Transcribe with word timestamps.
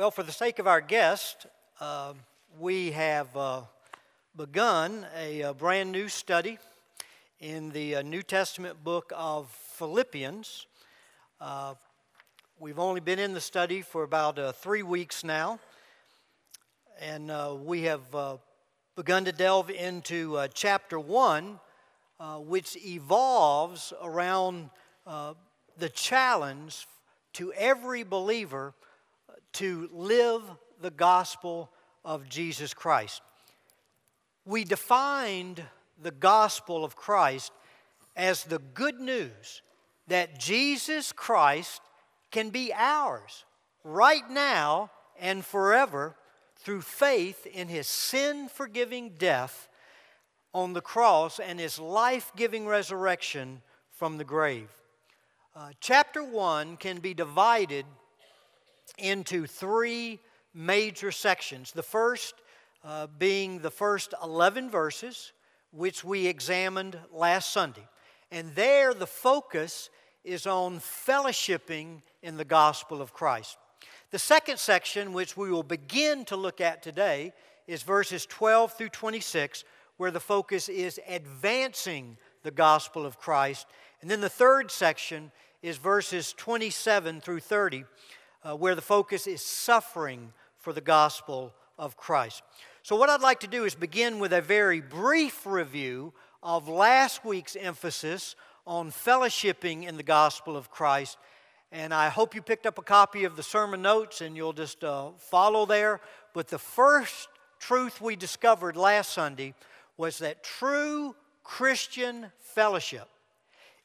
Well, 0.00 0.10
for 0.10 0.22
the 0.22 0.32
sake 0.32 0.58
of 0.58 0.66
our 0.66 0.80
guest, 0.80 1.44
uh, 1.78 2.14
we 2.58 2.92
have 2.92 3.36
uh, 3.36 3.60
begun 4.34 5.06
a, 5.14 5.42
a, 5.42 5.52
brand 5.52 5.92
new 5.92 6.08
study 6.08 6.56
in 7.38 7.68
the 7.72 7.96
uh, 7.96 8.00
New 8.00 8.22
Testament 8.22 8.82
book 8.82 9.12
of 9.14 9.50
Philippians. 9.50 10.64
Uh, 11.38 11.74
we've 12.58 12.78
only 12.78 13.02
been 13.02 13.18
in 13.18 13.34
the 13.34 13.42
study 13.42 13.82
for 13.82 14.02
about 14.02 14.38
uh, 14.38 14.52
three 14.52 14.82
weeks 14.82 15.22
now, 15.22 15.60
and 16.98 17.30
uh, 17.30 17.54
we 17.62 17.82
have 17.82 18.00
begun 18.96 19.26
to 19.26 19.32
delve 19.32 19.68
into 19.68 20.42
chapter 20.54 20.98
one, 20.98 21.60
which 22.38 22.74
evolves 22.86 23.92
around 24.02 24.70
the 25.04 25.90
challenge 25.92 26.86
to 27.34 27.52
every 27.52 28.02
believer 28.02 28.72
to 29.54 29.88
live 29.92 30.42
the 30.80 30.90
gospel 30.90 31.70
of 32.04 32.28
Jesus 32.28 32.74
Christ. 32.74 33.22
We 34.44 34.64
defined 34.64 35.62
the 36.02 36.10
gospel 36.10 36.84
of 36.84 36.96
Christ 36.96 37.52
as 38.16 38.44
the 38.44 38.58
good 38.58 39.00
news 39.00 39.62
that 40.08 40.38
Jesus 40.38 41.12
Christ 41.12 41.82
can 42.30 42.50
be 42.50 42.72
ours 42.74 43.44
right 43.84 44.28
now 44.30 44.90
and 45.18 45.44
forever 45.44 46.16
through 46.56 46.82
faith 46.82 47.46
in 47.46 47.68
his 47.68 47.86
sin 47.86 48.48
forgiving 48.48 49.14
death 49.18 49.68
on 50.52 50.72
the 50.72 50.80
cross 50.80 51.38
and 51.38 51.60
his 51.60 51.78
life 51.78 52.32
giving 52.36 52.66
resurrection 52.66 53.62
from 53.90 54.18
the 54.18 54.24
grave. 54.24 54.70
Uh, 55.54 55.70
chapter 55.80 56.22
1 56.22 56.76
can 56.76 56.98
be 56.98 57.14
divided 57.14 57.84
into 58.98 59.46
three 59.46 60.20
major 60.54 61.12
sections. 61.12 61.72
The 61.72 61.82
first 61.82 62.34
uh, 62.84 63.06
being 63.18 63.58
the 63.58 63.70
first 63.70 64.14
11 64.22 64.70
verses, 64.70 65.32
which 65.72 66.02
we 66.02 66.26
examined 66.26 66.98
last 67.12 67.52
Sunday. 67.52 67.86
And 68.30 68.54
there, 68.54 68.94
the 68.94 69.06
focus 69.06 69.90
is 70.24 70.46
on 70.46 70.78
fellowshipping 70.78 72.02
in 72.22 72.36
the 72.36 72.44
gospel 72.44 73.00
of 73.02 73.12
Christ. 73.12 73.58
The 74.10 74.18
second 74.18 74.58
section, 74.58 75.12
which 75.12 75.36
we 75.36 75.50
will 75.50 75.62
begin 75.62 76.24
to 76.26 76.36
look 76.36 76.60
at 76.60 76.82
today, 76.82 77.32
is 77.66 77.82
verses 77.82 78.26
12 78.26 78.72
through 78.72 78.88
26, 78.88 79.64
where 79.96 80.10
the 80.10 80.20
focus 80.20 80.68
is 80.68 80.98
advancing 81.08 82.16
the 82.42 82.50
gospel 82.50 83.06
of 83.06 83.18
Christ. 83.18 83.66
And 84.00 84.10
then 84.10 84.20
the 84.20 84.28
third 84.28 84.70
section 84.70 85.30
is 85.62 85.76
verses 85.76 86.32
27 86.32 87.20
through 87.20 87.40
30, 87.40 87.84
uh, 88.42 88.56
where 88.56 88.74
the 88.74 88.82
focus 88.82 89.26
is 89.26 89.42
suffering 89.42 90.32
for 90.58 90.72
the 90.72 90.80
gospel 90.80 91.52
of 91.78 91.96
Christ. 91.96 92.42
So, 92.82 92.96
what 92.96 93.10
I'd 93.10 93.20
like 93.20 93.40
to 93.40 93.46
do 93.46 93.64
is 93.64 93.74
begin 93.74 94.18
with 94.18 94.32
a 94.32 94.40
very 94.40 94.80
brief 94.80 95.46
review 95.46 96.12
of 96.42 96.68
last 96.68 97.24
week's 97.24 97.56
emphasis 97.56 98.36
on 98.66 98.90
fellowshipping 98.90 99.86
in 99.86 99.96
the 99.96 100.02
gospel 100.02 100.56
of 100.56 100.70
Christ. 100.70 101.18
And 101.72 101.94
I 101.94 102.08
hope 102.08 102.34
you 102.34 102.42
picked 102.42 102.66
up 102.66 102.78
a 102.78 102.82
copy 102.82 103.24
of 103.24 103.36
the 103.36 103.42
sermon 103.42 103.82
notes 103.82 104.20
and 104.20 104.36
you'll 104.36 104.52
just 104.52 104.82
uh, 104.82 105.10
follow 105.18 105.66
there. 105.66 106.00
But 106.34 106.48
the 106.48 106.58
first 106.58 107.28
truth 107.58 108.00
we 108.00 108.16
discovered 108.16 108.76
last 108.76 109.12
Sunday 109.12 109.54
was 109.96 110.18
that 110.18 110.42
true 110.42 111.14
Christian 111.44 112.26
fellowship 112.38 113.08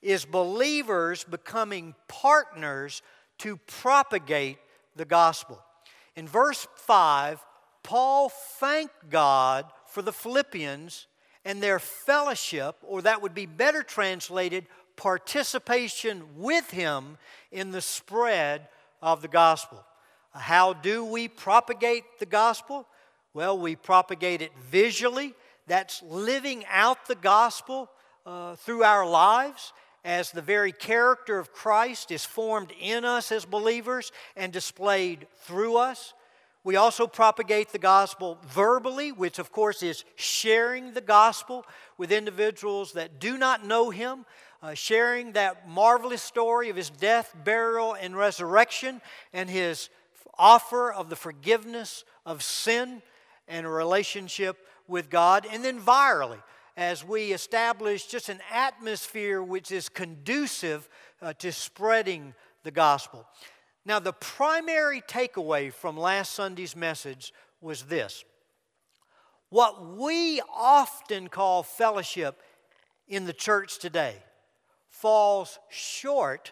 is 0.02 0.26
believers 0.26 1.24
becoming 1.24 1.96
partners 2.08 3.02
to 3.40 3.58
propagate 3.68 4.58
the 4.96 5.06
gospel. 5.06 5.62
In 6.16 6.28
verse 6.28 6.68
5, 6.76 7.44
Paul 7.84 8.30
thanked 8.30 9.10
God 9.10 9.66
for 9.88 10.02
the 10.02 10.14
Philippians 10.14 11.08
and 11.44 11.62
their 11.62 11.80
fellowship, 11.80 12.76
or 12.82 13.02
that 13.04 13.22
would 13.22 13.36
be 13.36 13.46
better 13.46 13.84
translated, 13.84 14.66
participation 14.96 16.24
with 16.38 16.72
him 16.72 17.18
in 17.52 17.72
the 17.72 17.82
spread 17.82 18.68
of 19.02 19.22
the 19.22 19.28
gospel. 19.28 19.86
How 20.34 20.74
do 20.74 21.06
we 21.06 21.28
propagate 21.28 22.04
the 22.20 22.26
gospel? 22.26 22.88
Well, 23.34 23.58
we 23.58 23.76
propagate 23.76 24.42
it 24.42 24.52
visually. 24.70 25.34
That's 25.68 26.02
living 26.04 26.64
out 26.70 27.06
the 27.08 27.16
gospel 27.16 27.90
uh, 28.26 28.56
through 28.56 28.84
our 28.84 29.08
lives 29.08 29.74
as 30.06 30.30
the 30.30 30.42
very 30.42 30.72
character 30.72 31.40
of 31.40 31.52
Christ 31.52 32.12
is 32.12 32.24
formed 32.24 32.72
in 32.80 33.04
us 33.04 33.32
as 33.32 33.44
believers 33.44 34.12
and 34.36 34.54
displayed 34.54 35.26
through 35.42 35.78
us. 35.78 36.14
We 36.64 36.76
also 36.76 37.08
propagate 37.08 37.72
the 37.72 37.80
gospel 37.80 38.38
verbally, 38.48 39.12
which 39.12 39.40
of 39.40 39.52
course 39.52 39.82
is 39.82 40.06
sharing 40.16 40.94
the 40.94 41.02
gospel 41.02 41.66
with 41.98 42.12
individuals 42.12 42.94
that 42.94 43.20
do 43.20 43.36
not 43.38 43.66
know 43.66 43.90
Him, 43.90 44.28
uh, 44.62 44.76
sharing 44.76 45.32
that 45.32 45.68
marvelous 45.68 46.22
story 46.22 46.70
of 46.70 46.76
His 46.76 46.92
death, 46.92 47.36
burial, 47.44 47.94
and 47.94 48.16
resurrection, 48.16 49.02
and 49.34 49.50
His 49.50 49.90
offer 50.38 50.92
of 50.92 51.10
the 51.10 51.16
forgiveness 51.16 52.04
of 52.28 52.44
sin 52.44 53.02
and 53.48 53.66
a 53.66 53.70
relationship 53.70 54.58
with 54.88 55.10
God, 55.10 55.48
and 55.52 55.66
then 55.66 55.80
virally 55.80 56.42
as 56.78 57.04
we 57.04 57.32
establish 57.32 58.06
just 58.06 58.30
an 58.30 58.40
atmosphere 58.52 59.42
which 59.42 59.72
is 59.72 59.90
conducive 59.90 60.90
uh, 61.22 61.34
to 61.34 61.52
spreading 61.52 62.34
the 62.64 62.72
gospel. 62.72 63.26
Now, 63.86 64.00
the 64.00 64.14
primary 64.14 65.02
takeaway 65.02 65.72
from 65.72 65.98
last 65.98 66.34
Sunday's 66.34 66.76
message 66.76 67.34
was 67.62 67.84
this 67.84 68.24
what 69.50 69.96
we 69.96 70.42
often 70.54 71.30
call 71.30 71.64
fellowship 71.64 72.42
in 73.08 73.26
the 73.26 73.34
church 73.34 73.78
today 73.78 74.16
falls 74.90 75.60
short 75.70 76.52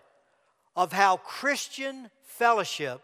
of 0.76 0.94
how 0.94 1.18
Christian 1.18 2.10
fellowship 2.22 3.02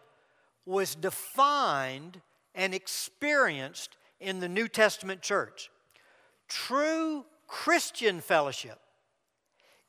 was 0.66 0.96
defined 0.96 2.22
and 2.53 2.74
experienced 2.74 3.97
in 4.19 4.40
the 4.40 4.50
New 4.50 4.68
Testament 4.68 5.22
church. 5.22 5.69
True 6.50 7.26
Christian 7.48 8.20
fellowship 8.20 8.80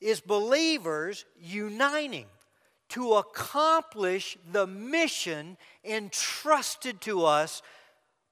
is 0.01 0.21
believers 0.21 1.25
uniting 1.39 2.27
to 2.91 3.15
accomplish 3.15 4.37
the 4.51 4.67
mission 4.67 5.57
entrusted 5.85 7.01
to 7.01 7.25
us 7.25 7.63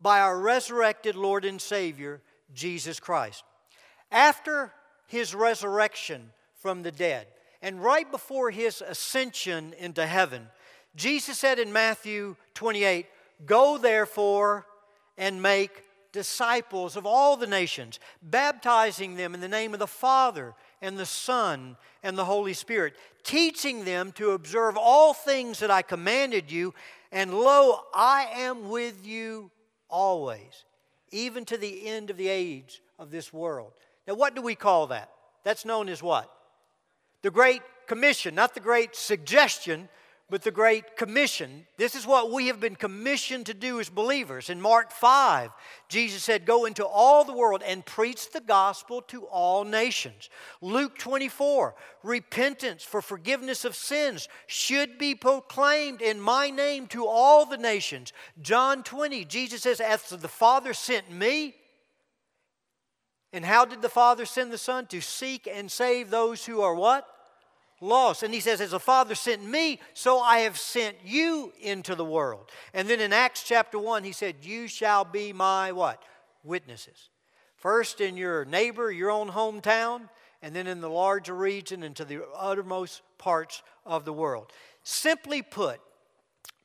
by 0.01 0.21
our 0.21 0.39
resurrected 0.39 1.17
Lord 1.17 1.45
and 1.45 1.61
Savior, 1.61 2.21
Jesus 2.55 3.01
Christ. 3.01 3.45
After 4.11 4.73
his 5.07 5.35
resurrection 5.35 6.31
from 6.55 6.83
the 6.83 6.93
dead, 6.93 7.27
and 7.63 7.83
right 7.83 8.11
before 8.11 8.51
his 8.51 8.83
ascension 8.83 9.75
into 9.79 10.07
heaven, 10.07 10.49
Jesus 10.97 11.39
said 11.39 11.59
in 11.59 11.73
Matthew 11.73 12.37
28 12.55 13.07
Go 13.47 13.79
therefore 13.79 14.67
and 15.17 15.41
make 15.41 15.85
disciples 16.13 16.97
of 16.97 17.07
all 17.07 17.37
the 17.37 17.47
nations, 17.47 18.01
baptizing 18.23 19.17
them 19.17 19.35
in 19.35 19.41
the 19.41 19.49
name 19.49 19.73
of 19.73 19.79
the 19.79 19.87
Father 19.87 20.55
and 20.81 20.99
the 20.99 21.07
Son 21.07 21.77
and 22.03 22.17
the 22.17 22.25
Holy 22.25 22.55
Spirit, 22.55 22.95
teaching 23.23 23.85
them 23.85 24.13
to 24.13 24.31
observe 24.31 24.77
all 24.77 25.13
things 25.13 25.59
that 25.59 25.71
I 25.71 25.83
commanded 25.83 26.51
you, 26.51 26.75
and 27.13 27.33
lo, 27.35 27.81
I 27.95 28.29
am 28.35 28.69
with 28.69 29.07
you 29.07 29.51
always, 29.89 30.65
even 31.11 31.45
to 31.47 31.57
the 31.57 31.87
end 31.87 32.11
of 32.11 32.17
the 32.17 32.29
age 32.29 32.83
of 32.99 33.11
this 33.11 33.33
world. 33.33 33.73
Now, 34.07 34.15
what 34.15 34.35
do 34.35 34.43
we 34.43 34.55
call 34.55 34.89
that? 34.89 35.11
That's 35.45 35.65
known 35.65 35.89
as 35.89 36.03
what? 36.03 36.33
The 37.23 37.31
Great 37.31 37.63
Commission, 37.87 38.35
not 38.35 38.55
the 38.55 38.61
Great 38.61 38.95
Suggestion, 38.95 39.89
but 40.31 40.43
the 40.43 40.51
Great 40.51 40.97
Commission. 40.97 41.67
This 41.79 41.95
is 41.95 42.07
what 42.07 42.31
we 42.31 42.49
have 42.49 42.61
been 42.61 42.77
commissioned 42.77 43.47
to 43.47 43.55
do 43.55 43.81
as 43.81 43.89
believers. 43.89 44.51
In 44.51 44.61
Mark 44.61 44.93
5, 44.93 45.51
Jesus 45.89 46.23
said, 46.23 46.45
Go 46.45 46.67
into 46.67 46.85
all 46.85 47.25
the 47.25 47.33
world 47.33 47.63
and 47.65 47.85
preach 47.85 48.31
the 48.31 48.41
gospel 48.41 49.01
to 49.03 49.25
all 49.25 49.65
nations. 49.65 50.29
Luke 50.61 50.99
24, 50.99 51.75
repentance 52.03 52.83
for 52.83 53.01
forgiveness 53.01 53.65
of 53.65 53.75
sins 53.75 54.29
should 54.47 54.99
be 54.99 55.15
proclaimed 55.15 56.03
in 56.03 56.21
my 56.21 56.51
name 56.51 56.87
to 56.89 57.07
all 57.07 57.47
the 57.47 57.57
nations. 57.57 58.13
John 58.43 58.83
20, 58.83 59.25
Jesus 59.25 59.63
says, 59.63 59.81
As 59.81 60.11
the 60.11 60.29
Father 60.29 60.75
sent 60.75 61.11
me, 61.11 61.55
and 63.33 63.45
how 63.45 63.65
did 63.65 63.83
the 63.83 63.89
Father 63.89 64.27
send 64.27 64.53
the 64.53 64.59
Son? 64.59 64.87
To 64.87 65.01
seek 65.01 65.49
and 65.51 65.71
save 65.71 66.11
those 66.11 66.45
who 66.45 66.61
are 66.61 66.75
what? 66.75 67.07
Lost. 67.81 68.23
And 68.23 68.33
he 68.33 68.41
says, 68.41 68.61
As 68.61 68.71
the 68.71 68.81
Father 68.81 69.15
sent 69.15 69.45
me, 69.45 69.81
so 69.95 70.19
I 70.21 70.41
have 70.41 70.59
sent 70.59 70.97
you 71.05 71.53
into 71.61 71.95
the 71.95 72.05
world. 72.05 72.51
And 72.75 72.89
then 72.89 73.01
in 73.01 73.13
Acts 73.13 73.43
chapter 73.43 73.79
1, 73.79 74.05
he 74.05 74.13
said, 74.13 74.37
You 74.43 74.69
shall 74.69 75.05
be 75.05 75.33
my 75.33 75.73
what? 75.73 76.03
Witnesses. 76.45 77.11
First 77.57 78.01
in 78.01 78.17
your 78.17 78.45
neighbor, 78.45 78.91
your 78.91 79.11
own 79.11 79.31
hometown, 79.31 80.09
and 80.43 80.55
then 80.55 80.67
in 80.67 80.81
the 80.81 80.91
larger 80.91 81.35
region 81.35 81.83
and 81.83 81.97
to 81.97 82.05
the 82.05 82.25
uttermost 82.37 83.03
parts 83.19 83.63
of 83.85 84.05
the 84.05 84.13
world. 84.13 84.53
Simply 84.85 85.43
put, 85.43 85.81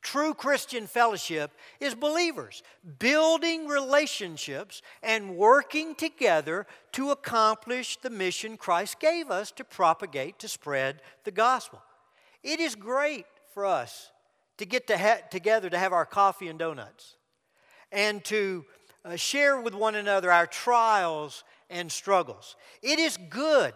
True 0.04 0.34
Christian 0.34 0.86
fellowship 0.86 1.50
is 1.80 1.94
believers 1.94 2.62
building 2.98 3.66
relationships 3.66 4.82
and 5.02 5.36
working 5.36 5.94
together 5.94 6.66
to 6.92 7.10
accomplish 7.10 7.96
the 7.96 8.10
mission 8.10 8.58
Christ 8.58 9.00
gave 9.00 9.30
us 9.30 9.50
to 9.52 9.64
propagate, 9.64 10.38
to 10.40 10.48
spread 10.48 11.00
the 11.24 11.30
gospel. 11.30 11.82
It 12.42 12.60
is 12.60 12.74
great 12.74 13.24
for 13.54 13.64
us 13.64 14.10
to 14.58 14.66
get 14.66 14.86
to 14.88 14.98
ha- 14.98 15.22
together 15.30 15.70
to 15.70 15.78
have 15.78 15.94
our 15.94 16.06
coffee 16.06 16.48
and 16.48 16.58
donuts 16.58 17.16
and 17.90 18.22
to 18.24 18.66
uh, 19.06 19.16
share 19.16 19.58
with 19.58 19.74
one 19.74 19.94
another 19.94 20.30
our 20.30 20.46
trials 20.46 21.44
and 21.70 21.90
struggles. 21.90 22.56
It 22.82 22.98
is 22.98 23.16
good 23.30 23.72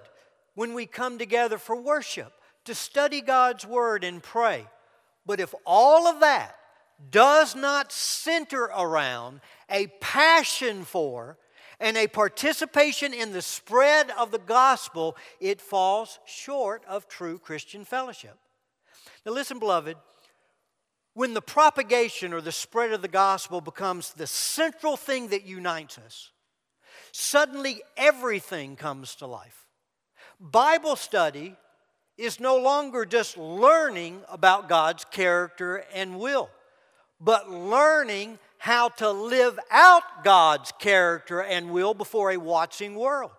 when 0.55 0.75
we 0.75 0.85
come 0.85 1.17
together 1.17 1.57
for 1.57 1.81
worship, 1.81 2.35
to 2.67 2.75
study 2.75 3.23
God's 3.23 3.65
Word 3.65 4.05
and 4.05 4.23
pray. 4.23 4.67
But 5.29 5.41
if 5.41 5.55
all 5.67 6.09
of 6.09 6.21
that 6.21 6.57
does 7.11 7.55
not 7.55 7.93
center 7.93 8.63
around 8.63 9.43
a 9.69 9.89
passion 10.01 10.85
for 10.85 11.37
and 11.79 11.99
a 11.99 12.09
participation 12.09 13.13
in 13.13 13.33
the 13.33 13.43
spread 13.43 14.11
of 14.19 14.31
the 14.31 14.39
gospel, 14.39 15.19
it 15.39 15.61
falls 15.61 16.19
short 16.25 16.83
of 16.89 17.09
true 17.09 17.39
Christian 17.39 17.85
fellowship. 17.85 18.39
Now, 19.27 19.33
listen, 19.33 19.59
beloved, 19.59 19.99
when 21.13 21.35
the 21.35 21.43
propagation 21.43 22.33
or 22.33 22.41
the 22.41 22.51
spread 22.51 22.93
of 22.93 23.03
the 23.03 23.07
gospel 23.07 23.61
becomes 23.61 24.15
the 24.15 24.27
central 24.27 24.97
thing 24.97 25.29
that 25.29 25.45
unites 25.45 25.99
us, 25.99 26.33
suddenly 27.13 27.83
everything 27.99 28.77
comes 28.77 29.15
to 29.17 29.27
life. 29.27 29.67
Bible 30.41 30.97
study 30.97 31.55
is 32.19 32.41
no 32.41 32.57
longer 32.57 33.07
just 33.07 33.39
learning 33.39 34.21
about 34.29 34.69
God's 34.69 35.05
character 35.05 35.85
and 35.95 36.19
will, 36.19 36.51
but 37.21 37.49
learning 37.49 38.39
how 38.59 38.89
to 38.89 39.11
live 39.11 39.59
out 39.71 40.03
God's 40.25 40.73
character 40.81 41.41
and 41.41 41.71
will 41.71 41.95
before 41.95 42.33
a 42.33 42.37
watching 42.37 42.97
world. 42.97 43.31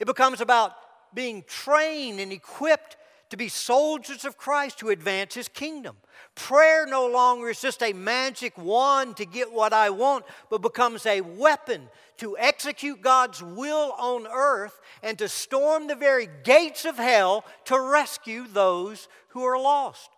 It 0.00 0.06
becomes 0.06 0.40
about 0.40 0.72
being 1.14 1.44
trained 1.46 2.20
and 2.20 2.32
equipped 2.32 2.96
to 3.34 3.36
be 3.36 3.48
soldiers 3.48 4.24
of 4.24 4.38
Christ 4.38 4.78
to 4.78 4.90
advance 4.90 5.34
His 5.34 5.48
kingdom. 5.48 5.96
Prayer 6.36 6.86
no 6.86 7.08
longer 7.08 7.48
is 7.48 7.60
just 7.60 7.82
a 7.82 7.92
magic 7.92 8.56
wand 8.56 9.16
to 9.16 9.26
get 9.26 9.50
what 9.50 9.72
I 9.72 9.90
want, 9.90 10.24
but 10.50 10.62
becomes 10.62 11.04
a 11.04 11.20
weapon 11.20 11.88
to 12.18 12.38
execute 12.38 13.02
God's 13.02 13.42
will 13.42 13.92
on 13.98 14.28
earth 14.28 14.80
and 15.02 15.18
to 15.18 15.28
storm 15.28 15.88
the 15.88 15.96
very 15.96 16.28
gates 16.44 16.84
of 16.84 16.96
hell 16.96 17.44
to 17.64 17.80
rescue 17.80 18.46
those 18.46 19.08
who 19.30 19.42
are 19.42 19.58
lost. 19.58 20.10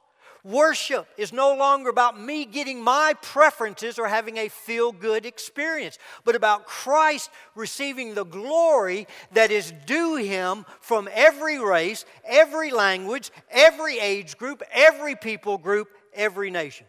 Worship 0.46 1.08
is 1.16 1.32
no 1.32 1.56
longer 1.56 1.90
about 1.90 2.20
me 2.20 2.44
getting 2.44 2.80
my 2.80 3.14
preferences 3.20 3.98
or 3.98 4.06
having 4.06 4.36
a 4.36 4.48
feel 4.48 4.92
good 4.92 5.26
experience, 5.26 5.98
but 6.24 6.36
about 6.36 6.66
Christ 6.66 7.30
receiving 7.56 8.14
the 8.14 8.24
glory 8.24 9.08
that 9.32 9.50
is 9.50 9.72
due 9.86 10.14
him 10.14 10.64
from 10.80 11.08
every 11.12 11.58
race, 11.58 12.04
every 12.24 12.70
language, 12.70 13.32
every 13.50 13.98
age 13.98 14.38
group, 14.38 14.62
every 14.70 15.16
people 15.16 15.58
group, 15.58 15.88
every 16.14 16.48
nation. 16.48 16.86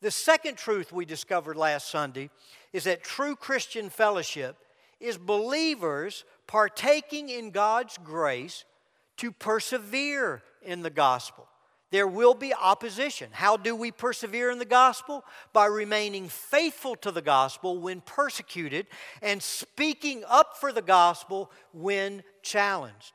The 0.00 0.10
second 0.10 0.56
truth 0.56 0.92
we 0.92 1.04
discovered 1.04 1.58
last 1.58 1.90
Sunday 1.90 2.30
is 2.72 2.84
that 2.84 3.04
true 3.04 3.36
Christian 3.36 3.90
fellowship 3.90 4.56
is 4.98 5.18
believers 5.18 6.24
partaking 6.46 7.28
in 7.28 7.50
God's 7.50 7.98
grace 8.02 8.64
to 9.18 9.30
persevere 9.30 10.42
in 10.62 10.80
the 10.80 10.88
gospel. 10.88 11.45
There 11.90 12.08
will 12.08 12.34
be 12.34 12.52
opposition. 12.52 13.30
How 13.32 13.56
do 13.56 13.76
we 13.76 13.92
persevere 13.92 14.50
in 14.50 14.58
the 14.58 14.64
gospel? 14.64 15.24
By 15.52 15.66
remaining 15.66 16.28
faithful 16.28 16.96
to 16.96 17.12
the 17.12 17.22
gospel 17.22 17.78
when 17.78 18.00
persecuted 18.00 18.86
and 19.22 19.42
speaking 19.42 20.24
up 20.26 20.56
for 20.58 20.72
the 20.72 20.82
gospel 20.82 21.50
when 21.72 22.24
challenged. 22.42 23.12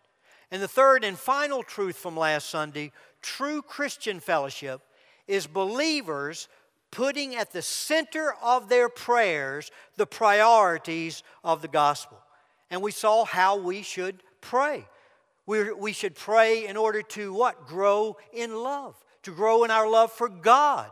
And 0.52 0.62
the 0.62 0.68
third 0.68 1.04
and 1.04 1.18
final 1.18 1.64
truth 1.64 1.98
from 1.98 2.16
last 2.16 2.50
Sunday 2.50 2.92
true 3.22 3.62
Christian 3.62 4.20
fellowship 4.20 4.82
is 5.28 5.48
believers 5.48 6.48
putting 6.92 7.36
at 7.36 7.52
the 7.52 7.62
center 7.62 8.36
of 8.42 8.68
their 8.68 8.90
prayers 8.90 9.72
the 9.96 10.06
priorities 10.06 11.24
of 11.44 11.62
the 11.62 11.68
gospel. 11.68 12.20
And 12.70 12.82
we 12.82 12.92
saw 12.92 13.26
how 13.26 13.58
we 13.58 13.82
should 13.82 14.24
pray. 14.40 14.86
We, 15.46 15.74
we 15.74 15.94
should 15.94 16.16
pray 16.16 16.68
in 16.68 16.78
order 16.78 17.02
to 17.02 17.34
what? 17.34 17.68
Grow 17.68 18.18
in 18.34 18.56
love, 18.56 18.96
to 19.24 19.32
grow 19.32 19.64
in 19.64 19.72
our 19.72 19.90
love 19.90 20.12
for 20.12 20.30
God, 20.30 20.90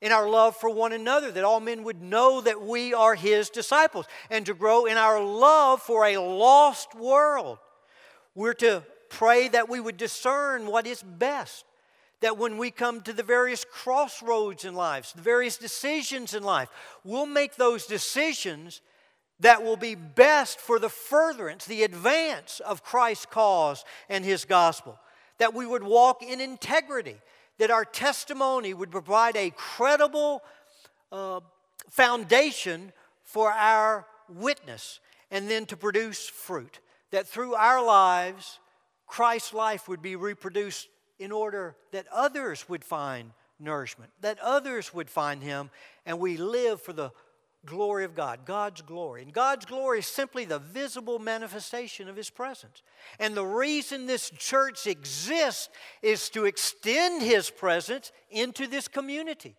in 0.00 0.12
our 0.12 0.28
love 0.28 0.56
for 0.56 0.70
one 0.70 0.92
another, 0.92 1.30
that 1.30 1.44
all 1.44 1.60
men 1.60 1.84
would 1.84 2.02
know 2.02 2.40
that 2.40 2.60
we 2.62 2.94
are 2.94 3.14
His 3.14 3.50
disciples, 3.50 4.06
and 4.30 4.46
to 4.46 4.54
grow 4.54 4.86
in 4.86 4.96
our 4.96 5.22
love 5.22 5.82
for 5.82 6.04
a 6.04 6.18
lost 6.18 6.94
world. 6.94 7.58
We're 8.34 8.54
to 8.54 8.82
pray 9.10 9.48
that 9.48 9.68
we 9.68 9.80
would 9.80 9.96
discern 9.96 10.66
what 10.66 10.86
is 10.86 11.02
best 11.02 11.64
that 12.24 12.38
when 12.38 12.56
we 12.56 12.70
come 12.70 13.02
to 13.02 13.12
the 13.12 13.22
various 13.22 13.66
crossroads 13.70 14.64
in 14.64 14.74
life, 14.74 15.12
the 15.14 15.20
various 15.20 15.58
decisions 15.58 16.32
in 16.32 16.42
life, 16.42 16.70
we'll 17.04 17.26
make 17.26 17.56
those 17.56 17.84
decisions 17.84 18.80
that 19.40 19.62
will 19.62 19.76
be 19.76 19.94
best 19.94 20.60
for 20.60 20.78
the 20.78 20.88
furtherance, 20.88 21.64
the 21.64 21.82
advance 21.82 22.60
of 22.60 22.82
Christ's 22.82 23.26
cause 23.26 23.84
and 24.08 24.24
his 24.24 24.44
gospel. 24.44 24.98
That 25.38 25.54
we 25.54 25.66
would 25.66 25.82
walk 25.82 26.22
in 26.22 26.40
integrity, 26.40 27.16
that 27.58 27.70
our 27.70 27.84
testimony 27.84 28.72
would 28.72 28.90
provide 28.90 29.36
a 29.36 29.50
credible 29.50 30.42
uh, 31.10 31.40
foundation 31.90 32.92
for 33.22 33.50
our 33.50 34.06
witness, 34.28 35.00
and 35.30 35.50
then 35.50 35.66
to 35.66 35.76
produce 35.76 36.28
fruit. 36.28 36.78
That 37.10 37.26
through 37.26 37.54
our 37.54 37.84
lives, 37.84 38.58
Christ's 39.06 39.52
life 39.52 39.88
would 39.88 40.02
be 40.02 40.16
reproduced 40.16 40.88
in 41.18 41.32
order 41.32 41.76
that 41.92 42.06
others 42.12 42.68
would 42.68 42.84
find 42.84 43.32
nourishment, 43.58 44.10
that 44.20 44.38
others 44.40 44.92
would 44.94 45.10
find 45.10 45.42
Him, 45.42 45.70
and 46.06 46.18
we 46.18 46.36
live 46.36 46.80
for 46.80 46.92
the 46.92 47.12
glory 47.66 48.04
of 48.04 48.14
God, 48.14 48.40
God's 48.44 48.82
glory. 48.82 49.22
And 49.22 49.32
God's 49.32 49.64
glory 49.64 50.00
is 50.00 50.06
simply 50.06 50.44
the 50.44 50.58
visible 50.58 51.18
manifestation 51.18 52.08
of 52.08 52.16
His 52.16 52.30
presence. 52.30 52.82
And 53.18 53.34
the 53.34 53.44
reason 53.44 54.06
this 54.06 54.30
church 54.30 54.86
exists 54.86 55.68
is 56.02 56.30
to 56.30 56.44
extend 56.44 57.22
His 57.22 57.50
presence 57.50 58.12
into 58.30 58.66
this 58.66 58.88
community. 58.88 59.56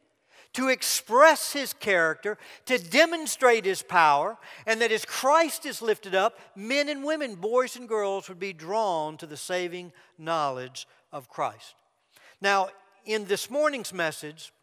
To 0.53 0.69
express 0.69 1.51
his 1.51 1.73
character, 1.73 2.37
to 2.65 2.77
demonstrate 2.77 3.65
his 3.65 3.81
power, 3.81 4.38
and 4.65 4.79
that 4.79 4.89
as 4.89 5.03
Christ 5.03 5.65
is 5.65 5.81
lifted 5.81 6.15
up, 6.15 6.39
men 6.55 6.88
and 6.88 7.03
women, 7.03 7.35
boys 7.35 7.75
and 7.75 7.89
girls 7.89 8.29
would 8.29 8.39
be 8.39 8.53
drawn 8.53 9.17
to 9.17 9.25
the 9.25 9.35
saving 9.35 9.91
knowledge 10.17 10.88
of 11.12 11.27
Christ. 11.27 11.75
Now, 12.39 12.69
in 13.03 13.25
this 13.25 13.50
morning's 13.50 13.93
message, 13.93 14.53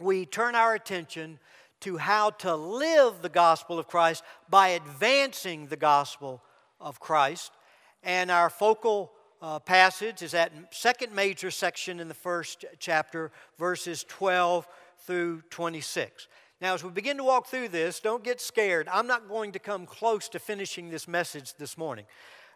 we 0.00 0.24
turn 0.24 0.54
our 0.54 0.74
attention 0.74 1.38
to 1.80 1.96
how 1.96 2.30
to 2.30 2.54
live 2.54 3.22
the 3.22 3.28
gospel 3.28 3.78
of 3.78 3.86
Christ 3.86 4.22
by 4.48 4.68
advancing 4.68 5.66
the 5.66 5.76
gospel 5.76 6.42
of 6.80 7.00
Christ. 7.00 7.52
And 8.02 8.30
our 8.30 8.50
focal 8.50 9.12
uh, 9.40 9.58
passage 9.60 10.22
is 10.22 10.32
that 10.32 10.52
second 10.70 11.14
major 11.14 11.50
section 11.50 12.00
in 12.00 12.08
the 12.08 12.14
first 12.14 12.64
chapter, 12.78 13.30
verses 13.58 14.04
12 14.08 14.66
through 14.98 15.42
26. 15.50 16.28
Now, 16.60 16.74
as 16.74 16.82
we 16.82 16.90
begin 16.90 17.16
to 17.18 17.24
walk 17.24 17.46
through 17.46 17.68
this, 17.68 18.00
don't 18.00 18.24
get 18.24 18.40
scared. 18.40 18.88
I'm 18.90 19.06
not 19.06 19.28
going 19.28 19.52
to 19.52 19.60
come 19.60 19.86
close 19.86 20.28
to 20.30 20.40
finishing 20.40 20.90
this 20.90 21.06
message 21.06 21.54
this 21.54 21.78
morning. 21.78 22.04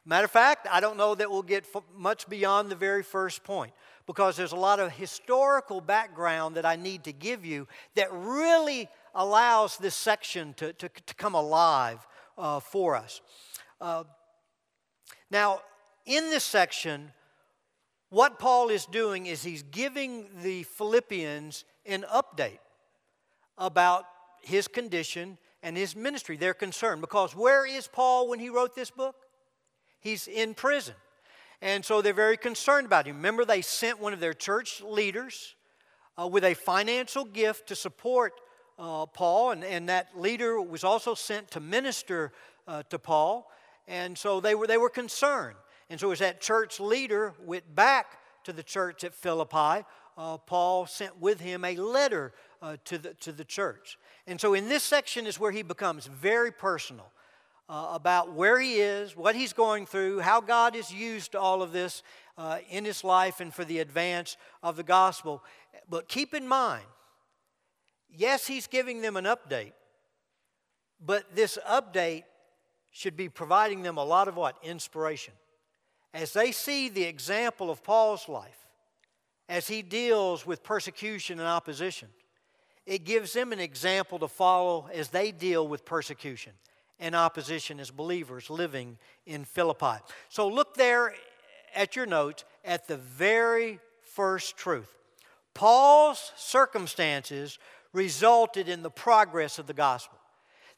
Matter 0.05 0.25
of 0.25 0.33
fact, 0.33 0.67
I 0.69 0.81
don't 0.81 0.97
know 0.97 1.15
that 1.15 1.31
we'll 1.31 1.43
get 1.43 1.65
much 1.97 2.29
beyond 2.29 2.69
the 2.69 2.75
very 2.75 3.05
first 3.05 3.45
point 3.45 3.73
because 4.05 4.37
there's 4.37 4.51
a 4.51 4.57
lot 4.57 4.81
of 4.81 4.91
historical 4.91 5.81
background 5.81 6.57
that 6.57 6.67
I 6.67 6.75
need 6.75 7.05
to 7.05 7.13
give 7.13 7.45
you 7.47 7.69
that 7.95 8.09
really 8.13 8.89
allows 9.15 9.77
this 9.77 9.95
section 9.95 10.55
to, 10.55 10.73
to, 10.75 10.89
to 10.89 11.15
come 11.15 11.35
alive 11.35 12.07
uh, 12.39 12.61
for 12.61 12.97
us. 12.97 13.21
Uh, 13.81 14.05
now, 15.31 15.61
in 16.07 16.31
this 16.31 16.45
section, 16.45 17.13
what 18.11 18.39
Paul 18.39 18.69
is 18.69 18.87
doing 18.87 19.27
is 19.27 19.43
he's 19.43 19.63
giving 19.63 20.27
the 20.43 20.65
Philippians 20.65 21.65
an 21.87 22.05
update 22.13 22.59
about 23.57 24.05
his 24.43 24.69
condition 24.69 25.39
and 25.63 25.77
his 25.77 25.97
ministry. 25.97 26.37
They're 26.37 26.55
concerned 26.55 27.01
because 27.01 27.35
where 27.35 27.65
is 27.65 27.87
Paul 27.87 28.29
when 28.29 28.39
he 28.39 28.49
wrote 28.49 28.75
this 28.75 28.91
book? 28.91 29.17
He's 30.01 30.27
in 30.27 30.55
prison. 30.55 30.95
And 31.61 31.85
so 31.85 32.03
they're 32.03 32.13
very 32.13 32.37
concerned 32.37 32.87
about 32.87 33.07
him. 33.07 33.17
Remember, 33.17 33.45
they 33.45 33.63
sent 33.63 34.01
one 34.01 34.13
of 34.13 34.19
their 34.21 34.35
church 34.35 34.83
leaders 34.83 35.55
uh, 36.21 36.27
with 36.27 36.45
a 36.45 36.55
financial 36.55 37.25
gift 37.25 37.69
to 37.69 37.77
support 37.77 38.33
uh, 38.79 39.07
Paul, 39.07 39.53
and, 39.53 39.65
and 39.65 39.89
that 39.89 40.19
leader 40.19 40.61
was 40.61 40.85
also 40.85 41.15
sent 41.15 41.51
to 41.53 41.61
minister 41.61 42.33
uh, 42.67 42.83
to 42.91 42.99
Paul. 42.99 43.51
And 43.89 44.17
so 44.17 44.41
they 44.41 44.55
were, 44.55 44.67
they 44.67 44.79
were 44.79 44.91
concerned. 44.91 45.57
And 45.91 45.99
so 45.99 46.11
as 46.11 46.21
that 46.21 46.41
church 46.41 46.81
leader 46.81 47.35
went 47.45 47.75
back 47.75 48.19
to 48.45 48.53
the 48.53 48.63
church 48.63 49.05
at 49.05 49.15
Philippi, 49.15 49.85
uh, 50.17 50.39
Paul 50.39 50.87
sent 50.87 51.21
with 51.21 51.41
him 51.41 51.65
a 51.65 51.77
letter 51.77 52.33
uh, 52.61 52.77
to, 52.85 52.99
the, 52.99 53.15
to 53.15 53.33
the 53.33 53.45
church. 53.45 53.99
And 54.27 54.41
so 54.41 54.55
in 54.55 54.69
this 54.69 54.83
section 54.83 55.27
is 55.27 55.41
where 55.41 55.51
he 55.51 55.63
becomes 55.63 56.07
very 56.07 56.53
personal 56.53 57.11
uh, 57.69 57.89
about 57.93 58.33
where 58.33 58.61
he 58.61 58.75
is, 58.77 59.17
what 59.17 59.35
he's 59.35 59.53
going 59.53 59.87
through, 59.87 60.21
how 60.21 60.41
God 60.41 60.75
has 60.77 60.93
used 60.93 61.35
all 61.35 61.63
of 61.63 61.73
this 61.73 62.03
uh, 62.39 62.59
in 62.71 62.85
his 62.85 63.05
life 63.05 63.41
and 63.41 63.53
for 63.53 63.65
the 63.65 63.79
advance 63.79 64.37
of 64.63 64.77
the 64.77 64.83
gospel. 64.83 65.43
But 65.89 66.09
keep 66.09 66.35
in 66.35 66.47
mind, 66.47 66.85
yes, 68.17 68.47
he's 68.47 68.67
giving 68.67 69.03
them 69.03 69.17
an 69.17 69.25
update, 69.25 69.73
but 71.05 71.35
this 71.35 71.59
update 71.69 72.25
should 72.91 73.17
be 73.17 73.29
providing 73.29 73.83
them 73.83 73.97
a 73.97 74.05
lot 74.05 74.29
of 74.29 74.37
what? 74.37 74.57
Inspiration. 74.63 75.35
As 76.15 76.33
they 76.33 76.53
see 76.53 76.89
the 76.89 77.05
example 77.05 77.71
of 77.71 77.83
Paul's 77.83 78.29
life, 78.29 78.67
as 79.49 79.67
he 79.67 79.83
deals 79.83 80.47
with 80.47 80.63
persecution 80.63 81.39
and 81.39 81.49
opposition, 81.49 82.09
it 82.85 83.05
gives 83.05 83.33
them 83.33 83.53
an 83.53 83.61
example 83.61 84.19
to 84.19 84.29
follow 84.29 84.89
as 84.93 85.09
they 85.09 85.33
deal 85.33 85.67
with 85.67 85.85
persecution 85.85 86.53
and 86.99 87.15
opposition 87.15 87.81
as 87.81 87.91
believers 87.91 88.51
living 88.51 88.99
in 89.27 89.45
Philippi. 89.45 90.03
So 90.29 90.49
look 90.49 90.75
there 90.75 91.15
at 91.75 91.97
your 91.97 92.07
notes 92.07 92.45
at 92.65 92.87
the 92.87 92.97
very 92.97 93.81
first 94.03 94.57
truth. 94.57 94.95
Paul's 95.55 96.33
circumstances 96.37 97.59
resulted 97.93 98.69
in 98.69 98.83
the 98.83 98.91
progress 98.91 99.59
of 99.59 99.67
the 99.67 99.75
gospel. 99.75 100.19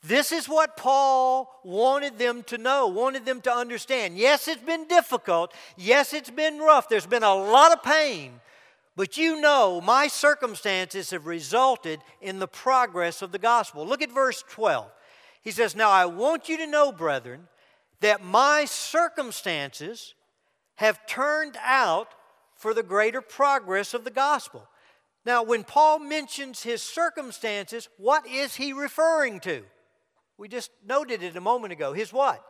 This 0.03 0.33
is 0.33 0.49
what 0.49 0.77
Paul 0.77 1.61
wanted 1.65 2.19
them 2.19 2.43
to 2.45 2.59
know, 2.59 2.89
wanted 2.89 3.25
them 3.25 3.41
to 3.43 3.53
understand. 3.53 4.19
Yes, 4.19 4.49
it's 4.49 4.63
been 4.63 4.87
difficult. 4.87 5.55
Yes, 5.79 6.13
it's 6.13 6.31
been 6.31 6.59
rough. 6.59 6.91
There's 6.91 7.07
been 7.07 7.23
a 7.23 7.35
lot 7.35 7.73
of 7.73 7.83
pain. 7.83 8.41
But 8.97 9.17
you 9.17 9.41
know, 9.41 9.81
my 9.81 10.07
circumstances 10.09 11.11
have 11.11 11.27
resulted 11.27 12.01
in 12.21 12.39
the 12.39 12.47
progress 12.47 13.23
of 13.23 13.33
the 13.33 13.39
gospel. 13.39 13.87
Look 13.87 14.03
at 14.03 14.13
verse 14.13 14.45
12. 14.51 14.91
He 15.43 15.51
says, 15.51 15.75
Now 15.75 15.91
I 15.91 16.05
want 16.05 16.49
you 16.49 16.59
to 16.59 16.67
know, 16.67 16.93
brethren, 16.93 17.49
that 18.01 18.23
my 18.23 18.67
circumstances 18.67 20.15
have 20.77 21.07
turned 21.07 21.57
out 21.63 22.09
for 22.57 22.75
the 22.75 22.83
greater 22.83 23.21
progress 23.21 23.95
of 23.95 24.05
the 24.05 24.11
gospel. 24.11 24.69
Now, 25.25 25.43
when 25.43 25.65
Paul 25.65 26.01
mentions 26.01 26.63
his 26.63 26.83
circumstances, 26.83 27.89
what 27.97 28.27
is 28.27 28.57
he 28.57 28.73
referring 28.73 29.41
to? 29.41 29.63
We 30.37 30.49
just 30.49 30.71
noted 30.87 31.23
it 31.23 31.37
a 31.37 31.41
moment 31.41 31.73
ago. 31.73 31.93
His 31.93 32.13
what? 32.13 32.45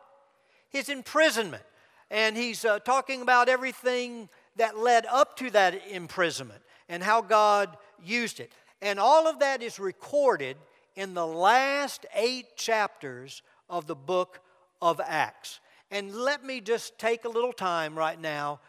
His 0.70 0.88
imprisonment. 0.88 1.62
And 2.10 2.36
he's 2.36 2.64
uh, 2.64 2.80
talking 2.80 3.22
about 3.22 3.48
everything 3.48 4.28
that 4.56 4.78
led 4.78 5.06
up 5.06 5.36
to 5.38 5.50
that 5.50 5.86
imprisonment 5.88 6.62
and 6.88 7.02
how 7.02 7.22
God 7.22 7.76
used 8.02 8.40
it. 8.40 8.52
And 8.82 8.98
all 8.98 9.26
of 9.26 9.38
that 9.38 9.62
is 9.62 9.78
recorded 9.78 10.56
in 10.96 11.14
the 11.14 11.26
last 11.26 12.06
eight 12.14 12.56
chapters 12.56 13.42
of 13.68 13.86
the 13.86 13.94
book 13.94 14.40
of 14.82 15.00
Acts. 15.04 15.60
And 15.90 16.14
let 16.14 16.44
me 16.44 16.60
just 16.60 16.98
take 16.98 17.24
a 17.24 17.28
little 17.28 17.52
time 17.52 17.96
right 17.96 18.20
now 18.20 18.60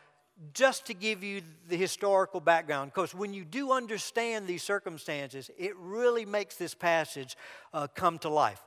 just 0.54 0.86
to 0.88 0.94
give 0.94 1.24
you 1.24 1.42
the 1.70 1.78
historical 1.78 2.40
background, 2.40 2.92
because 2.94 3.16
when 3.16 3.34
you 3.34 3.46
do 3.46 3.72
understand 3.72 4.48
these 4.48 4.64
circumstances, 4.64 5.50
it 5.58 5.76
really 5.78 6.26
makes 6.26 6.56
this 6.56 6.74
passage 6.74 7.38
uh, 7.74 7.88
come 7.96 8.18
to 8.20 8.30
life. 8.30 8.62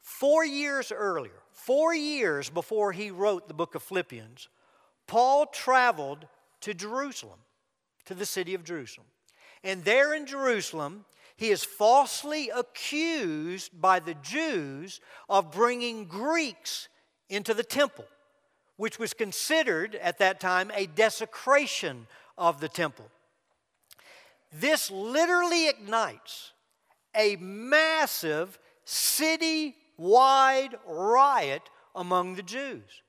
Four 0.00 0.44
years 0.44 0.92
earlier, 0.92 1.40
four 1.52 1.94
years 1.94 2.50
before 2.50 2.92
he 2.92 3.10
wrote 3.10 3.48
the 3.48 3.54
book 3.54 3.74
of 3.74 3.82
Philippians, 3.82 4.48
Paul 5.06 5.46
traveled 5.46 6.26
to 6.62 6.74
Jerusalem, 6.74 7.38
to 8.06 8.14
the 8.14 8.26
city 8.26 8.54
of 8.54 8.64
Jerusalem. 8.64 9.06
And 9.62 9.84
there 9.84 10.12
in 10.12 10.26
Jerusalem, 10.26 11.04
he 11.36 11.50
is 11.50 11.64
falsely 11.64 12.50
accused 12.50 13.80
by 13.80 13.98
the 13.98 14.14
Jews 14.14 15.00
of 15.28 15.52
bringing 15.52 16.04
Greeks 16.04 16.88
into 17.28 17.54
the 17.54 17.64
temple, 17.64 18.04
which 18.76 18.98
was 18.98 19.14
considered 19.14 19.94
at 19.96 20.18
that 20.18 20.40
time 20.40 20.70
a 20.74 20.86
desecration 20.86 22.06
of 22.36 22.60
the 22.60 22.68
temple. 22.68 23.10
This 24.52 24.90
literally 24.90 25.68
ignites 25.68 26.52
a 27.14 27.36
massive 27.36 28.58
city 28.84 29.76
wide 29.96 30.76
riot 30.86 31.62
among 31.94 32.34
the 32.34 32.42
Jews. 32.42 33.02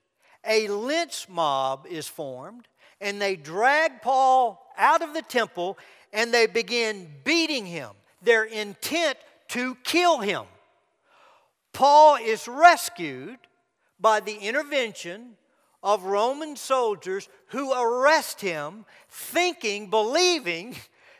A 0.46 0.68
lynch 0.68 1.28
mob 1.28 1.86
is 1.88 2.06
formed, 2.06 2.68
and 3.00 3.20
they 3.20 3.36
drag 3.36 4.00
Paul 4.02 4.64
out 4.76 5.02
of 5.02 5.14
the 5.14 5.22
temple 5.22 5.78
and 6.12 6.32
they 6.32 6.46
begin 6.46 7.10
beating 7.24 7.66
him 7.66 7.90
their 8.22 8.44
intent 8.44 9.18
to 9.48 9.76
kill 9.84 10.18
him. 10.18 10.44
Paul 11.72 12.16
is 12.16 12.48
rescued 12.48 13.38
by 14.00 14.20
the 14.20 14.36
intervention 14.36 15.36
of 15.82 16.04
Roman 16.04 16.56
soldiers 16.56 17.28
who 17.48 17.72
arrest 17.72 18.40
him, 18.40 18.84
thinking, 19.08 19.90
believing 19.90 20.76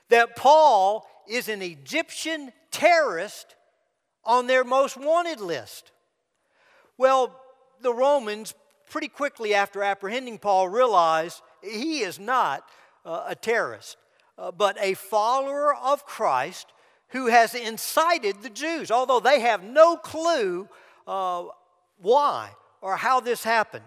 that 0.09 0.37
Paul 0.37 1.09
is 1.29 1.49
an 1.49 1.63
Egyptian 1.63 2.53
terrorist 2.71 3.55
on 4.25 4.47
their 4.47 4.65
most 4.65 4.97
wanted 4.97 5.41
list. 5.41 5.93
Well, 6.99 7.39
the 7.81 7.93
Romans, 7.93 8.55
pretty 8.91 9.09
quickly 9.09 9.55
after 9.55 9.83
apprehending 9.83 10.39
Paul, 10.39 10.69
realized 10.69 11.43
he 11.63 12.01
is 12.01 12.19
not 12.19 12.69
uh, 13.05 13.25
a 13.29 13.35
terrorist, 13.35 13.97
uh, 14.39 14.51
but 14.51 14.77
a 14.81 14.95
follower 14.95 15.75
of 15.75 16.07
Christ 16.07 16.73
who 17.09 17.27
has 17.27 17.55
incited 17.55 18.43
the 18.43 18.51
Jews, 18.51 18.91
although 18.91 19.21
they 19.21 19.41
have 19.41 19.63
no 19.63 19.97
clue 19.97 20.69
uh, 21.07 21.45
why 21.99 22.51
or 22.81 22.97
how 22.97 23.21
this 23.21 23.45
happened. 23.45 23.85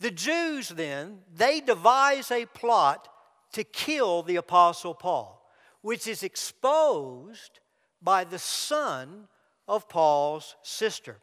The 0.00 0.10
Jews 0.10 0.68
then, 0.68 1.18
they 1.34 1.60
devise 1.60 2.30
a 2.30 2.46
plot 2.46 3.08
to 3.52 3.64
kill 3.64 4.22
the 4.22 4.36
Apostle 4.36 4.94
Paul, 4.94 5.44
which 5.82 6.06
is 6.06 6.22
exposed 6.22 7.60
by 8.00 8.24
the 8.24 8.38
son 8.38 9.26
of 9.66 9.88
Paul's 9.88 10.54
sister. 10.62 11.16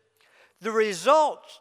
The 0.60 0.72
results, 0.72 1.60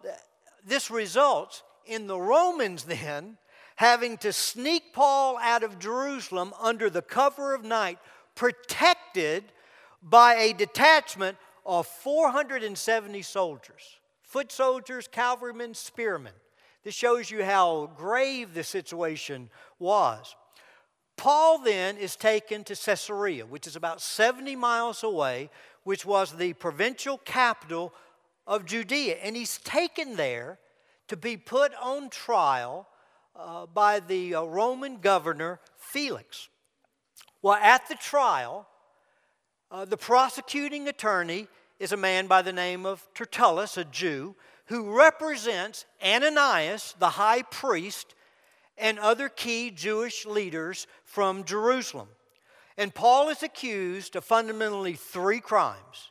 this 0.65 0.91
results 0.91 1.63
in 1.87 2.07
the 2.07 2.19
Romans 2.19 2.85
then 2.85 3.39
having 3.77 4.17
to 4.19 4.33
sneak 4.33 4.93
Paul 4.93 5.39
out 5.39 5.63
of 5.63 5.79
Jerusalem 5.79 6.53
under 6.61 6.89
the 6.89 7.03
cover 7.03 7.55
of 7.55 7.65
night 7.65 7.99
protected 8.35 9.45
by 10.03 10.35
a 10.35 10.53
detachment 10.53 11.37
of 11.67 11.87
470 11.87 13.23
soldiers 13.23 13.99
foot 14.23 14.51
soldiers, 14.51 15.07
cavalrymen, 15.07 15.75
spearmen. 15.75 16.33
This 16.85 16.95
shows 16.95 17.31
you 17.31 17.43
how 17.43 17.91
grave 17.97 18.53
the 18.53 18.63
situation 18.63 19.49
was. 19.79 20.37
Paul 21.17 21.59
then 21.59 21.97
is 21.97 22.15
taken 22.15 22.63
to 22.65 22.77
Caesarea, 22.77 23.47
which 23.47 23.67
is 23.67 23.77
about 23.77 24.03
70 24.03 24.55
miles 24.57 25.03
away, 25.03 25.49
which 25.85 26.05
was 26.05 26.33
the 26.33 26.53
provincial 26.55 27.19
capital 27.19 27.95
of 28.47 28.67
Judea. 28.67 29.17
And 29.23 29.35
he's 29.35 29.59
taken 29.59 30.17
there 30.17 30.59
to 31.09 31.17
be 31.17 31.37
put 31.37 31.73
on 31.81 32.11
trial 32.11 32.87
uh, 33.37 33.67
by 33.67 34.01
the 34.01 34.35
uh, 34.35 34.43
Roman 34.43 34.99
governor 34.99 35.61
Felix. 35.77 36.49
Well, 37.41 37.55
at 37.55 37.89
the 37.89 37.95
trial, 37.95 38.67
uh, 39.71 39.85
the 39.85 39.97
prosecuting 39.97 40.89
attorney 40.89 41.49
is 41.79 41.93
a 41.93 41.97
man 41.97 42.27
by 42.27 42.43
the 42.43 42.53
name 42.53 42.87
of 42.87 43.07
Tertullus, 43.15 43.77
a 43.77 43.85
Jew, 43.85 44.35
who 44.67 44.97
represents 44.97 45.85
Ananias, 46.05 46.95
the 46.99 47.11
high 47.11 47.43
priest, 47.43 48.15
and 48.79 48.99
other 48.99 49.29
key 49.29 49.71
Jewish 49.71 50.27
leaders 50.27 50.87
from 51.05 51.45
Jerusalem. 51.45 52.09
And 52.77 52.95
Paul 52.95 53.29
is 53.29 53.43
accused 53.43 54.17
of 54.17 54.25
fundamentally 54.25 54.95
three 54.95 55.41
crimes. 55.41 56.11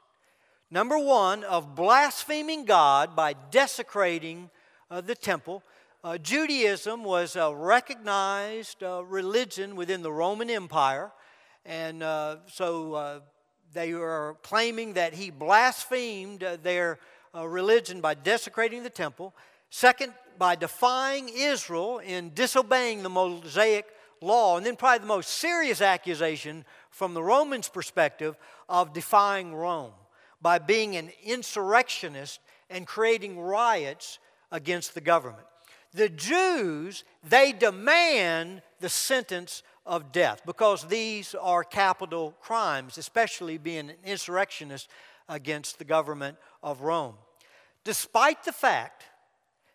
Number 0.71 0.97
one, 0.97 1.43
of 1.43 1.75
blaspheming 1.75 2.65
God 2.65 3.15
by 3.15 3.35
desecrating 3.51 4.49
uh, 4.89 5.01
the 5.01 5.15
temple. 5.15 5.61
Uh, 6.03 6.17
Judaism 6.17 7.03
was 7.03 7.35
a 7.35 7.53
recognized 7.53 8.81
uh, 8.81 9.03
religion 9.03 9.75
within 9.75 10.01
the 10.01 10.11
Roman 10.11 10.49
Empire. 10.49 11.11
And 11.65 12.01
uh, 12.01 12.37
so 12.47 12.93
uh, 12.93 13.19
they 13.73 13.93
are 13.93 14.35
claiming 14.41 14.93
that 14.93 15.13
he 15.13 15.31
blasphemed 15.31 16.43
uh, 16.43 16.57
their 16.61 16.99
uh, 17.35 17.47
religion 17.47 18.01
by 18.01 18.13
desecrating 18.13 18.83
the 18.83 18.89
temple. 18.89 19.33
Second, 19.69 20.13
by 20.37 20.55
defying 20.55 21.29
Israel 21.29 21.99
in 21.99 22.31
disobeying 22.33 23.03
the 23.03 23.09
Mosaic 23.09 23.85
law. 24.21 24.57
And 24.57 24.65
then, 24.65 24.75
probably 24.75 24.99
the 24.99 25.05
most 25.05 25.29
serious 25.29 25.81
accusation 25.81 26.65
from 26.89 27.13
the 27.13 27.23
Romans' 27.23 27.69
perspective 27.69 28.35
of 28.69 28.93
defying 28.93 29.53
Rome 29.53 29.93
by 30.41 30.59
being 30.59 30.95
an 30.95 31.11
insurrectionist 31.23 32.39
and 32.69 32.87
creating 32.87 33.39
riots 33.39 34.19
against 34.51 34.93
the 34.93 35.01
government. 35.01 35.45
The 35.93 36.09
Jews, 36.09 37.03
they 37.23 37.51
demand 37.51 38.61
the 38.79 38.89
sentence 38.89 39.63
of 39.85 40.11
death 40.11 40.41
because 40.45 40.87
these 40.87 41.35
are 41.35 41.63
capital 41.63 42.35
crimes, 42.41 42.97
especially 42.97 43.57
being 43.57 43.89
an 43.89 43.95
insurrectionist 44.03 44.89
against 45.29 45.77
the 45.77 45.85
government 45.85 46.37
of 46.61 46.81
Rome. 46.81 47.15
Despite 47.83 48.43
the 48.43 48.51
fact 48.51 49.03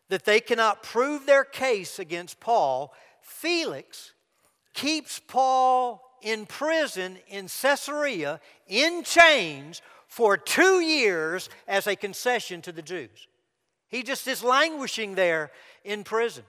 that 0.08 0.24
they 0.24 0.40
cannot 0.40 0.82
prove 0.82 1.26
their 1.26 1.44
case 1.44 1.98
against 1.98 2.40
Paul, 2.40 2.94
Felix 3.20 4.12
keeps 4.72 5.20
Paul 5.20 6.02
in 6.22 6.46
prison 6.46 7.18
in 7.28 7.48
Caesarea 7.48 8.40
in 8.66 9.02
chains 9.02 9.82
for 10.06 10.36
two 10.36 10.80
years 10.80 11.50
as 11.66 11.86
a 11.86 11.96
concession 11.96 12.62
to 12.62 12.72
the 12.72 12.82
Jews. 12.82 13.28
He 13.88 14.02
just 14.02 14.26
is 14.26 14.42
languishing 14.42 15.14
there 15.14 15.50
in 15.84 16.04
prison 16.04 16.44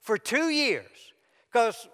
for 0.00 0.16
two 0.16 0.48
years 0.48 1.12
because 1.52 1.88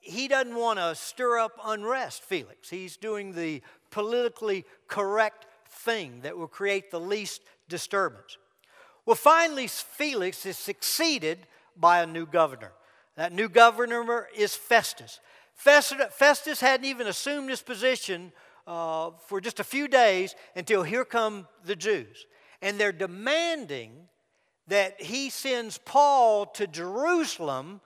he 0.00 0.28
doesn't 0.28 0.54
want 0.54 0.78
to 0.78 0.94
stir 0.94 1.38
up 1.38 1.52
unrest, 1.64 2.22
Felix. 2.22 2.70
He's 2.70 2.96
doing 2.96 3.34
the 3.34 3.62
politically 3.90 4.64
correct 4.86 5.46
thing 5.68 6.20
that 6.22 6.36
will 6.36 6.48
create 6.48 6.90
the 6.90 7.00
least 7.00 7.42
disturbance. 7.68 8.38
Well, 9.08 9.14
finally, 9.14 9.68
Felix 9.68 10.44
is 10.44 10.58
succeeded 10.58 11.38
by 11.74 12.02
a 12.02 12.06
new 12.06 12.26
governor. 12.26 12.72
That 13.16 13.32
new 13.32 13.48
governor 13.48 14.28
is 14.36 14.54
Festus. 14.54 15.20
Festus 15.54 16.60
hadn't 16.60 16.84
even 16.84 17.06
assumed 17.06 17.48
his 17.48 17.62
position 17.62 18.32
uh, 18.66 19.12
for 19.26 19.40
just 19.40 19.60
a 19.60 19.64
few 19.64 19.88
days 19.88 20.34
until 20.54 20.82
here 20.82 21.06
come 21.06 21.48
the 21.64 21.74
Jews. 21.74 22.26
And 22.60 22.78
they're 22.78 22.92
demanding 22.92 23.92
that 24.66 25.00
he 25.00 25.30
sends 25.30 25.78
Paul 25.78 26.44
to 26.44 26.66
Jerusalem 26.66 27.80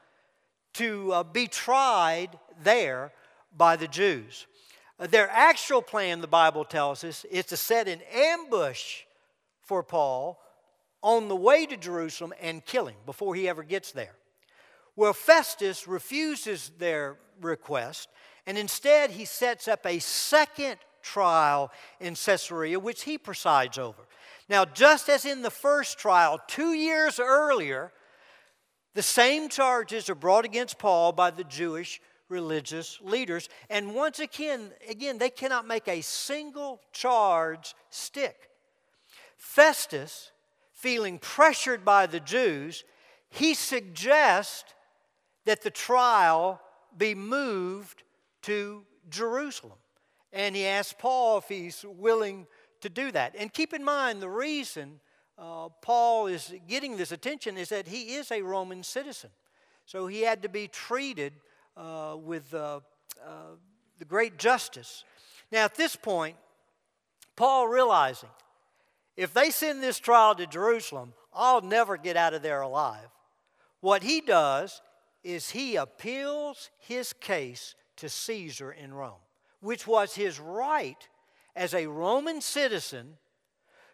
to 0.72 1.12
uh, 1.12 1.22
be 1.22 1.46
tried 1.46 2.30
there 2.64 3.12
by 3.56 3.76
the 3.76 3.86
Jews. 3.86 4.48
Uh, 4.98 5.06
their 5.06 5.30
actual 5.30 5.82
plan, 5.82 6.20
the 6.20 6.26
Bible 6.26 6.64
tells 6.64 7.04
us, 7.04 7.24
is 7.26 7.46
to 7.46 7.56
set 7.56 7.86
an 7.86 8.00
ambush 8.12 9.02
for 9.60 9.84
Paul 9.84 10.40
on 11.02 11.28
the 11.28 11.36
way 11.36 11.66
to 11.66 11.76
Jerusalem 11.76 12.32
and 12.40 12.64
kill 12.64 12.86
him 12.86 12.96
before 13.04 13.34
he 13.34 13.48
ever 13.48 13.62
gets 13.62 13.92
there. 13.92 14.14
Well, 14.94 15.12
Festus 15.12 15.88
refuses 15.88 16.70
their 16.78 17.16
request, 17.40 18.08
and 18.46 18.58
instead 18.58 19.10
he 19.10 19.24
sets 19.24 19.68
up 19.68 19.86
a 19.86 19.98
second 19.98 20.76
trial 21.02 21.72
in 22.00 22.14
Caesarea, 22.14 22.78
which 22.78 23.02
he 23.02 23.18
presides 23.18 23.78
over. 23.78 24.02
Now, 24.48 24.64
just 24.64 25.08
as 25.08 25.24
in 25.24 25.42
the 25.42 25.50
first 25.50 25.98
trial, 25.98 26.40
two 26.46 26.74
years 26.74 27.18
earlier, 27.18 27.92
the 28.94 29.02
same 29.02 29.48
charges 29.48 30.10
are 30.10 30.14
brought 30.14 30.44
against 30.44 30.78
Paul 30.78 31.12
by 31.12 31.30
the 31.30 31.44
Jewish 31.44 32.00
religious 32.28 32.98
leaders. 33.02 33.48
And 33.70 33.94
once 33.94 34.18
again, 34.18 34.70
again, 34.88 35.18
they 35.18 35.30
cannot 35.30 35.66
make 35.66 35.88
a 35.88 36.00
single 36.02 36.80
charge 36.92 37.74
stick. 37.90 38.50
Festus, 39.36 40.30
feeling 40.82 41.18
pressured 41.18 41.84
by 41.84 42.06
the 42.06 42.18
Jews, 42.18 42.82
he 43.30 43.54
suggests 43.54 44.74
that 45.44 45.62
the 45.62 45.70
trial 45.70 46.60
be 46.98 47.14
moved 47.14 48.02
to 48.42 48.82
Jerusalem. 49.08 49.78
And 50.32 50.56
he 50.56 50.66
asks 50.66 50.94
Paul 50.98 51.38
if 51.38 51.44
he's 51.48 51.84
willing 51.86 52.46
to 52.80 52.88
do 52.88 53.12
that. 53.12 53.36
And 53.38 53.52
keep 53.52 53.72
in 53.72 53.84
mind 53.84 54.20
the 54.20 54.28
reason 54.28 54.98
uh, 55.38 55.68
Paul 55.82 56.26
is 56.26 56.52
getting 56.68 56.96
this 56.96 57.12
attention 57.12 57.56
is 57.56 57.68
that 57.68 57.86
he 57.86 58.14
is 58.14 58.32
a 58.32 58.42
Roman 58.42 58.82
citizen. 58.82 59.30
So 59.86 60.08
he 60.08 60.22
had 60.22 60.42
to 60.42 60.48
be 60.48 60.66
treated 60.66 61.32
uh, 61.76 62.16
with 62.18 62.52
uh, 62.52 62.80
uh, 63.24 63.56
the 63.98 64.04
great 64.04 64.36
justice. 64.36 65.04
Now, 65.52 65.64
at 65.64 65.76
this 65.76 65.94
point, 65.94 66.36
Paul 67.36 67.68
realizing 67.68 68.30
if 69.16 69.34
they 69.34 69.50
send 69.50 69.82
this 69.82 69.98
trial 69.98 70.34
to 70.34 70.46
Jerusalem, 70.46 71.12
I'll 71.32 71.60
never 71.60 71.96
get 71.96 72.16
out 72.16 72.34
of 72.34 72.42
there 72.42 72.60
alive. 72.60 73.08
What 73.80 74.02
he 74.02 74.20
does 74.20 74.80
is 75.22 75.50
he 75.50 75.76
appeals 75.76 76.70
his 76.78 77.12
case 77.12 77.74
to 77.96 78.08
Caesar 78.08 78.72
in 78.72 78.94
Rome, 78.94 79.20
which 79.60 79.86
was 79.86 80.14
his 80.14 80.40
right 80.40 81.08
as 81.54 81.74
a 81.74 81.86
Roman 81.86 82.40
citizen 82.40 83.18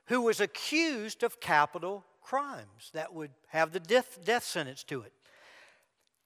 who 0.06 0.22
was 0.22 0.40
accused 0.40 1.22
of 1.22 1.40
capital 1.40 2.04
crimes 2.22 2.90
that 2.94 3.12
would 3.12 3.30
have 3.48 3.72
the 3.72 3.80
death, 3.80 4.18
death 4.24 4.44
sentence 4.44 4.82
to 4.84 5.02
it. 5.02 5.12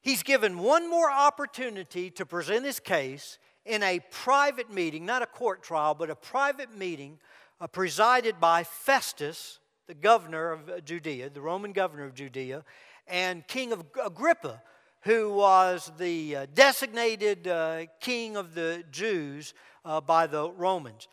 He's 0.01 0.23
given 0.23 0.59
one 0.59 0.91
more 0.91 1.11
opportunity 1.11 2.11
to 2.11 2.27
present 2.27 2.65
his 2.65 2.81
case 2.81 3.39
in 3.65 3.83
a 3.85 4.01
private 4.11 4.73
meeting, 4.73 5.07
not 5.07 5.23
a 5.23 5.27
court 5.27 5.63
trial, 5.63 5.95
but 5.95 6.11
a 6.11 6.17
private 6.17 6.77
meeting 6.77 7.19
uh, 7.63 7.69
presided 7.69 8.41
by 8.41 8.65
Festus, 8.65 9.61
the 9.87 9.95
governor 9.95 10.51
of 10.51 10.85
Judea, 10.85 11.31
the 11.31 11.41
Roman 11.41 11.71
governor 11.71 12.05
of 12.05 12.15
Judea, 12.15 12.65
and 13.07 13.47
King 13.47 13.73
of 13.73 13.85
Agrippa, 14.05 14.61
who 15.03 15.33
was 15.33 15.93
the 15.97 16.37
uh, 16.37 16.47
designated 16.55 17.47
uh, 17.47 17.87
king 18.01 18.37
of 18.37 18.55
the 18.55 18.83
Jews 18.91 19.55
uh, 19.85 20.01
by 20.01 20.27
the 20.27 20.51
Romans. 20.51 21.07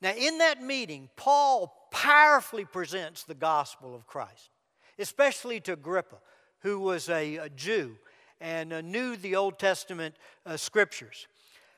Now, 0.00 0.12
in 0.12 0.38
that 0.38 0.62
meeting, 0.62 1.10
Paul 1.16 1.88
powerfully 1.90 2.64
presents 2.64 3.24
the 3.24 3.34
gospel 3.34 3.94
of 3.94 4.06
Christ, 4.06 4.48
especially 4.98 5.60
to 5.60 5.74
Agrippa, 5.74 6.16
who 6.60 6.80
was 6.80 7.10
a, 7.10 7.36
a 7.36 7.48
Jew 7.50 7.96
and 8.40 8.72
uh, 8.72 8.80
knew 8.80 9.16
the 9.16 9.36
Old 9.36 9.58
Testament 9.58 10.14
uh, 10.46 10.56
scriptures. 10.56 11.26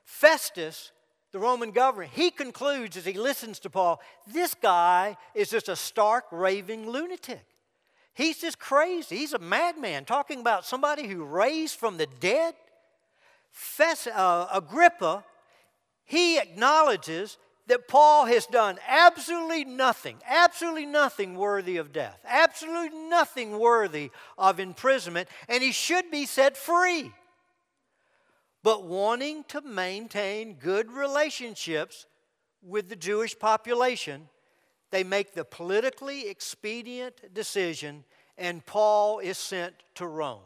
Festus, 0.04 0.92
the 1.32 1.38
Roman 1.38 1.70
governor, 1.70 2.08
he 2.12 2.30
concludes 2.30 2.96
as 2.96 3.06
he 3.06 3.14
listens 3.14 3.58
to 3.60 3.70
Paul 3.70 4.00
this 4.26 4.54
guy 4.54 5.16
is 5.34 5.50
just 5.50 5.68
a 5.68 5.76
stark, 5.76 6.24
raving 6.30 6.88
lunatic. 6.88 7.44
He's 8.14 8.38
just 8.38 8.58
crazy. 8.58 9.16
He's 9.16 9.32
a 9.32 9.38
madman 9.38 10.04
talking 10.04 10.40
about 10.40 10.66
somebody 10.66 11.06
who 11.06 11.24
raised 11.24 11.78
from 11.78 11.96
the 11.96 12.06
dead. 12.20 12.54
Uh, 14.14 14.46
Agrippa, 14.52 15.24
he 16.04 16.38
acknowledges 16.38 17.38
that 17.68 17.88
Paul 17.88 18.26
has 18.26 18.44
done 18.46 18.78
absolutely 18.86 19.64
nothing, 19.64 20.18
absolutely 20.28 20.84
nothing 20.84 21.36
worthy 21.36 21.78
of 21.78 21.92
death, 21.92 22.18
absolutely 22.26 22.98
nothing 23.08 23.58
worthy 23.58 24.10
of 24.36 24.60
imprisonment, 24.60 25.28
and 25.48 25.62
he 25.62 25.72
should 25.72 26.10
be 26.10 26.26
set 26.26 26.56
free. 26.56 27.12
But 28.62 28.84
wanting 28.84 29.44
to 29.48 29.60
maintain 29.60 30.54
good 30.54 30.90
relationships 30.90 32.06
with 32.62 32.88
the 32.88 32.96
Jewish 32.96 33.36
population, 33.36 34.28
they 34.90 35.02
make 35.02 35.34
the 35.34 35.44
politically 35.44 36.28
expedient 36.28 37.34
decision, 37.34 38.04
and 38.38 38.64
Paul 38.64 39.18
is 39.18 39.38
sent 39.38 39.74
to 39.96 40.06
Rome 40.06 40.42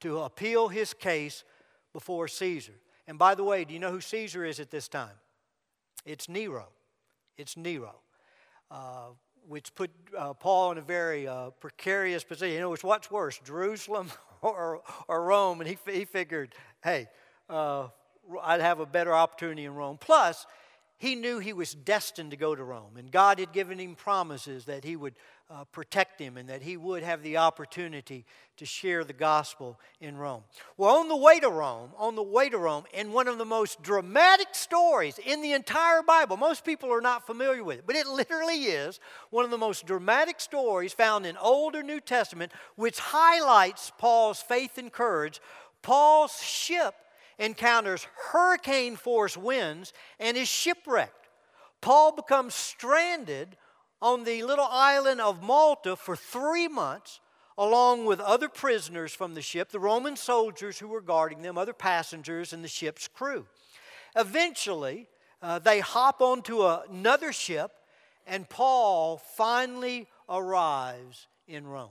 to 0.00 0.20
appeal 0.20 0.68
his 0.68 0.92
case 0.92 1.44
before 1.92 2.26
Caesar. 2.28 2.74
And 3.06 3.18
by 3.18 3.34
the 3.34 3.44
way, 3.44 3.64
do 3.64 3.72
you 3.72 3.80
know 3.80 3.92
who 3.92 4.00
Caesar 4.00 4.44
is 4.44 4.58
at 4.58 4.70
this 4.70 4.88
time? 4.88 5.16
It's 6.04 6.28
Nero. 6.28 6.68
It's 7.36 7.56
Nero. 7.56 7.94
Uh, 8.70 9.10
which 9.46 9.74
put 9.74 9.90
uh, 10.16 10.32
Paul 10.32 10.72
in 10.72 10.78
a 10.78 10.82
very 10.82 11.28
uh, 11.28 11.50
precarious 11.50 12.24
position. 12.24 12.54
You 12.54 12.60
know, 12.60 12.76
what's 12.80 13.10
worse, 13.10 13.38
Jerusalem 13.44 14.10
or, 14.42 14.80
or 15.06 15.24
Rome? 15.24 15.60
And 15.60 15.68
he, 15.68 15.78
he 15.90 16.04
figured, 16.04 16.54
hey, 16.82 17.08
uh, 17.54 17.88
I'd 18.42 18.60
have 18.60 18.80
a 18.80 18.86
better 18.86 19.14
opportunity 19.14 19.64
in 19.64 19.74
Rome. 19.74 19.96
Plus, 19.98 20.46
he 20.96 21.14
knew 21.14 21.38
he 21.38 21.52
was 21.52 21.74
destined 21.74 22.30
to 22.30 22.36
go 22.36 22.54
to 22.54 22.64
Rome, 22.64 22.96
and 22.96 23.10
God 23.10 23.38
had 23.38 23.52
given 23.52 23.78
him 23.78 23.94
promises 23.94 24.64
that 24.64 24.84
he 24.84 24.96
would 24.96 25.14
uh, 25.50 25.64
protect 25.64 26.18
him 26.18 26.36
and 26.36 26.48
that 26.48 26.62
he 26.62 26.76
would 26.76 27.02
have 27.02 27.22
the 27.22 27.36
opportunity 27.36 28.24
to 28.56 28.64
share 28.64 29.04
the 29.04 29.12
gospel 29.12 29.78
in 30.00 30.16
Rome. 30.16 30.42
Well, 30.76 30.96
on 30.96 31.08
the 31.08 31.16
way 31.16 31.38
to 31.40 31.50
Rome, 31.50 31.90
on 31.98 32.14
the 32.14 32.22
way 32.22 32.48
to 32.48 32.56
Rome, 32.56 32.84
in 32.94 33.12
one 33.12 33.28
of 33.28 33.36
the 33.36 33.44
most 33.44 33.82
dramatic 33.82 34.48
stories 34.52 35.18
in 35.18 35.42
the 35.42 35.52
entire 35.52 36.02
Bible, 36.02 36.36
most 36.36 36.64
people 36.64 36.90
are 36.90 37.02
not 37.02 37.26
familiar 37.26 37.62
with 37.62 37.80
it, 37.80 37.86
but 37.86 37.96
it 37.96 38.06
literally 38.06 38.64
is 38.64 39.00
one 39.30 39.44
of 39.44 39.50
the 39.50 39.58
most 39.58 39.84
dramatic 39.86 40.40
stories 40.40 40.94
found 40.94 41.26
in 41.26 41.36
Old 41.36 41.76
or 41.76 41.82
New 41.82 42.00
Testament, 42.00 42.52
which 42.76 42.98
highlights 42.98 43.92
Paul's 43.98 44.40
faith 44.40 44.78
and 44.78 44.90
courage. 44.90 45.40
Paul's 45.82 46.42
ship 46.42 46.94
encounters 47.38 48.06
hurricane 48.30 48.96
force 48.96 49.36
winds 49.36 49.92
and 50.18 50.36
is 50.36 50.48
shipwrecked. 50.48 51.28
Paul 51.80 52.12
becomes 52.12 52.54
stranded 52.54 53.56
on 54.00 54.24
the 54.24 54.42
little 54.42 54.68
island 54.70 55.20
of 55.20 55.42
Malta 55.42 55.96
for 55.96 56.16
three 56.16 56.68
months, 56.68 57.20
along 57.56 58.04
with 58.04 58.20
other 58.20 58.48
prisoners 58.48 59.14
from 59.14 59.34
the 59.34 59.42
ship, 59.42 59.70
the 59.70 59.78
Roman 59.78 60.16
soldiers 60.16 60.78
who 60.78 60.88
were 60.88 61.00
guarding 61.00 61.42
them, 61.42 61.56
other 61.56 61.72
passengers, 61.72 62.52
and 62.52 62.64
the 62.64 62.68
ship's 62.68 63.08
crew. 63.08 63.46
Eventually, 64.16 65.08
uh, 65.42 65.58
they 65.58 65.80
hop 65.80 66.20
onto 66.20 66.62
another 66.66 67.32
ship, 67.32 67.72
and 68.26 68.48
Paul 68.48 69.18
finally 69.18 70.08
arrives 70.28 71.26
in 71.46 71.66
Rome. 71.66 71.90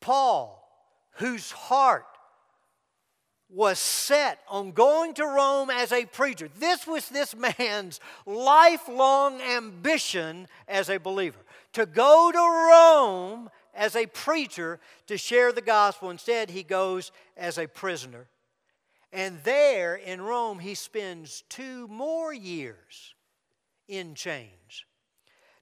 Paul, 0.00 0.62
whose 1.12 1.50
heart 1.50 2.06
was 3.48 3.78
set 3.78 4.40
on 4.48 4.72
going 4.72 5.14
to 5.14 5.24
Rome 5.24 5.70
as 5.70 5.92
a 5.92 6.04
preacher. 6.04 6.48
This 6.58 6.86
was 6.86 7.08
this 7.08 7.34
man's 7.58 8.00
lifelong 8.26 9.40
ambition 9.40 10.48
as 10.66 10.90
a 10.90 10.98
believer 10.98 11.38
to 11.74 11.86
go 11.86 12.32
to 12.32 12.38
Rome 12.38 13.50
as 13.74 13.94
a 13.94 14.06
preacher 14.06 14.80
to 15.06 15.16
share 15.16 15.52
the 15.52 15.60
gospel. 15.60 16.10
Instead, 16.10 16.50
he 16.50 16.62
goes 16.62 17.12
as 17.36 17.58
a 17.58 17.68
prisoner. 17.68 18.26
And 19.12 19.38
there 19.44 19.94
in 19.94 20.20
Rome, 20.20 20.58
he 20.58 20.74
spends 20.74 21.44
two 21.48 21.86
more 21.88 22.34
years 22.34 23.14
in 23.86 24.14
chains. 24.14 24.84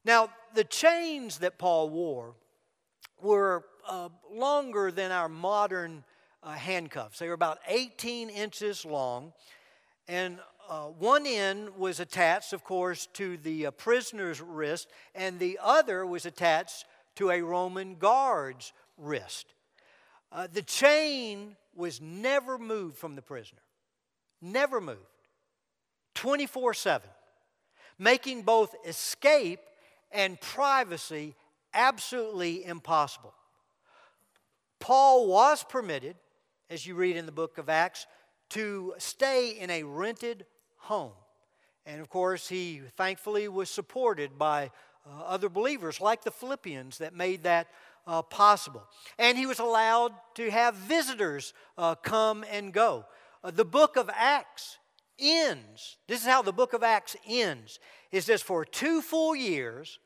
Now, 0.05 0.31
the 0.55 0.65
chains 0.65 1.39
that 1.39 1.59
Paul 1.59 1.91
wore 1.91 2.35
were 3.21 3.65
uh, 3.89 4.09
longer 4.31 4.91
than 4.91 5.13
our 5.13 5.29
modern 5.29 6.05
uh, 6.45 6.53
handcuffs. 6.53 7.19
They 7.19 7.29
were 7.29 7.35
about 7.35 7.59
18 7.67 8.31
inches 8.31 8.85
long, 8.85 9.33
and 10.07 10.39
uh, 10.69 10.87
one 10.87 11.27
end 11.27 11.77
was 11.77 12.01
attached, 12.01 12.53
of 12.53 12.65
course, 12.65 13.07
to 13.15 13.37
the 13.39 13.67
uh, 13.67 13.71
prisoner's 13.73 14.41
wrist, 14.41 14.89
and 15.15 15.39
the 15.39 15.59
other 15.63 16.07
was 16.07 16.27
attached 16.27 16.85
to 17.17 17.31
a 17.31 17.41
Roman 17.41 17.97
guard's 17.97 18.73
wrist. 18.99 19.47
Uh, 20.31 20.47
the 20.53 20.63
chain 20.63 21.57
was 21.75 22.01
never 22.01 22.59
moved 22.59 22.97
from 22.97 23.15
the 23.15 23.23
prisoner, 23.23 23.63
never 24.41 24.81
moved, 24.81 25.01
24 26.15 26.75
7, 26.75 27.09
making 27.99 28.43
both 28.43 28.75
escape 28.87 29.61
and 30.13 30.41
privacy 30.41 31.35
absolutely 31.73 32.65
impossible. 32.65 33.35
Paul 34.81 35.27
was 35.29 35.65
permitted, 35.65 36.17
as 36.75 36.85
you 36.85 36.97
read 36.97 37.17
in 37.17 37.25
the 37.25 37.33
book 37.33 37.57
of 37.57 37.69
Acts, 37.69 38.05
to 38.51 38.95
stay 38.99 39.51
in 39.51 39.71
a 39.71 39.85
rented 39.85 40.45
home. 40.77 41.13
And 41.87 42.01
of 42.01 42.09
course, 42.09 42.49
he 42.49 42.83
thankfully 42.97 43.47
was 43.47 43.71
supported 43.71 44.37
by 44.37 44.73
uh, 45.07 45.23
other 45.23 45.49
believers 45.49 46.01
like 46.01 46.25
the 46.25 46.33
Philippians 46.33 46.99
that 46.99 47.15
made 47.15 47.45
that 47.45 47.69
uh, 48.09 48.23
possible. 48.23 48.83
And 49.21 49.39
he 49.39 49.47
was 49.47 49.61
allowed 49.61 50.15
to 50.35 50.51
have 50.51 50.75
visitors 50.75 51.55
uh, 51.79 51.95
come 51.95 52.45
and 52.51 52.73
go. 52.73 53.05
Uh, 53.45 53.53
the 53.53 53.65
book 53.65 53.97
of 53.97 54.11
Acts 54.13 54.79
ends, 55.21 55.97
this 56.09 56.23
is 56.23 56.27
how 56.27 56.43
the 56.43 56.53
book 56.53 56.73
of 56.73 56.83
Acts 56.83 57.15
ends, 57.25 57.79
is 58.11 58.27
this 58.27 58.43
for 58.43 58.65
two 58.65 59.01
full 59.01 59.37
years, 59.37 60.01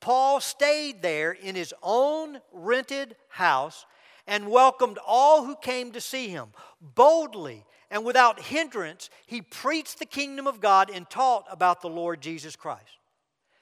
Paul 0.00 0.40
stayed 0.40 1.00
there 1.00 1.32
in 1.32 1.54
his 1.54 1.72
own 1.82 2.40
rented 2.52 3.16
house 3.28 3.86
and 4.30 4.48
welcomed 4.48 4.96
all 5.04 5.44
who 5.44 5.56
came 5.56 5.90
to 5.90 6.00
see 6.00 6.28
him. 6.28 6.50
Boldly 6.80 7.66
and 7.90 8.04
without 8.04 8.40
hindrance, 8.40 9.10
he 9.26 9.42
preached 9.42 9.98
the 9.98 10.06
kingdom 10.06 10.46
of 10.46 10.60
God 10.60 10.88
and 10.88 11.10
taught 11.10 11.46
about 11.50 11.82
the 11.82 11.90
Lord 11.90 12.20
Jesus 12.20 12.54
Christ. 12.54 12.98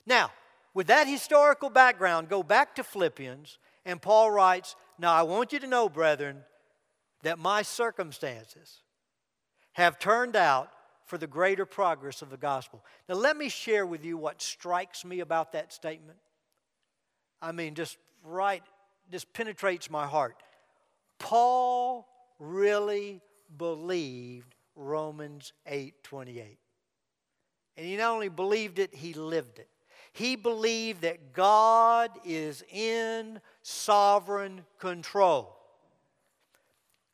Now, 0.06 0.30
with 0.74 0.88
that 0.88 1.06
historical 1.08 1.70
background, 1.70 2.28
go 2.28 2.42
back 2.42 2.74
to 2.74 2.84
Philippians, 2.84 3.58
and 3.86 4.00
Paul 4.00 4.30
writes, 4.30 4.76
Now 4.98 5.14
I 5.14 5.22
want 5.22 5.54
you 5.54 5.58
to 5.58 5.66
know, 5.66 5.88
brethren, 5.88 6.44
that 7.22 7.38
my 7.38 7.62
circumstances 7.62 8.82
have 9.72 9.98
turned 9.98 10.36
out 10.36 10.70
for 11.06 11.16
the 11.16 11.26
greater 11.26 11.64
progress 11.64 12.20
of 12.20 12.28
the 12.28 12.36
gospel. 12.36 12.84
Now, 13.08 13.14
let 13.14 13.38
me 13.38 13.48
share 13.48 13.86
with 13.86 14.04
you 14.04 14.18
what 14.18 14.42
strikes 14.42 15.02
me 15.02 15.20
about 15.20 15.52
that 15.52 15.72
statement. 15.72 16.18
I 17.40 17.52
mean, 17.52 17.74
just 17.74 17.96
right, 18.22 18.62
just 19.10 19.32
penetrates 19.32 19.90
my 19.90 20.06
heart. 20.06 20.36
Paul 21.18 22.08
really 22.38 23.20
believed 23.56 24.54
Romans 24.76 25.52
8 25.66 26.02
28. 26.02 26.58
And 27.76 27.86
he 27.86 27.96
not 27.96 28.12
only 28.12 28.28
believed 28.28 28.78
it, 28.78 28.94
he 28.94 29.14
lived 29.14 29.58
it. 29.58 29.68
He 30.12 30.34
believed 30.34 31.02
that 31.02 31.32
God 31.32 32.10
is 32.24 32.64
in 32.72 33.40
sovereign 33.62 34.64
control, 34.80 35.56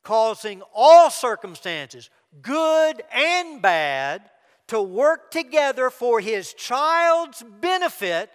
causing 0.02 0.62
all 0.74 1.10
circumstances, 1.10 2.08
good 2.40 3.02
and 3.12 3.60
bad, 3.60 4.30
to 4.68 4.80
work 4.80 5.30
together 5.30 5.90
for 5.90 6.20
his 6.20 6.54
child's 6.54 7.44
benefit 7.60 8.30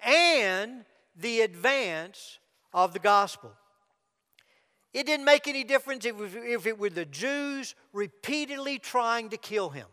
and 0.00 0.84
the 1.14 1.42
advance 1.42 2.38
of 2.72 2.94
the 2.94 2.98
gospel. 2.98 3.52
It 4.96 5.04
didn't 5.04 5.26
make 5.26 5.46
any 5.46 5.62
difference 5.62 6.06
if 6.06 6.66
it 6.66 6.78
were 6.78 6.88
the 6.88 7.04
Jews 7.04 7.74
repeatedly 7.92 8.78
trying 8.78 9.28
to 9.28 9.36
kill 9.36 9.68
him 9.68 9.88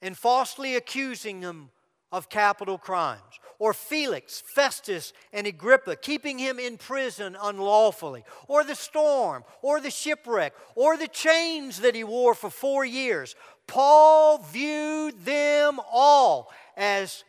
and 0.00 0.16
falsely 0.16 0.76
accusing 0.76 1.42
him 1.42 1.70
of 2.12 2.28
capital 2.28 2.78
crimes, 2.78 3.40
or 3.58 3.74
Felix, 3.74 4.44
Festus, 4.46 5.12
and 5.32 5.44
Agrippa 5.44 5.96
keeping 5.96 6.38
him 6.38 6.60
in 6.60 6.76
prison 6.76 7.36
unlawfully, 7.42 8.22
or 8.46 8.62
the 8.62 8.76
storm, 8.76 9.42
or 9.60 9.80
the 9.80 9.90
shipwreck, 9.90 10.54
or 10.76 10.96
the 10.96 11.08
chains 11.08 11.80
that 11.80 11.96
he 11.96 12.04
wore 12.04 12.36
for 12.36 12.48
four 12.48 12.84
years. 12.84 13.34
Paul 13.66 14.38
viewed 14.38 15.24
them 15.24 15.80
all 15.90 16.52
as 16.76 17.24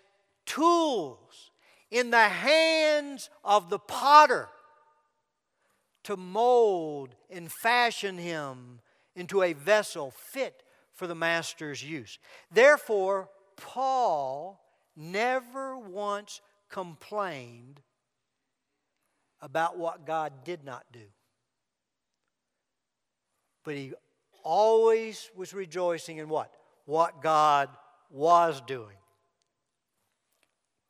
tools 0.46 1.50
in 1.90 2.12
the 2.12 2.30
hands 2.30 3.32
of 3.44 3.72
the 3.72 3.80
potter 3.80 4.48
to 6.04 6.18
mold 6.18 7.16
and 7.30 7.52
fashion 7.52 8.18
him 8.18 8.80
into 9.16 9.42
a 9.44 9.54
vessel 9.54 10.12
fit 10.12 10.64
for 10.94 11.08
the 11.08 11.16
master's 11.16 11.84
use. 11.84 12.20
Therefore, 12.52 13.30
Paul 13.56 14.64
never 14.96 15.78
once 15.78 16.42
complained 16.70 17.82
about 19.42 19.78
what 19.78 20.06
God 20.06 20.44
did 20.44 20.64
not 20.64 20.86
do. 20.92 21.06
But 23.64 23.76
he 23.76 23.94
always 24.44 25.30
was 25.36 25.54
rejoicing 25.54 26.18
in 26.18 26.30
what? 26.30 26.52
What 26.86 27.22
God 27.22 27.70
was 28.10 28.62
doing. 28.62 28.98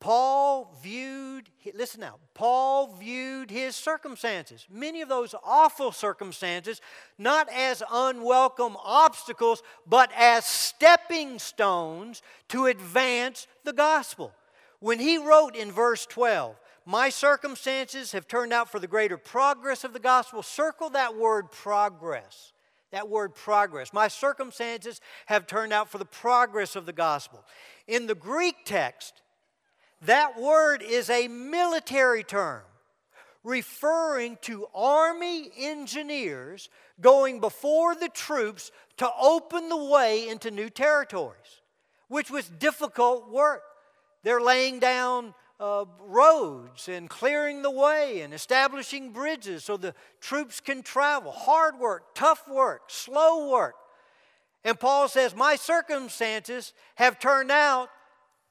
Paul 0.02 0.76
viewed, 0.82 1.48
listen 1.74 2.00
now, 2.00 2.16
Paul 2.34 2.96
viewed 2.96 3.52
his 3.52 3.76
circumstances, 3.76 4.66
many 4.68 5.00
of 5.00 5.08
those 5.08 5.32
awful 5.44 5.92
circumstances, 5.92 6.80
not 7.18 7.48
as 7.48 7.84
unwelcome 7.88 8.76
obstacles, 8.82 9.62
but 9.86 10.10
as 10.18 10.44
stepping 10.44 11.38
stones 11.38 12.20
to 12.48 12.66
advance 12.66 13.46
the 13.62 13.72
gospel. 13.72 14.32
When 14.80 14.98
he 14.98 15.18
wrote 15.18 15.54
in 15.54 15.70
verse 15.70 16.04
12, 16.06 16.56
My 16.84 17.08
circumstances 17.08 18.10
have 18.10 18.26
turned 18.26 18.52
out 18.52 18.72
for 18.72 18.80
the 18.80 18.88
greater 18.88 19.16
progress 19.16 19.84
of 19.84 19.92
the 19.92 20.00
gospel, 20.00 20.42
circle 20.42 20.90
that 20.90 21.16
word 21.16 21.52
progress. 21.52 22.52
That 22.90 23.08
word 23.08 23.36
progress. 23.36 23.92
My 23.92 24.08
circumstances 24.08 25.00
have 25.26 25.46
turned 25.46 25.72
out 25.72 25.88
for 25.88 25.98
the 25.98 26.04
progress 26.04 26.74
of 26.74 26.86
the 26.86 26.92
gospel. 26.92 27.44
In 27.86 28.08
the 28.08 28.16
Greek 28.16 28.64
text, 28.64 29.22
that 30.02 30.40
word 30.40 30.82
is 30.82 31.08
a 31.10 31.28
military 31.28 32.24
term 32.24 32.62
referring 33.44 34.38
to 34.42 34.66
army 34.74 35.50
engineers 35.58 36.68
going 37.00 37.40
before 37.40 37.94
the 37.94 38.08
troops 38.08 38.70
to 38.96 39.10
open 39.20 39.68
the 39.68 39.84
way 39.84 40.28
into 40.28 40.50
new 40.50 40.70
territories, 40.70 41.60
which 42.08 42.30
was 42.30 42.48
difficult 42.48 43.30
work. 43.30 43.62
They're 44.22 44.40
laying 44.40 44.78
down 44.78 45.34
uh, 45.58 45.84
roads 46.00 46.88
and 46.88 47.08
clearing 47.08 47.62
the 47.62 47.70
way 47.70 48.20
and 48.20 48.32
establishing 48.32 49.10
bridges 49.10 49.64
so 49.64 49.76
the 49.76 49.94
troops 50.20 50.60
can 50.60 50.82
travel. 50.82 51.32
Hard 51.32 51.78
work, 51.78 52.14
tough 52.14 52.48
work, 52.48 52.82
slow 52.88 53.50
work. 53.50 53.74
And 54.64 54.78
Paul 54.78 55.08
says, 55.08 55.34
My 55.34 55.56
circumstances 55.56 56.72
have 56.96 57.18
turned 57.18 57.50
out 57.50 57.88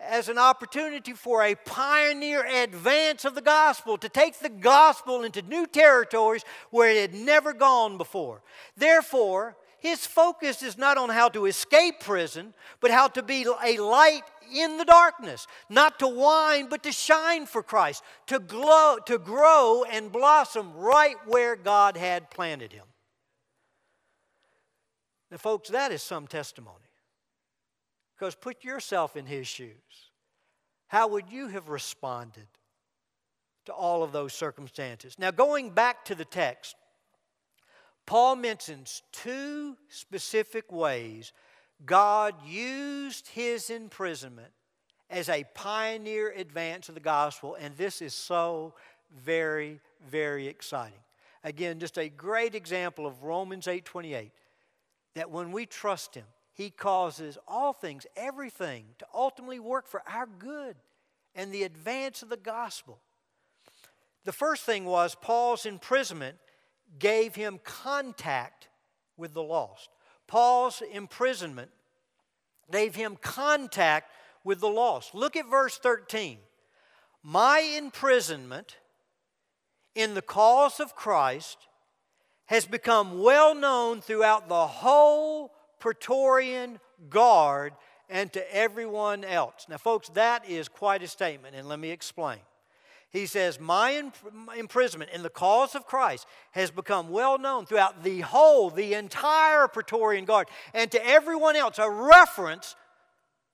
as 0.02 0.30
an 0.30 0.38
opportunity 0.38 1.14
for 1.14 1.44
a 1.44 1.56
pioneer 1.56 2.46
advance 2.46 3.24
of 3.26 3.36
the 3.36 3.42
gospel, 3.42 3.98
to 3.98 4.10
take 4.10 4.40
the 4.40 4.50
gospel 4.50 5.24
into 5.24 5.42
new 5.44 5.66
territories 5.68 6.44
where 6.70 6.90
it 6.90 7.12
had 7.12 7.14
never 7.14 7.54
gone 7.54 7.98
before. 7.98 8.42
Therefore, 8.76 9.56
his 9.80 10.06
focus 10.06 10.62
is 10.62 10.78
not 10.78 10.98
on 10.98 11.10
how 11.10 11.30
to 11.30 11.46
escape 11.46 12.02
prison, 12.02 12.54
but 12.80 12.92
how 12.92 13.08
to 13.10 13.24
be 13.24 13.46
a 13.64 13.78
light 13.80 14.24
in 14.54 14.78
the 14.78 14.86
darkness, 14.86 15.48
not 15.70 15.98
to 16.00 16.08
whine, 16.08 16.68
but 16.70 16.84
to 16.84 16.92
shine 16.92 17.46
for 17.46 17.64
Christ, 17.64 18.04
to 18.28 18.38
glow, 18.40 18.98
to 19.06 19.18
grow 19.18 19.84
and 19.90 20.12
blossom 20.12 20.74
right 20.76 21.16
where 21.26 21.56
God 21.56 21.98
had 21.98 22.30
planted 22.30 22.72
him. 22.74 22.86
Now, 25.32 25.38
folks, 25.38 25.70
that 25.70 25.92
is 25.92 26.04
some 26.04 26.28
testimony. 26.28 26.91
Because 28.22 28.36
put 28.36 28.64
yourself 28.64 29.16
in 29.16 29.26
his 29.26 29.48
shoes. 29.48 30.12
How 30.86 31.08
would 31.08 31.32
you 31.32 31.48
have 31.48 31.70
responded 31.70 32.46
to 33.66 33.74
all 33.74 34.04
of 34.04 34.12
those 34.12 34.32
circumstances? 34.32 35.18
Now, 35.18 35.32
going 35.32 35.72
back 35.72 36.06
to 36.06 36.14
the 36.14 36.24
text, 36.24 36.76
Paul 38.06 38.36
mentions 38.36 39.02
two 39.12 39.76
specific 39.90 40.72
ways 40.72 41.34
God 41.84 42.36
used 42.46 43.28
his 43.30 43.72
imprisonment 43.72 44.52
as 45.10 45.28
a 45.28 45.44
pioneer 45.56 46.32
advance 46.38 46.90
of 46.90 46.94
the 46.94 47.02
gospel, 47.02 47.58
and 47.60 47.76
this 47.76 48.04
is 48.04 48.14
so 48.14 48.76
very, 49.12 49.80
very 50.12 50.46
exciting. 50.46 51.02
Again, 51.44 51.80
just 51.80 51.98
a 51.98 52.08
great 52.08 52.54
example 52.54 53.08
of 53.08 53.24
Romans 53.24 53.66
8:28 53.66 54.30
that 55.16 55.32
when 55.32 55.52
we 55.52 55.66
trust 55.66 56.14
him, 56.14 56.28
he 56.62 56.70
causes 56.70 57.38
all 57.48 57.74
things, 57.74 58.06
everything 58.16 58.86
to 59.00 59.06
ultimately 59.14 59.60
work 59.60 59.88
for 59.88 60.04
our 60.08 60.28
good 60.28 60.76
and 61.34 61.52
the 61.52 61.64
advance 61.64 62.22
of 62.22 62.30
the 62.30 62.38
gospel. 62.38 63.00
The 64.26 64.32
first 64.32 64.64
thing 64.64 64.86
was 64.86 65.16
Paul's 65.16 65.66
imprisonment 65.66 66.38
gave 67.00 67.34
him 67.34 67.60
contact 67.64 68.68
with 69.18 69.34
the 69.34 69.42
lost. 69.42 69.90
Paul's 70.28 70.84
imprisonment 70.94 71.72
gave 72.72 72.94
him 72.94 73.18
contact 73.20 74.12
with 74.44 74.60
the 74.60 74.70
lost. 74.70 75.16
Look 75.16 75.36
at 75.36 75.50
verse 75.50 75.78
13. 75.80 76.38
My 77.24 77.60
imprisonment 77.60 78.78
in 79.96 80.14
the 80.14 80.22
cause 80.22 80.80
of 80.80 80.96
Christ 80.96 81.58
has 82.46 82.66
become 82.66 83.22
well 83.24 83.56
known 83.56 84.02
throughout 84.02 84.48
the 84.48 84.68
whole 84.68 85.52
Praetorian 85.82 86.80
Guard 87.10 87.74
and 88.10 88.32
to 88.34 88.56
everyone 88.56 89.26
else. 89.26 89.66
Now, 89.68 89.78
folks, 89.78 90.10
that 90.10 90.48
is 90.48 90.70
quite 90.70 91.04
a 91.04 91.08
statement, 91.08 91.56
and 91.56 91.68
let 91.68 91.80
me 91.80 91.90
explain. 91.92 92.40
He 93.10 93.26
says, 93.26 93.60
My 93.60 94.04
imprisonment 94.58 95.12
in 95.12 95.24
the 95.24 95.30
cause 95.30 95.76
of 95.76 95.86
Christ 95.86 96.26
has 96.52 96.72
become 96.72 97.10
well 97.10 97.38
known 97.38 97.66
throughout 97.66 98.04
the 98.04 98.22
whole, 98.22 98.70
the 98.70 98.94
entire 98.94 99.68
Praetorian 99.68 100.24
Guard, 100.24 100.48
and 100.74 100.90
to 100.92 101.06
everyone 101.06 101.58
else, 101.58 101.78
a 101.78 101.90
reference 101.90 102.76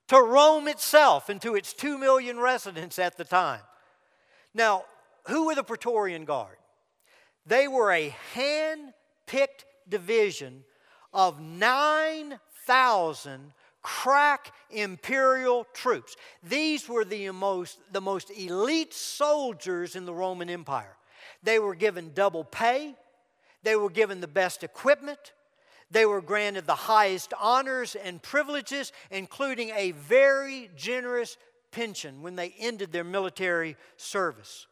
to 0.09 0.21
Rome 0.21 0.67
itself 0.67 1.29
and 1.29 1.41
to 1.41 1.55
its 1.55 1.73
two 1.73 1.97
million 1.97 2.37
residents 2.37 2.99
at 2.99 3.17
the 3.17 3.23
time. 3.23 3.61
Now, 4.53 4.85
who 5.27 5.47
were 5.47 5.55
the 5.55 5.63
Praetorian 5.63 6.25
Guard? 6.25 6.57
They 7.45 7.67
were 7.67 7.91
a 7.91 8.09
hand 8.33 8.93
picked 9.25 9.65
division 9.89 10.63
of 11.17 11.41
9,000 11.41 13.53
crack 13.81 14.53
imperial 14.69 15.65
troops. 15.73 16.15
These 16.43 16.87
were 16.87 17.03
the 17.03 17.31
most, 17.31 17.79
the 17.91 18.01
most 18.01 18.29
elite 18.29 18.93
soldiers 18.93 19.95
in 19.95 20.05
the 20.05 20.13
Roman 20.13 20.47
Empire. 20.47 20.95
They 21.41 21.57
were 21.57 21.73
given 21.73 22.11
double 22.13 22.43
pay, 22.43 22.95
they 23.63 23.75
were 23.75 23.89
given 23.89 24.21
the 24.21 24.27
best 24.27 24.63
equipment, 24.63 25.33
they 25.89 26.05
were 26.05 26.21
granted 26.21 26.67
the 26.67 26.75
highest 26.75 27.33
honors 27.39 27.95
and 27.95 28.21
privileges, 28.21 28.91
including 29.09 29.71
a 29.71 29.93
very 29.93 30.69
generous 30.75 31.35
pension 31.71 32.21
when 32.21 32.35
they 32.35 32.53
ended 32.59 32.91
their 32.91 33.03
military 33.03 33.75
service. 33.95 34.67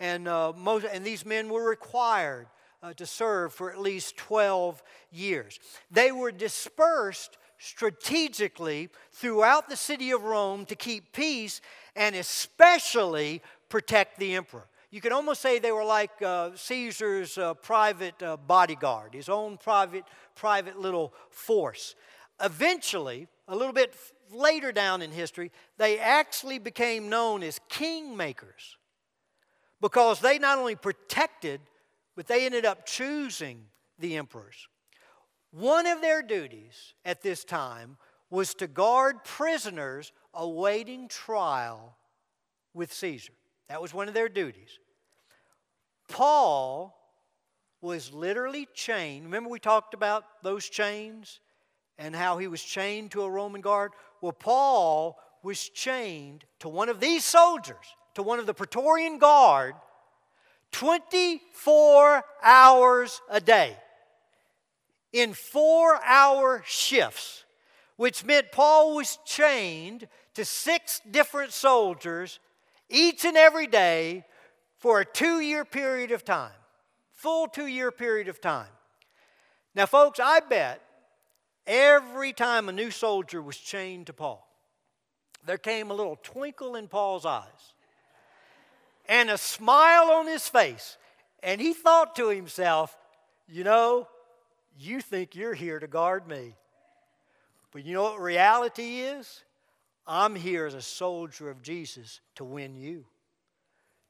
And, 0.00 0.28
uh, 0.28 0.54
most, 0.56 0.86
and 0.90 1.04
these 1.04 1.26
men 1.26 1.50
were 1.50 1.68
required 1.68 2.46
uh, 2.84 2.92
to 2.92 3.06
serve 3.06 3.52
for 3.54 3.72
at 3.72 3.80
least 3.80 4.16
12 4.18 4.82
years. 5.10 5.58
They 5.90 6.12
were 6.12 6.30
dispersed 6.30 7.38
strategically 7.58 8.90
throughout 9.12 9.68
the 9.70 9.76
city 9.76 10.10
of 10.10 10.22
Rome 10.22 10.66
to 10.66 10.76
keep 10.76 11.12
peace 11.12 11.62
and 11.96 12.14
especially 12.14 13.40
protect 13.70 14.18
the 14.18 14.34
emperor. 14.34 14.66
You 14.90 15.00
could 15.00 15.12
almost 15.12 15.40
say 15.40 15.58
they 15.58 15.72
were 15.72 15.84
like 15.84 16.10
uh, 16.22 16.50
Caesar's 16.54 17.38
uh, 17.38 17.54
private 17.54 18.22
uh, 18.22 18.36
bodyguard, 18.36 19.14
his 19.14 19.28
own 19.28 19.56
private, 19.56 20.04
private 20.34 20.78
little 20.78 21.14
force. 21.30 21.94
Eventually, 22.40 23.28
a 23.48 23.56
little 23.56 23.72
bit 23.72 23.94
later 24.30 24.72
down 24.72 25.00
in 25.00 25.10
history, 25.10 25.50
they 25.78 25.98
actually 25.98 26.58
became 26.58 27.08
known 27.08 27.42
as 27.42 27.60
kingmakers 27.70 28.76
because 29.80 30.20
they 30.20 30.38
not 30.38 30.58
only 30.58 30.76
protected, 30.76 31.60
but 32.16 32.26
they 32.26 32.46
ended 32.46 32.64
up 32.64 32.86
choosing 32.86 33.66
the 33.98 34.16
emperors. 34.16 34.68
One 35.50 35.86
of 35.86 36.00
their 36.00 36.22
duties 36.22 36.94
at 37.04 37.22
this 37.22 37.44
time 37.44 37.96
was 38.30 38.54
to 38.54 38.66
guard 38.66 39.22
prisoners 39.24 40.12
awaiting 40.32 41.08
trial 41.08 41.96
with 42.72 42.92
Caesar. 42.92 43.32
That 43.68 43.80
was 43.80 43.94
one 43.94 44.08
of 44.08 44.14
their 44.14 44.28
duties. 44.28 44.78
Paul 46.08 46.98
was 47.80 48.12
literally 48.12 48.66
chained. 48.74 49.24
Remember, 49.26 49.48
we 49.48 49.60
talked 49.60 49.94
about 49.94 50.24
those 50.42 50.68
chains 50.68 51.40
and 51.98 52.14
how 52.16 52.38
he 52.38 52.48
was 52.48 52.62
chained 52.62 53.12
to 53.12 53.22
a 53.22 53.30
Roman 53.30 53.60
guard? 53.60 53.92
Well, 54.20 54.32
Paul 54.32 55.18
was 55.42 55.68
chained 55.68 56.44
to 56.60 56.68
one 56.68 56.88
of 56.88 56.98
these 56.98 57.24
soldiers, 57.24 57.76
to 58.14 58.22
one 58.22 58.38
of 58.38 58.46
the 58.46 58.54
Praetorian 58.54 59.18
Guard, 59.18 59.74
24 60.74 62.24
hours 62.42 63.22
a 63.30 63.40
day 63.40 63.76
in 65.12 65.32
four 65.32 66.00
hour 66.04 66.64
shifts, 66.66 67.44
which 67.94 68.24
meant 68.24 68.50
Paul 68.50 68.96
was 68.96 69.20
chained 69.24 70.08
to 70.34 70.44
six 70.44 71.00
different 71.08 71.52
soldiers 71.52 72.40
each 72.90 73.24
and 73.24 73.36
every 73.36 73.68
day 73.68 74.24
for 74.78 74.98
a 74.98 75.04
two 75.04 75.38
year 75.38 75.64
period 75.64 76.10
of 76.10 76.24
time. 76.24 76.50
Full 77.12 77.46
two 77.46 77.68
year 77.68 77.92
period 77.92 78.26
of 78.26 78.40
time. 78.40 78.66
Now, 79.76 79.86
folks, 79.86 80.18
I 80.18 80.40
bet 80.40 80.80
every 81.68 82.32
time 82.32 82.68
a 82.68 82.72
new 82.72 82.90
soldier 82.90 83.40
was 83.40 83.56
chained 83.56 84.08
to 84.08 84.12
Paul, 84.12 84.44
there 85.46 85.56
came 85.56 85.92
a 85.92 85.94
little 85.94 86.18
twinkle 86.20 86.74
in 86.74 86.88
Paul's 86.88 87.24
eyes 87.24 87.73
and 89.08 89.30
a 89.30 89.38
smile 89.38 90.10
on 90.10 90.26
his 90.26 90.48
face. 90.48 90.96
And 91.42 91.60
he 91.60 91.74
thought 91.74 92.16
to 92.16 92.28
himself, 92.28 92.96
you 93.48 93.64
know, 93.64 94.08
you 94.78 95.00
think 95.00 95.34
you're 95.34 95.54
here 95.54 95.78
to 95.78 95.86
guard 95.86 96.26
me. 96.26 96.56
But 97.72 97.84
you 97.84 97.94
know 97.94 98.04
what 98.04 98.20
reality 98.20 99.00
is? 99.00 99.42
I'm 100.06 100.34
here 100.34 100.66
as 100.66 100.74
a 100.74 100.82
soldier 100.82 101.50
of 101.50 101.62
Jesus 101.62 102.20
to 102.36 102.44
win 102.44 102.76
you, 102.76 103.06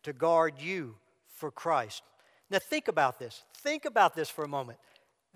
to 0.03 0.13
guard 0.13 0.55
you 0.59 0.97
for 1.35 1.51
Christ. 1.51 2.03
Now, 2.51 2.59
think 2.59 2.89
about 2.89 3.19
this. 3.19 3.43
Think 3.55 3.85
about 3.85 4.15
this 4.15 4.29
for 4.29 4.45
a 4.45 4.49
moment. 4.49 4.79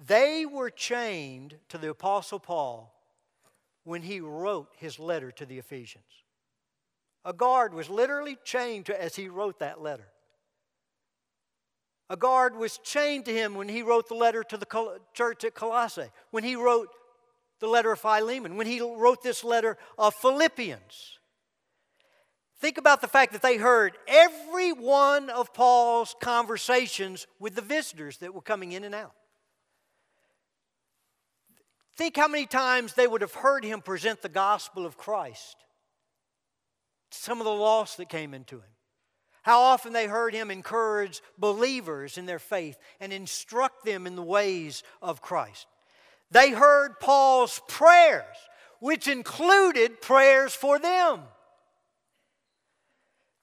They 0.06 0.46
were 0.46 0.70
chained 0.70 1.56
to 1.70 1.78
the 1.78 1.90
Apostle 1.90 2.38
Paul 2.38 2.94
when 3.84 4.02
he 4.02 4.20
wrote 4.20 4.68
his 4.76 4.98
letter 4.98 5.30
to 5.32 5.46
the 5.46 5.58
Ephesians. 5.58 6.04
A 7.28 7.34
guard 7.34 7.74
was 7.74 7.90
literally 7.90 8.38
chained 8.42 8.86
to 8.86 8.98
as 8.98 9.14
he 9.14 9.28
wrote 9.28 9.58
that 9.58 9.82
letter. 9.82 10.08
A 12.08 12.16
guard 12.16 12.56
was 12.56 12.78
chained 12.78 13.26
to 13.26 13.34
him 13.34 13.54
when 13.54 13.68
he 13.68 13.82
wrote 13.82 14.08
the 14.08 14.14
letter 14.14 14.42
to 14.44 14.56
the 14.56 14.98
church 15.12 15.44
at 15.44 15.54
Colossae, 15.54 16.08
when 16.30 16.42
he 16.42 16.56
wrote 16.56 16.88
the 17.60 17.66
letter 17.66 17.92
of 17.92 18.00
Philemon, 18.00 18.56
when 18.56 18.66
he 18.66 18.80
wrote 18.80 19.22
this 19.22 19.44
letter 19.44 19.76
of 19.98 20.14
Philippians. 20.14 21.18
Think 22.60 22.78
about 22.78 23.02
the 23.02 23.08
fact 23.08 23.32
that 23.32 23.42
they 23.42 23.58
heard 23.58 23.98
every 24.06 24.72
one 24.72 25.28
of 25.28 25.52
Paul's 25.52 26.16
conversations 26.22 27.26
with 27.38 27.54
the 27.54 27.60
visitors 27.60 28.16
that 28.18 28.32
were 28.32 28.40
coming 28.40 28.72
in 28.72 28.84
and 28.84 28.94
out. 28.94 29.12
Think 31.94 32.16
how 32.16 32.28
many 32.28 32.46
times 32.46 32.94
they 32.94 33.06
would 33.06 33.20
have 33.20 33.34
heard 33.34 33.64
him 33.64 33.82
present 33.82 34.22
the 34.22 34.30
gospel 34.30 34.86
of 34.86 34.96
Christ. 34.96 35.56
Some 37.10 37.40
of 37.40 37.44
the 37.44 37.50
loss 37.50 37.96
that 37.96 38.08
came 38.08 38.34
into 38.34 38.56
him. 38.56 38.70
How 39.42 39.60
often 39.60 39.92
they 39.92 40.06
heard 40.06 40.34
him 40.34 40.50
encourage 40.50 41.22
believers 41.38 42.18
in 42.18 42.26
their 42.26 42.38
faith 42.38 42.76
and 43.00 43.12
instruct 43.12 43.84
them 43.84 44.06
in 44.06 44.14
the 44.14 44.22
ways 44.22 44.82
of 45.00 45.22
Christ. 45.22 45.66
They 46.30 46.50
heard 46.50 47.00
Paul's 47.00 47.60
prayers, 47.68 48.36
which 48.80 49.08
included 49.08 50.02
prayers 50.02 50.54
for 50.54 50.78
them. 50.78 51.20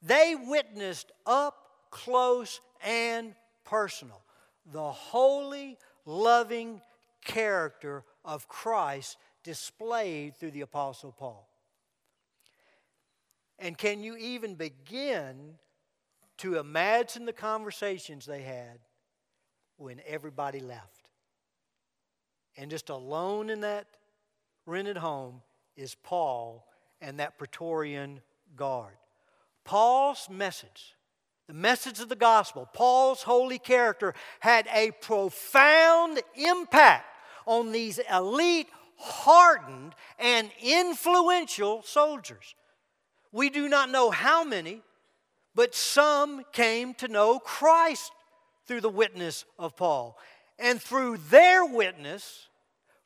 They 0.02 0.36
witnessed 0.40 1.10
up 1.26 1.56
close 1.90 2.60
and 2.84 3.34
personal 3.64 4.22
the 4.72 4.92
holy, 4.92 5.78
loving 6.04 6.80
character 7.24 8.04
of 8.24 8.48
Christ 8.48 9.16
displayed 9.42 10.36
through 10.36 10.52
the 10.52 10.62
Apostle 10.62 11.12
Paul. 11.12 11.45
And 13.58 13.76
can 13.78 14.02
you 14.02 14.16
even 14.16 14.54
begin 14.54 15.54
to 16.38 16.58
imagine 16.58 17.24
the 17.24 17.32
conversations 17.32 18.26
they 18.26 18.42
had 18.42 18.78
when 19.76 20.00
everybody 20.06 20.60
left. 20.60 21.10
And 22.56 22.70
just 22.70 22.88
alone 22.90 23.50
in 23.50 23.60
that 23.60 23.86
rented 24.64 24.96
home 24.96 25.42
is 25.76 25.94
Paul 25.94 26.66
and 27.00 27.20
that 27.20 27.38
Praetorian 27.38 28.20
guard. 28.56 28.94
Paul's 29.64 30.28
message 30.30 30.94
the 31.46 31.54
message 31.54 32.00
of 32.00 32.08
the 32.08 32.16
gospel, 32.16 32.68
Paul's 32.72 33.22
holy 33.22 33.60
character, 33.60 34.14
had 34.40 34.66
a 34.74 34.90
profound 35.00 36.20
impact 36.34 37.06
on 37.46 37.70
these 37.70 38.00
elite, 38.12 38.66
hardened, 38.96 39.94
and 40.18 40.50
influential 40.60 41.84
soldiers. 41.84 42.56
We 43.36 43.50
do 43.50 43.68
not 43.68 43.90
know 43.90 44.10
how 44.10 44.44
many, 44.44 44.80
but 45.54 45.74
some 45.74 46.42
came 46.52 46.94
to 46.94 47.06
know 47.06 47.38
Christ 47.38 48.10
through 48.66 48.80
the 48.80 48.88
witness 48.88 49.44
of 49.58 49.76
Paul. 49.76 50.16
And 50.58 50.80
through 50.80 51.18
their 51.28 51.62
witness, 51.62 52.48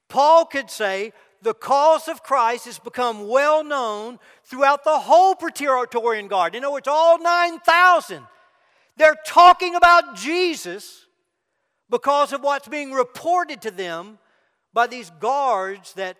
Paul 0.09 0.45
could 0.45 0.71
say, 0.71 1.13
the 1.43 1.53
cause 1.53 2.07
of 2.07 2.23
Christ 2.23 2.67
has 2.67 2.79
become 2.79 3.27
well 3.27 3.65
known 3.65 4.21
throughout 4.45 4.85
the 4.85 5.01
whole 5.01 5.35
Praetorian 5.35 6.29
Guard. 6.29 6.55
You 6.55 6.61
know, 6.61 6.77
it's 6.77 6.87
all 6.87 7.19
9,000. 7.21 8.23
They're 8.97 9.19
talking 9.27 9.75
about 9.75 10.15
Jesus 10.15 11.07
because 11.91 12.33
of 12.33 12.43
what's 12.43 12.69
being 12.69 12.93
reported 12.93 13.63
to 13.63 13.73
them 13.73 14.21
by 14.73 14.87
these 14.87 15.11
guards 15.19 15.93
that 15.95 16.19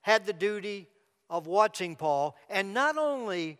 had 0.00 0.24
the 0.24 0.32
duty 0.32 0.88
of 1.32 1.46
watching 1.46 1.96
Paul. 1.96 2.36
And 2.50 2.74
not 2.74 2.98
only 2.98 3.58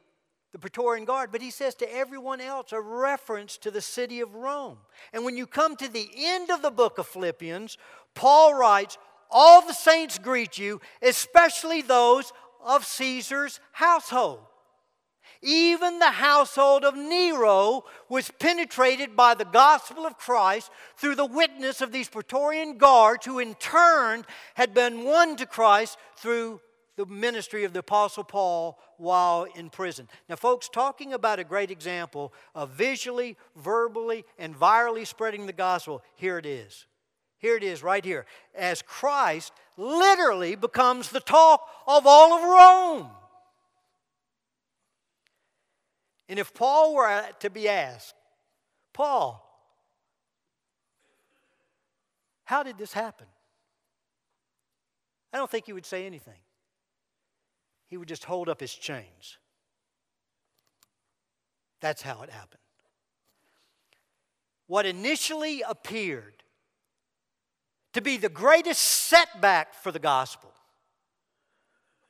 the 0.52 0.58
Praetorian 0.58 1.06
Guard, 1.06 1.32
but 1.32 1.40
he 1.40 1.50
says 1.50 1.74
to 1.76 1.92
everyone 1.92 2.42
else 2.42 2.70
a 2.70 2.80
reference 2.80 3.56
to 3.56 3.70
the 3.70 3.80
city 3.80 4.20
of 4.20 4.34
Rome. 4.34 4.76
And 5.14 5.24
when 5.24 5.38
you 5.38 5.46
come 5.46 5.74
to 5.76 5.88
the 5.88 6.10
end 6.14 6.50
of 6.50 6.60
the 6.60 6.70
book 6.70 6.98
of 6.98 7.06
Philippians, 7.06 7.78
Paul 8.14 8.54
writes, 8.54 8.98
All 9.30 9.66
the 9.66 9.72
saints 9.72 10.18
greet 10.18 10.58
you, 10.58 10.82
especially 11.00 11.80
those 11.80 12.34
of 12.62 12.84
Caesar's 12.84 13.58
household. 13.72 14.40
Even 15.40 15.98
the 15.98 16.10
household 16.10 16.84
of 16.84 16.94
Nero 16.94 17.84
was 18.10 18.30
penetrated 18.38 19.16
by 19.16 19.32
the 19.32 19.46
gospel 19.46 20.04
of 20.04 20.18
Christ 20.18 20.70
through 20.98 21.14
the 21.14 21.26
witness 21.26 21.80
of 21.80 21.90
these 21.90 22.10
Praetorian 22.10 22.76
guards, 22.76 23.24
who 23.24 23.38
in 23.38 23.54
turn 23.54 24.26
had 24.54 24.74
been 24.74 25.04
won 25.04 25.36
to 25.36 25.46
Christ 25.46 25.96
through 26.18 26.60
the 26.96 27.06
ministry 27.06 27.64
of 27.64 27.72
the 27.72 27.78
Apostle 27.78 28.24
Paul 28.24 28.78
while 28.98 29.44
in 29.56 29.70
prison. 29.70 30.08
Now, 30.28 30.36
folks, 30.36 30.68
talking 30.68 31.12
about 31.12 31.38
a 31.38 31.44
great 31.44 31.70
example 31.70 32.32
of 32.54 32.70
visually, 32.70 33.36
verbally, 33.56 34.24
and 34.38 34.54
virally 34.54 35.06
spreading 35.06 35.46
the 35.46 35.52
gospel, 35.52 36.02
here 36.16 36.38
it 36.38 36.46
is. 36.46 36.86
Here 37.38 37.56
it 37.56 37.62
is, 37.62 37.82
right 37.82 38.04
here. 38.04 38.26
As 38.54 38.82
Christ 38.82 39.52
literally 39.76 40.54
becomes 40.54 41.08
the 41.08 41.20
talk 41.20 41.66
of 41.86 42.06
all 42.06 42.34
of 42.34 42.42
Rome. 42.42 43.10
And 46.28 46.38
if 46.38 46.54
Paul 46.54 46.94
were 46.94 47.24
to 47.40 47.50
be 47.50 47.68
asked, 47.68 48.14
Paul, 48.92 49.48
how 52.44 52.62
did 52.62 52.78
this 52.78 52.92
happen? 52.92 53.26
I 55.32 55.38
don't 55.38 55.50
think 55.50 55.66
he 55.66 55.72
would 55.72 55.86
say 55.86 56.06
anything 56.06 56.38
he 57.92 57.98
would 57.98 58.08
just 58.08 58.24
hold 58.24 58.48
up 58.48 58.58
his 58.58 58.72
chains. 58.72 59.36
That's 61.82 62.00
how 62.00 62.22
it 62.22 62.30
happened. 62.30 62.62
What 64.66 64.86
initially 64.86 65.60
appeared 65.60 66.42
to 67.92 68.00
be 68.00 68.16
the 68.16 68.30
greatest 68.30 68.80
setback 68.80 69.74
for 69.74 69.92
the 69.92 69.98
gospel, 69.98 70.54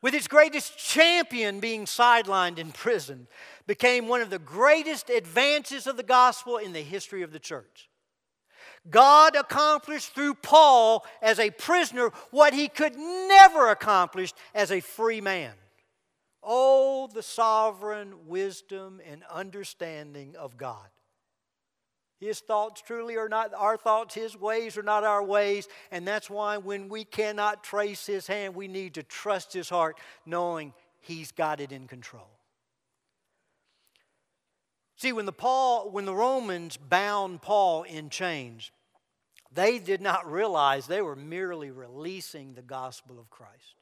with 0.01 0.15
its 0.15 0.29
greatest 0.29 0.79
champion 0.79 1.59
being 1.59 1.85
sidelined 1.87 2.59
in 2.59 2.71
prison, 2.71 3.27
became 3.67 4.07
one 4.07 4.21
of 4.21 4.31
the 4.31 4.39
greatest 4.39 5.11
advances 5.11 5.89
of 5.89 5.97
the 5.97 6.05
gospel 6.05 6.59
in 6.59 6.73
the 6.73 6.83
history 6.83 7.23
of 7.23 7.33
the 7.33 7.41
church. 7.41 7.91
God 8.89 9.35
accomplished 9.35 10.15
through 10.15 10.35
Paul 10.35 11.05
as 11.21 11.41
a 11.41 11.51
prisoner 11.51 12.13
what 12.31 12.55
he 12.55 12.69
could 12.69 12.97
never 12.97 13.71
accomplish 13.71 14.33
as 14.55 14.71
a 14.71 14.79
free 14.79 15.21
man. 15.21 15.55
Oh, 16.43 17.09
the 17.13 17.23
sovereign 17.23 18.27
wisdom 18.27 19.01
and 19.09 19.23
understanding 19.31 20.35
of 20.37 20.57
God. 20.57 20.89
His 22.19 22.39
thoughts 22.39 22.81
truly 22.81 23.17
are 23.17 23.29
not 23.29 23.53
our 23.53 23.77
thoughts, 23.77 24.15
His 24.15 24.37
ways 24.37 24.77
are 24.77 24.83
not 24.83 25.03
our 25.03 25.25
ways. 25.25 25.67
And 25.91 26.07
that's 26.07 26.31
why 26.31 26.57
when 26.57 26.89
we 26.89 27.05
cannot 27.05 27.65
trace 27.65 28.07
His 28.07 28.29
hand, 28.29 28.55
we 28.55 28.69
need 28.69 28.95
to 28.95 29.03
trust 29.03 29.53
His 29.53 29.69
heart, 29.69 29.99
knowing 30.25 30.73
He's 31.01 31.33
got 31.33 31.61
it 31.61 31.73
in 31.73 31.89
control. 31.89 32.31
See, 34.95 35.13
when 35.13 35.27
the, 35.27 35.33
Paul, 35.33 35.91
when 35.91 36.05
the 36.05 36.15
Romans 36.15 36.77
bound 36.77 37.43
Paul 37.43 37.83
in 37.83 38.09
chains, 38.09 38.71
they 39.53 39.81
did 39.81 40.01
not 40.01 40.31
realize 40.31 40.87
they 40.87 41.03
were 41.03 41.17
merely 41.17 41.73
releasing 41.73 42.55
the 42.55 42.63
gospel 42.63 43.19
of 43.19 43.29
Christ. 43.29 43.82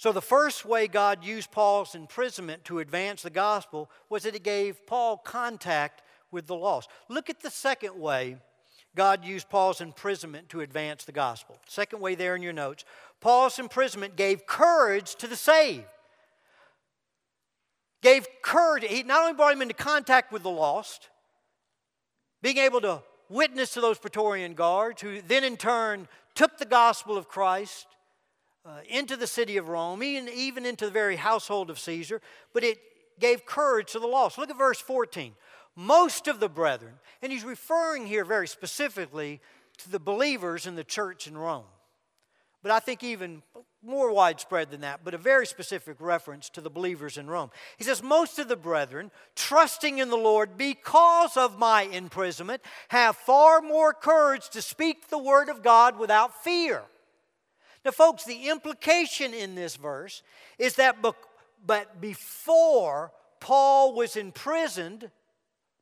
So, 0.00 0.12
the 0.12 0.22
first 0.22 0.64
way 0.64 0.88
God 0.88 1.26
used 1.26 1.50
Paul's 1.50 1.94
imprisonment 1.94 2.64
to 2.64 2.78
advance 2.78 3.20
the 3.20 3.28
gospel 3.28 3.90
was 4.08 4.22
that 4.22 4.34
it 4.34 4.42
gave 4.42 4.86
Paul 4.86 5.18
contact 5.18 6.00
with 6.30 6.46
the 6.46 6.54
lost. 6.54 6.88
Look 7.10 7.28
at 7.28 7.40
the 7.40 7.50
second 7.50 8.00
way 8.00 8.38
God 8.96 9.26
used 9.26 9.50
Paul's 9.50 9.82
imprisonment 9.82 10.48
to 10.48 10.62
advance 10.62 11.04
the 11.04 11.12
gospel. 11.12 11.58
Second 11.68 12.00
way 12.00 12.14
there 12.14 12.34
in 12.34 12.40
your 12.40 12.54
notes 12.54 12.86
Paul's 13.20 13.58
imprisonment 13.58 14.16
gave 14.16 14.46
courage 14.46 15.16
to 15.16 15.26
the 15.26 15.36
saved. 15.36 15.84
Gave 18.00 18.26
courage. 18.40 18.84
He 18.84 19.02
not 19.02 19.20
only 19.20 19.34
brought 19.34 19.52
him 19.52 19.60
into 19.60 19.74
contact 19.74 20.32
with 20.32 20.42
the 20.42 20.48
lost, 20.48 21.10
being 22.40 22.56
able 22.56 22.80
to 22.80 23.02
witness 23.28 23.74
to 23.74 23.82
those 23.82 23.98
Praetorian 23.98 24.54
guards, 24.54 25.02
who 25.02 25.20
then 25.20 25.44
in 25.44 25.58
turn 25.58 26.08
took 26.34 26.56
the 26.56 26.64
gospel 26.64 27.18
of 27.18 27.28
Christ 27.28 27.86
uh, 28.64 28.80
into 28.88 29.16
the 29.16 29.26
city 29.26 29.56
of 29.56 29.68
Rome, 29.68 30.02
even, 30.02 30.28
even 30.28 30.66
into 30.66 30.84
the 30.84 30.90
very 30.90 31.16
household 31.16 31.70
of 31.70 31.78
Caesar, 31.78 32.20
but 32.52 32.64
it 32.64 32.78
gave 33.18 33.46
courage 33.46 33.92
to 33.92 33.98
the 33.98 34.06
lost. 34.06 34.38
Look 34.38 34.50
at 34.50 34.58
verse 34.58 34.80
14. 34.80 35.34
Most 35.76 36.28
of 36.28 36.40
the 36.40 36.48
brethren, 36.48 36.94
and 37.22 37.30
he's 37.30 37.44
referring 37.44 38.06
here 38.06 38.24
very 38.24 38.48
specifically 38.48 39.40
to 39.78 39.90
the 39.90 40.00
believers 40.00 40.66
in 40.66 40.74
the 40.74 40.84
church 40.84 41.26
in 41.26 41.38
Rome. 41.38 41.64
But 42.62 42.72
I 42.72 42.80
think 42.80 43.02
even 43.02 43.42
more 43.82 44.12
widespread 44.12 44.70
than 44.70 44.82
that, 44.82 45.00
but 45.02 45.14
a 45.14 45.18
very 45.18 45.46
specific 45.46 45.96
reference 45.98 46.50
to 46.50 46.60
the 46.60 46.68
believers 46.68 47.16
in 47.16 47.26
Rome. 47.26 47.50
He 47.78 47.84
says, 47.84 48.02
Most 48.02 48.38
of 48.38 48.48
the 48.48 48.56
brethren, 48.56 49.10
trusting 49.34 49.98
in 49.98 50.10
the 50.10 50.16
Lord 50.16 50.58
because 50.58 51.38
of 51.38 51.58
my 51.58 51.82
imprisonment, 51.82 52.60
have 52.88 53.16
far 53.16 53.62
more 53.62 53.94
courage 53.94 54.50
to 54.50 54.60
speak 54.60 55.08
the 55.08 55.18
word 55.18 55.48
of 55.48 55.62
God 55.62 55.98
without 55.98 56.44
fear. 56.44 56.82
Now, 57.84 57.92
folks, 57.92 58.24
the 58.24 58.48
implication 58.48 59.32
in 59.32 59.54
this 59.54 59.76
verse 59.76 60.22
is 60.58 60.74
that 60.76 60.96
but 61.66 62.00
before 62.00 63.12
Paul 63.40 63.94
was 63.94 64.16
imprisoned, 64.16 65.10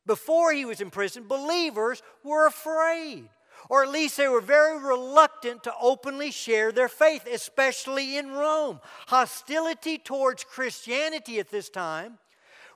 before 0.05 0.53
he 0.53 0.65
was 0.65 0.81
imprisoned, 0.81 1.27
believers 1.27 2.01
were 2.23 2.47
afraid. 2.47 3.29
Or 3.69 3.83
at 3.83 3.91
least 3.91 4.17
they 4.17 4.29
were 4.29 4.41
very 4.41 4.79
reluctant 4.79 5.63
to 5.63 5.73
openly 5.79 6.31
share 6.31 6.71
their 6.71 6.87
faith, 6.87 7.27
especially 7.27 8.17
in 8.17 8.31
Rome. 8.31 8.79
Hostility 9.07 9.97
towards 9.97 10.45
Christianity 10.45 11.39
at 11.39 11.51
this 11.51 11.69
time 11.69 12.17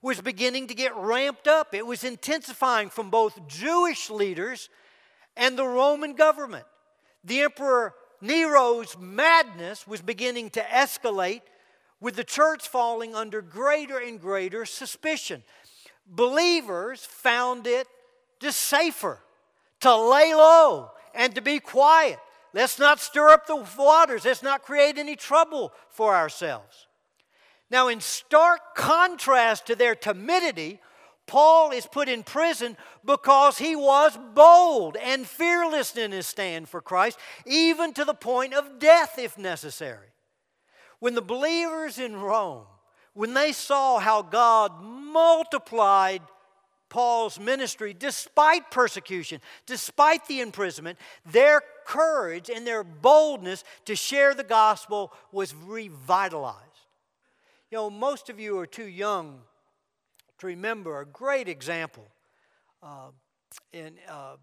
was 0.02 0.20
beginning 0.20 0.68
to 0.68 0.76
get 0.76 0.96
ramped 0.96 1.48
up. 1.48 1.74
It 1.74 1.88
was 1.88 2.04
intensifying 2.04 2.90
from 2.90 3.10
both 3.10 3.48
Jewish 3.48 4.10
leaders 4.10 4.70
and 5.38 5.58
the 5.58 5.66
Roman 5.66 6.14
government. 6.14 6.66
The 7.24 7.42
emperor 7.42 7.96
Nero's 8.24 8.98
madness 8.98 9.86
was 9.86 10.02
beginning 10.02 10.50
to 10.52 10.62
escalate 10.62 11.42
with 12.00 12.16
the 12.16 12.24
church 12.24 12.70
falling 12.70 13.14
under 13.14 13.42
greater 13.42 13.98
and 13.98 14.20
greater 14.20 14.66
suspicion. 14.66 15.44
Believers 16.08 17.06
found 17.06 17.68
it 17.68 17.86
just 18.40 18.62
safer 18.62 19.20
to 19.82 19.96
lay 19.96 20.34
low 20.34 20.92
and 21.14 21.36
to 21.36 21.42
be 21.42 21.60
quiet. 21.60 22.18
Let's 22.54 22.80
not 22.80 23.02
stir 23.02 23.28
up 23.28 23.46
the 23.46 23.66
waters. 23.78 24.24
Let's 24.24 24.44
not 24.44 24.64
create 24.64 24.98
any 24.98 25.18
trouble 25.18 25.74
for 25.90 26.16
ourselves. 26.16 26.88
Now, 27.70 27.90
in 27.90 28.00
stark 28.00 28.76
contrast 28.76 29.66
to 29.68 29.76
their 29.76 29.96
timidity, 29.96 30.80
Paul 31.26 31.72
is 31.72 31.86
put 31.86 32.10
in 32.10 32.24
prison 32.24 32.76
because 33.06 33.58
he 33.58 33.76
was 33.76 34.18
bold 34.34 34.98
and 34.98 35.26
fearless 35.26 35.96
in 35.96 36.12
his 36.12 36.28
stand 36.28 36.68
for 36.68 36.82
Christ, 36.82 37.18
even 37.46 37.94
to 37.94 38.06
the 38.06 38.14
point 38.14 38.54
of 38.54 38.80
death 38.80 39.18
if 39.18 39.38
necessary. 39.38 40.08
When 41.00 41.16
the 41.16 41.22
believers 41.22 41.98
in 42.00 42.16
Rome, 42.16 42.66
when 43.14 43.34
they 43.34 43.52
saw 43.52 44.00
how 44.00 44.22
God 44.22 44.84
multiplied 44.84 46.22
Paul's 46.90 47.40
ministry 47.40 47.96
despite 47.98 48.70
persecution, 48.70 49.42
despite 49.66 50.28
the 50.28 50.42
imprisonment, 50.42 51.00
their 51.26 51.62
courage 51.86 52.50
and 52.50 52.68
their 52.68 52.84
boldness 52.84 53.64
to 53.86 53.96
share 53.96 54.34
the 54.34 54.44
gospel 54.44 55.12
was 55.32 55.56
revitalized. 55.56 56.60
You 57.72 57.78
know, 57.78 57.90
most 57.90 58.30
of 58.30 58.40
you 58.40 58.60
are 58.60 58.68
too 58.68 58.88
young 58.88 59.42
to 60.40 60.48
remember 60.48 61.00
a 61.00 61.06
great 61.06 61.48
example 61.48 62.08
uh, 62.82 63.10
in, 63.72 63.94
uh, 64.10 64.36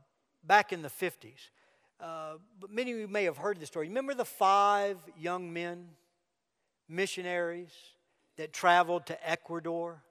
back 0.44 0.72
in 0.72 0.82
the 0.82 0.88
50s. 0.88 1.50
Uh, 2.00 2.34
but 2.58 2.70
many 2.70 2.92
of 2.92 2.98
you 2.98 3.08
may 3.08 3.24
have 3.24 3.36
heard 3.36 3.60
the 3.60 3.66
story. 3.66 3.88
Remember 3.88 4.14
the 4.14 4.24
five 4.24 4.98
young 5.18 5.52
men, 5.52 5.88
missionaries, 6.88 7.72
that 8.36 8.52
traveled 8.52 9.04
to 9.06 9.28
Ecuador 9.28 10.02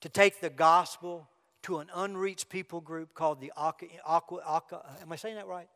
to 0.00 0.08
take 0.08 0.40
the 0.40 0.50
gospel 0.50 1.28
to 1.64 1.78
an 1.78 1.88
unreached 1.94 2.48
people 2.48 2.80
group 2.80 3.12
called 3.12 3.40
the 3.40 3.52
Auca, 3.56 3.86
Auca, 4.06 4.36
Auca 4.36 4.96
am 5.02 5.12
I 5.12 5.16
saying 5.16 5.34
that 5.34 5.46
right? 5.46 5.68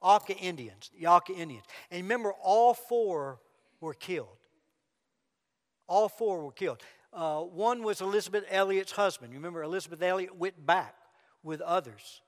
Auca 0.00 0.36
Indians, 0.36 0.90
the 0.98 1.06
Auca 1.06 1.32
Indians. 1.32 1.64
And 1.90 2.02
remember, 2.02 2.32
all 2.42 2.74
four 2.74 3.40
were 3.80 3.94
killed. 3.94 4.37
All 5.88 6.08
four 6.08 6.44
were 6.44 6.52
killed. 6.52 6.82
Uh, 7.12 7.40
one 7.40 7.82
was 7.82 8.00
Elisabeth 8.00 8.44
Elliot's 8.50 8.92
husband. 8.92 9.32
You 9.32 9.38
remember, 9.38 9.62
Elisabeth 9.62 10.02
Elliot 10.02 10.36
went 10.36 10.64
back 10.64 10.94
with 11.42 11.60
others 11.60 12.22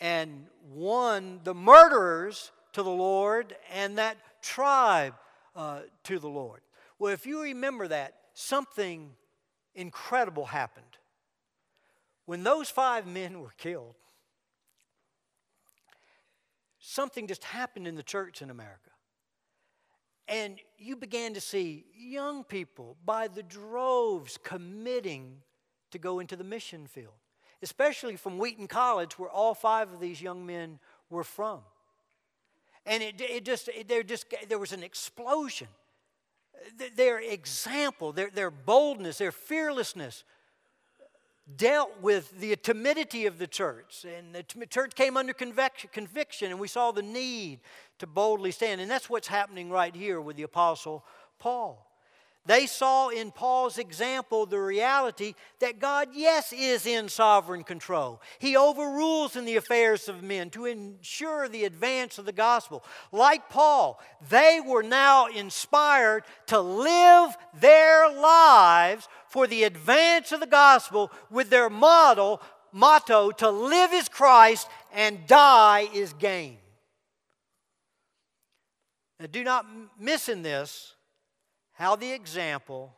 and 0.00 0.46
won 0.68 1.40
the 1.44 1.54
murderers 1.54 2.50
to 2.72 2.82
the 2.82 2.90
Lord 2.90 3.56
and 3.72 3.96
that 3.98 4.18
tribe 4.42 5.14
uh, 5.54 5.80
to 6.04 6.18
the 6.18 6.28
Lord. 6.28 6.60
Well, 6.98 7.12
if 7.12 7.26
you 7.26 7.42
remember 7.42 7.88
that, 7.88 8.14
something 8.34 9.10
incredible 9.74 10.46
happened. 10.46 10.84
When 12.26 12.42
those 12.42 12.68
five 12.68 13.06
men 13.06 13.40
were 13.40 13.52
killed, 13.56 13.94
something 16.80 17.28
just 17.28 17.44
happened 17.44 17.86
in 17.86 17.94
the 17.94 18.02
church 18.02 18.42
in 18.42 18.50
America. 18.50 18.90
And 20.28 20.58
you 20.78 20.96
began 20.96 21.34
to 21.34 21.40
see 21.40 21.84
young 21.96 22.42
people 22.42 22.96
by 23.04 23.28
the 23.28 23.42
droves 23.42 24.38
committing 24.42 25.42
to 25.92 25.98
go 25.98 26.18
into 26.18 26.34
the 26.34 26.44
mission 26.44 26.86
field, 26.86 27.14
especially 27.62 28.16
from 28.16 28.38
Wheaton 28.38 28.66
College, 28.66 29.18
where 29.18 29.30
all 29.30 29.54
five 29.54 29.92
of 29.92 30.00
these 30.00 30.20
young 30.20 30.44
men 30.44 30.80
were 31.10 31.24
from. 31.24 31.60
And 32.84 33.02
it, 33.02 33.20
it 33.20 33.44
just, 33.44 33.68
it, 33.68 33.88
there, 33.88 34.02
just, 34.02 34.26
there 34.48 34.58
was 34.58 34.72
an 34.72 34.82
explosion. 34.82 35.68
Their 36.96 37.18
example, 37.18 38.12
their, 38.12 38.30
their 38.30 38.50
boldness, 38.50 39.18
their 39.18 39.32
fearlessness 39.32 40.24
dealt 41.54 42.00
with 42.00 42.40
the 42.40 42.56
timidity 42.56 43.26
of 43.26 43.38
the 43.38 43.46
church. 43.46 44.04
And 44.04 44.34
the 44.34 44.66
church 44.66 44.94
came 44.94 45.16
under 45.16 45.32
conviction, 45.32 46.50
and 46.50 46.58
we 46.58 46.68
saw 46.68 46.90
the 46.90 47.02
need 47.02 47.60
to 47.98 48.06
boldly 48.06 48.50
stand. 48.50 48.80
And 48.80 48.90
that's 48.90 49.08
what's 49.08 49.28
happening 49.28 49.70
right 49.70 49.94
here 49.94 50.20
with 50.20 50.36
the 50.36 50.42
Apostle 50.42 51.04
Paul. 51.38 51.85
They 52.46 52.66
saw 52.66 53.08
in 53.08 53.32
Paul's 53.32 53.76
example 53.76 54.46
the 54.46 54.60
reality 54.60 55.34
that 55.58 55.80
God, 55.80 56.10
yes, 56.14 56.52
is 56.52 56.86
in 56.86 57.08
sovereign 57.08 57.64
control. 57.64 58.22
He 58.38 58.56
overrules 58.56 59.34
in 59.34 59.44
the 59.44 59.56
affairs 59.56 60.08
of 60.08 60.22
men 60.22 60.50
to 60.50 60.66
ensure 60.66 61.48
the 61.48 61.64
advance 61.64 62.18
of 62.18 62.24
the 62.24 62.32
gospel. 62.32 62.84
Like 63.10 63.48
Paul, 63.48 64.00
they 64.30 64.60
were 64.64 64.84
now 64.84 65.26
inspired 65.26 66.22
to 66.46 66.60
live 66.60 67.36
their 67.60 68.08
lives 68.10 69.08
for 69.28 69.48
the 69.48 69.64
advance 69.64 70.30
of 70.30 70.38
the 70.38 70.46
gospel 70.46 71.10
with 71.30 71.50
their 71.50 71.68
model, 71.68 72.40
motto 72.70 73.32
to 73.32 73.50
live 73.50 73.92
is 73.92 74.08
Christ 74.08 74.68
and 74.94 75.26
die 75.26 75.88
is 75.92 76.12
gain. 76.12 76.58
Now, 79.18 79.26
do 79.26 79.42
not 79.42 79.66
miss 79.98 80.28
in 80.28 80.42
this 80.42 80.95
how 81.76 81.94
the 81.94 82.12
example 82.12 82.96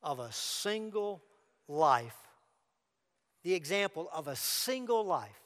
of 0.00 0.20
a 0.20 0.30
single 0.32 1.22
life, 1.66 2.16
the 3.42 3.52
example 3.52 4.08
of 4.14 4.28
a 4.28 4.36
single 4.36 5.04
life, 5.04 5.42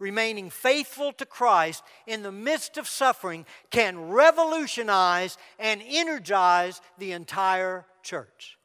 remaining 0.00 0.50
faithful 0.50 1.12
to 1.12 1.24
Christ 1.24 1.84
in 2.08 2.24
the 2.24 2.32
midst 2.32 2.78
of 2.78 2.88
suffering 2.88 3.46
can 3.70 4.08
revolutionize 4.08 5.38
and 5.60 5.80
energize 5.86 6.80
the 6.98 7.12
entire 7.12 7.86
church. 8.02 8.58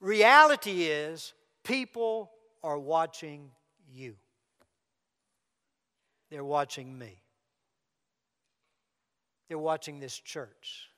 Reality 0.00 0.86
is, 0.86 1.32
people 1.62 2.32
are 2.64 2.80
watching 2.80 3.52
you, 3.88 4.16
they're 6.32 6.44
watching 6.44 6.98
me, 6.98 7.22
they're 9.48 9.56
watching 9.56 10.00
this 10.00 10.18
church. 10.18 10.88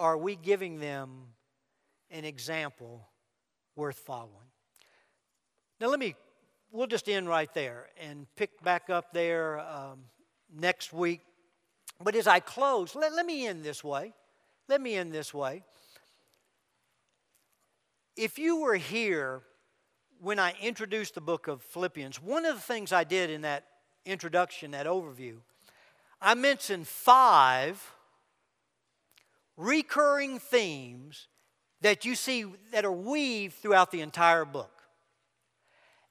Are 0.00 0.16
we 0.16 0.34
giving 0.34 0.80
them 0.80 1.10
an 2.10 2.24
example 2.24 3.06
worth 3.76 3.98
following? 3.98 4.48
Now, 5.78 5.88
let 5.88 6.00
me, 6.00 6.16
we'll 6.72 6.86
just 6.86 7.08
end 7.08 7.28
right 7.28 7.52
there 7.54 7.86
and 8.00 8.26
pick 8.34 8.62
back 8.64 8.88
up 8.88 9.12
there 9.12 9.60
um, 9.60 10.00
next 10.52 10.92
week. 10.92 11.20
But 12.02 12.16
as 12.16 12.26
I 12.26 12.40
close, 12.40 12.96
let, 12.96 13.12
let 13.12 13.26
me 13.26 13.46
end 13.46 13.62
this 13.62 13.84
way. 13.84 14.14
Let 14.68 14.80
me 14.80 14.94
end 14.94 15.12
this 15.12 15.34
way. 15.34 15.62
If 18.16 18.38
you 18.38 18.56
were 18.60 18.76
here 18.76 19.42
when 20.18 20.38
I 20.38 20.54
introduced 20.62 21.14
the 21.14 21.20
book 21.20 21.46
of 21.46 21.62
Philippians, 21.62 22.22
one 22.22 22.46
of 22.46 22.54
the 22.54 22.62
things 22.62 22.90
I 22.90 23.04
did 23.04 23.28
in 23.28 23.42
that 23.42 23.66
introduction, 24.06 24.70
that 24.70 24.86
overview, 24.86 25.36
I 26.22 26.34
mentioned 26.34 26.88
five 26.88 27.82
recurring 29.60 30.38
themes 30.38 31.28
that 31.82 32.04
you 32.04 32.14
see 32.14 32.46
that 32.72 32.84
are 32.84 32.92
weaved 32.92 33.54
throughout 33.54 33.90
the 33.90 34.00
entire 34.00 34.44
book. 34.44 34.70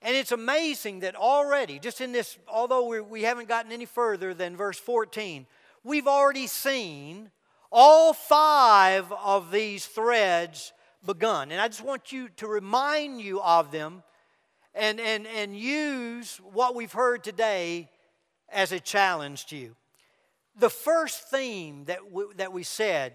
And 0.01 0.15
it's 0.15 0.31
amazing 0.31 1.01
that 1.01 1.15
already, 1.15 1.79
just 1.79 1.99
in 1.99 2.11
this, 2.11 2.37
although 2.47 2.87
we, 2.87 3.01
we 3.01 3.23
haven't 3.23 3.49
gotten 3.49 3.71
any 3.71 3.85
further 3.85 4.33
than 4.33 4.55
verse 4.55 4.79
14, 4.79 5.45
we've 5.83 6.07
already 6.07 6.47
seen 6.47 7.31
all 7.71 8.13
five 8.13 9.11
of 9.11 9.51
these 9.51 9.85
threads 9.85 10.71
begun. 11.05 11.51
And 11.51 11.59
I 11.59 11.67
just 11.67 11.83
want 11.83 12.11
you 12.11 12.29
to 12.37 12.47
remind 12.47 13.19
you 13.19 13.41
of 13.41 13.71
them 13.71 14.03
and, 14.73 14.99
and, 14.99 15.27
and 15.27 15.57
use 15.57 16.39
what 16.53 16.75
we've 16.75 16.91
heard 16.91 17.23
today 17.23 17.89
as 18.51 18.71
a 18.71 18.79
challenge 18.79 19.47
to 19.47 19.57
you. 19.57 19.75
The 20.57 20.69
first 20.69 21.29
theme 21.29 21.85
that 21.85 22.11
we, 22.11 22.23
that 22.37 22.53
we 22.53 22.63
said 22.63 23.13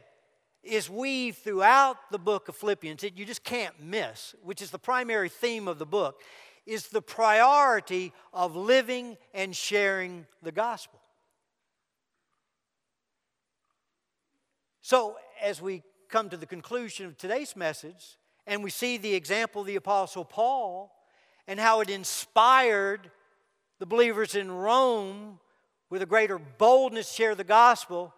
is 0.65 0.89
weaved 0.89 1.39
throughout 1.39 1.97
the 2.11 2.19
book 2.19 2.49
of 2.49 2.57
Philippians 2.57 3.03
that 3.03 3.17
you 3.17 3.25
just 3.25 3.45
can't 3.45 3.79
miss, 3.81 4.35
which 4.43 4.62
is 4.62 4.71
the 4.71 4.79
primary 4.79 5.29
theme 5.29 5.69
of 5.69 5.79
the 5.79 5.87
book, 5.87 6.21
is 6.67 6.89
the 6.89 7.03
priority 7.03 8.12
of 8.33 8.57
living 8.57 9.17
and 9.33 9.55
sharing 9.55 10.27
the 10.43 10.53
gospel. 10.53 11.01
So, 14.81 15.17
as 15.43 15.62
we 15.62 15.83
come 16.09 16.29
to 16.31 16.37
the 16.37 16.47
conclusion 16.47 17.07
of 17.07 17.17
today's 17.17 17.57
message, 17.57 18.19
and 18.47 18.62
we 18.62 18.71
see 18.71 18.97
the 18.97 19.15
example 19.15 19.62
of 19.62 19.67
the 19.67 19.77
Apostle 19.77 20.25
Paul 20.25 20.95
and 21.47 21.59
how 21.59 21.81
it 21.81 21.91
inspired 21.91 23.11
the 23.79 23.87
believers 23.87 24.35
in 24.35 24.51
Rome 24.51 25.39
with 25.91 26.03
a 26.03 26.07
greater 26.07 26.39
boldness 26.39 27.09
to 27.09 27.15
share 27.15 27.35
the 27.35 27.45
gospel, 27.45 28.15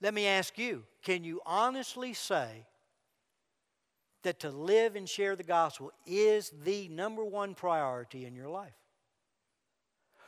let 0.00 0.14
me 0.14 0.26
ask 0.26 0.58
you 0.58 0.84
can 1.02 1.24
you 1.24 1.40
honestly 1.46 2.12
say 2.12 2.66
that 4.22 4.40
to 4.40 4.50
live 4.50 4.96
and 4.96 5.08
share 5.08 5.36
the 5.36 5.42
gospel 5.42 5.92
is 6.06 6.52
the 6.64 6.88
number 6.88 7.24
one 7.24 7.54
priority 7.54 8.26
in 8.26 8.34
your 8.34 8.48
life? 8.48 8.74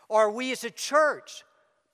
Are 0.09 0.31
we 0.31 0.53
as 0.53 0.65
a 0.65 0.71
church 0.71 1.45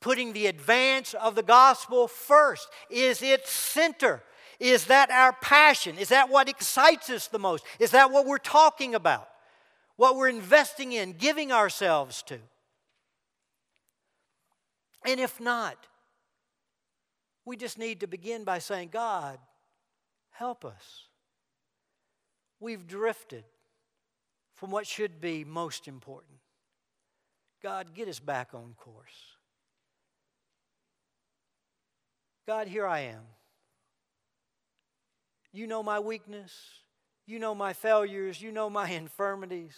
putting 0.01 0.33
the 0.33 0.47
advance 0.47 1.15
of 1.15 1.35
the 1.35 1.43
gospel 1.43 2.09
first? 2.09 2.69
Is 2.91 3.23
it 3.23 3.47
center? 3.47 4.23
Is 4.59 4.87
that 4.87 5.11
our 5.11 5.33
passion? 5.33 5.99
Is 5.99 6.09
that 6.09 6.31
what 6.31 6.49
excites 6.49 7.11
us 7.11 7.29
the 7.29 7.39
most? 7.39 7.65
Is 7.79 7.91
that 7.91 8.11
what 8.11 8.27
we're 8.27 8.39
talking 8.39 8.95
about? 8.95 9.29
What 9.97 10.17
we're 10.17 10.29
investing 10.29 10.93
in, 10.93 11.13
giving 11.13 11.53
ourselves 11.53 12.23
to? 12.25 12.39
And 15.05 15.21
if 15.21 15.41
not, 15.41 15.77
we 17.47 17.57
just 17.57 17.79
need 17.79 18.01
to 18.01 18.09
begin 18.09 18.45
by 18.45 18.59
saying, 18.59 18.91
God, 18.93 19.39
help 20.33 20.65
us. 20.65 21.05
We've 22.59 22.87
drifted 22.87 23.45
from 24.55 24.73
what 24.73 24.87
should 24.87 25.21
be 25.21 25.45
most 25.45 25.87
important. 25.87 26.39
God, 27.63 27.95
get 27.95 28.09
us 28.09 28.19
back 28.19 28.49
on 28.53 28.75
course. 28.77 29.37
God, 32.47 32.67
here 32.67 32.87
I 32.87 33.01
am. 33.01 33.23
You 35.53 35.67
know 35.67 35.83
my 35.83 36.01
weakness. 36.01 36.53
You 37.27 37.39
know 37.39 37.55
my 37.55 37.73
failures. 37.73 38.43
You 38.43 38.51
know 38.51 38.69
my 38.69 38.91
infirmities. 38.91 39.77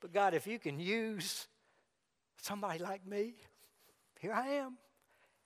But 0.00 0.12
God, 0.12 0.32
if 0.32 0.46
you 0.46 0.58
can 0.58 0.78
use 0.78 1.48
somebody 2.40 2.78
like 2.78 3.06
me, 3.06 3.34
here 4.20 4.32
I 4.32 4.48
am. 4.48 4.78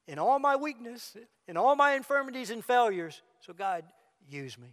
In 0.06 0.18
all 0.18 0.38
my 0.38 0.56
weakness, 0.56 1.16
in 1.46 1.56
all 1.56 1.76
my 1.76 1.94
infirmities 1.94 2.50
and 2.50 2.64
failures. 2.64 3.22
So, 3.40 3.52
God, 3.52 3.84
use 4.28 4.58
me. 4.58 4.68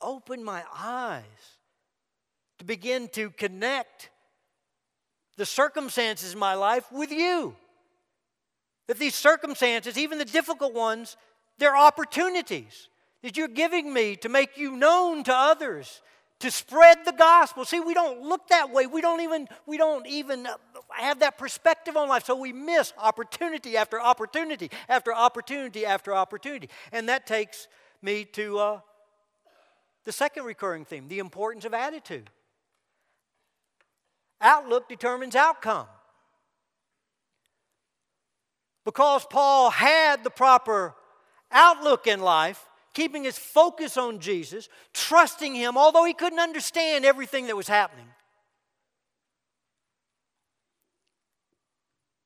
Open 0.00 0.44
my 0.44 0.62
eyes 0.76 1.22
to 2.58 2.64
begin 2.64 3.08
to 3.08 3.30
connect 3.30 4.10
the 5.36 5.46
circumstances 5.46 6.32
in 6.32 6.38
my 6.38 6.54
life 6.54 6.90
with 6.90 7.10
you. 7.10 7.54
That 8.88 8.98
these 8.98 9.14
circumstances, 9.14 9.98
even 9.98 10.18
the 10.18 10.24
difficult 10.24 10.74
ones, 10.74 11.16
they're 11.58 11.76
opportunities 11.76 12.88
that 13.22 13.36
you're 13.36 13.48
giving 13.48 13.92
me 13.92 14.16
to 14.16 14.28
make 14.28 14.56
you 14.56 14.76
known 14.76 15.24
to 15.24 15.34
others, 15.34 16.00
to 16.40 16.50
spread 16.50 16.98
the 17.04 17.12
gospel. 17.12 17.64
See, 17.64 17.80
we 17.80 17.94
don't 17.94 18.22
look 18.22 18.48
that 18.48 18.70
way. 18.70 18.86
We 18.86 19.00
don't 19.00 19.20
even 19.20 19.48
we 19.66 19.78
don't 19.78 20.06
even 20.06 20.46
have 20.90 21.20
that 21.20 21.38
perspective 21.38 21.96
on 21.96 22.08
life. 22.08 22.24
So 22.24 22.36
we 22.36 22.52
miss 22.52 22.92
opportunity 22.98 23.76
after 23.76 24.00
opportunity 24.00 24.70
after 24.88 25.14
opportunity 25.14 25.86
after 25.86 26.14
opportunity. 26.14 26.68
And 26.92 27.08
that 27.08 27.26
takes 27.26 27.68
me 28.02 28.24
to 28.24 28.58
uh, 28.58 28.80
the 30.04 30.12
second 30.12 30.44
recurring 30.44 30.84
theme, 30.84 31.08
the 31.08 31.18
importance 31.18 31.64
of 31.64 31.74
attitude. 31.74 32.30
Outlook 34.40 34.88
determines 34.88 35.34
outcome. 35.34 35.86
Because 38.84 39.26
Paul 39.28 39.70
had 39.70 40.22
the 40.22 40.30
proper 40.30 40.94
outlook 41.50 42.06
in 42.06 42.20
life, 42.20 42.64
keeping 42.96 43.24
his 43.24 43.36
focus 43.36 43.98
on 43.98 44.20
Jesus, 44.20 44.70
trusting 44.94 45.54
him, 45.54 45.76
although 45.76 46.06
he 46.06 46.14
couldn't 46.14 46.38
understand 46.38 47.04
everything 47.04 47.46
that 47.46 47.54
was 47.54 47.68
happening. 47.68 48.06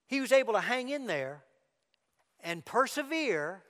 He 0.06 0.20
was 0.20 0.30
able 0.30 0.52
to 0.52 0.60
hang 0.60 0.88
in 0.88 1.08
there 1.08 1.42
and 2.44 2.64
persevere 2.64 3.64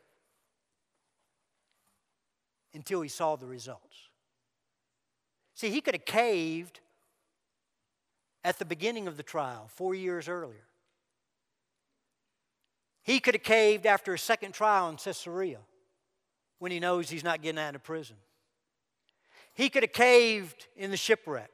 until 2.75 3.01
he 3.01 3.09
saw 3.09 3.35
the 3.35 3.47
results. 3.47 3.97
See, 5.55 5.71
he 5.71 5.81
could 5.81 5.95
have 5.95 6.05
caved 6.05 6.81
at 8.45 8.59
the 8.59 8.67
beginning 8.67 9.09
of 9.09 9.17
the 9.17 9.23
trial, 9.23 9.71
four 9.73 9.95
years 9.95 10.29
earlier. 10.29 10.67
He 13.03 13.21
could 13.21 13.35
have 13.35 13.43
caved 13.43 13.87
after 13.87 14.13
a 14.13 14.19
second 14.19 14.53
trial 14.53 14.91
in 14.91 14.97
Caesarea 14.97 15.61
when 16.61 16.71
he 16.71 16.79
knows 16.79 17.11
he's 17.11 17.25
not 17.25 17.43
getting 17.43 17.59
out 17.59 17.75
of 17.75 17.83
prison. 17.83 18.17
He 19.55 19.69
could 19.69 19.83
have 19.83 19.93
caved 19.93 20.69
in 20.77 20.93
the 20.93 20.97
shipwreck. 20.97 21.51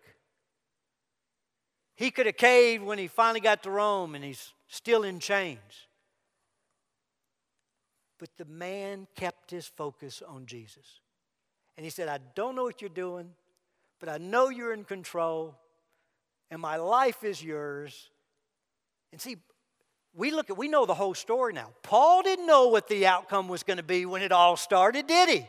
He 1.95 2.11
could 2.11 2.27
have 2.27 2.37
caved 2.37 2.85
when 2.85 2.99
he 2.99 3.07
finally 3.07 3.41
got 3.41 3.63
to 3.63 3.71
Rome 3.71 4.15
and 4.15 4.23
he's 4.23 4.53
still 4.69 5.03
in 5.03 5.19
chains. 5.19 5.87
But 8.19 8.31
the 8.37 8.45
man 8.45 9.07
kept 9.15 9.51
his 9.51 9.67
focus 9.67 10.23
on 10.27 10.45
Jesus. 10.45 11.01
And 11.77 11.85
he 11.85 11.91
said, 11.91 12.09
I 12.09 12.19
don't 12.35 12.55
know 12.55 12.65
what 12.65 12.83
you're 12.83 12.91
doing, 12.91 13.31
but 14.01 14.09
I 14.09 14.19
know 14.19 14.51
you're 14.51 14.75
in 14.75 14.85
control 14.85 15.55
and 16.51 16.61
my 16.61 16.77
life 16.77 17.25
is 17.25 17.43
yours. 17.43 18.11
And 19.13 19.21
see, 19.21 19.37
we 20.17 20.31
look 20.31 20.49
at 20.51 20.57
we 20.57 20.67
know 20.67 20.87
the 20.87 20.95
whole 20.95 21.15
story 21.15 21.53
now. 21.53 21.71
Paul 21.83 22.23
didn't 22.23 22.47
know 22.47 22.69
what 22.69 22.89
the 22.89 23.07
outcome 23.07 23.49
was 23.49 23.63
going 23.63 23.77
to 23.77 23.83
be 23.83 24.07
when 24.07 24.23
it 24.23 24.33
all 24.33 24.57
started, 24.57 25.07
did 25.07 25.29
he? 25.29 25.47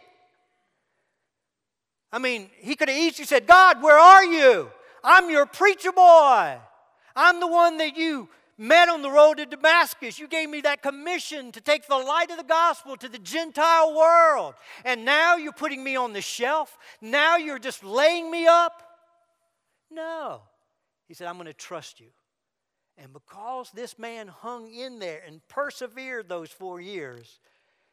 I 2.11 2.19
mean, 2.19 2.49
he 2.59 2.75
could 2.75 2.89
have 2.89 2.97
easily 2.97 3.25
said, 3.25 3.47
God, 3.47 3.81
where 3.81 3.97
are 3.97 4.25
you? 4.25 4.69
I'm 5.03 5.29
your 5.29 5.45
preacher 5.45 5.91
boy. 5.91 6.57
I'm 7.15 7.39
the 7.39 7.47
one 7.47 7.77
that 7.77 7.95
you 7.97 8.29
met 8.57 8.89
on 8.89 9.01
the 9.01 9.09
road 9.09 9.37
to 9.37 9.45
Damascus. 9.45 10.19
You 10.19 10.27
gave 10.27 10.49
me 10.49 10.61
that 10.61 10.81
commission 10.81 11.51
to 11.53 11.61
take 11.61 11.87
the 11.87 11.97
light 11.97 12.29
of 12.31 12.37
the 12.37 12.43
gospel 12.43 12.97
to 12.97 13.07
the 13.07 13.19
Gentile 13.19 13.95
world. 13.95 14.55
And 14.83 15.05
now 15.05 15.35
you're 15.35 15.53
putting 15.53 15.83
me 15.83 15.95
on 15.95 16.13
the 16.13 16.21
shelf. 16.21 16.77
Now 17.01 17.37
you're 17.37 17.59
just 17.59 17.83
laying 17.83 18.29
me 18.29 18.47
up. 18.47 18.83
No. 19.91 20.41
He 21.07 21.13
said, 21.13 21.27
I'm 21.27 21.35
going 21.35 21.47
to 21.47 21.53
trust 21.53 21.99
you. 21.99 22.07
And 22.97 23.13
because 23.13 23.69
this 23.71 23.99
man 23.99 24.27
hung 24.27 24.71
in 24.73 24.99
there 24.99 25.21
and 25.25 25.47
persevered 25.47 26.27
those 26.27 26.49
four 26.49 26.81
years, 26.81 27.39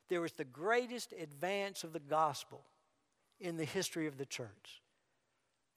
there 0.08 0.20
was 0.20 0.32
the 0.32 0.44
greatest 0.44 1.12
advance 1.12 1.84
of 1.84 1.92
the 1.92 2.00
gospel 2.00 2.62
in 3.40 3.56
the 3.56 3.64
history 3.64 4.06
of 4.06 4.16
the 4.16 4.26
church. 4.26 4.82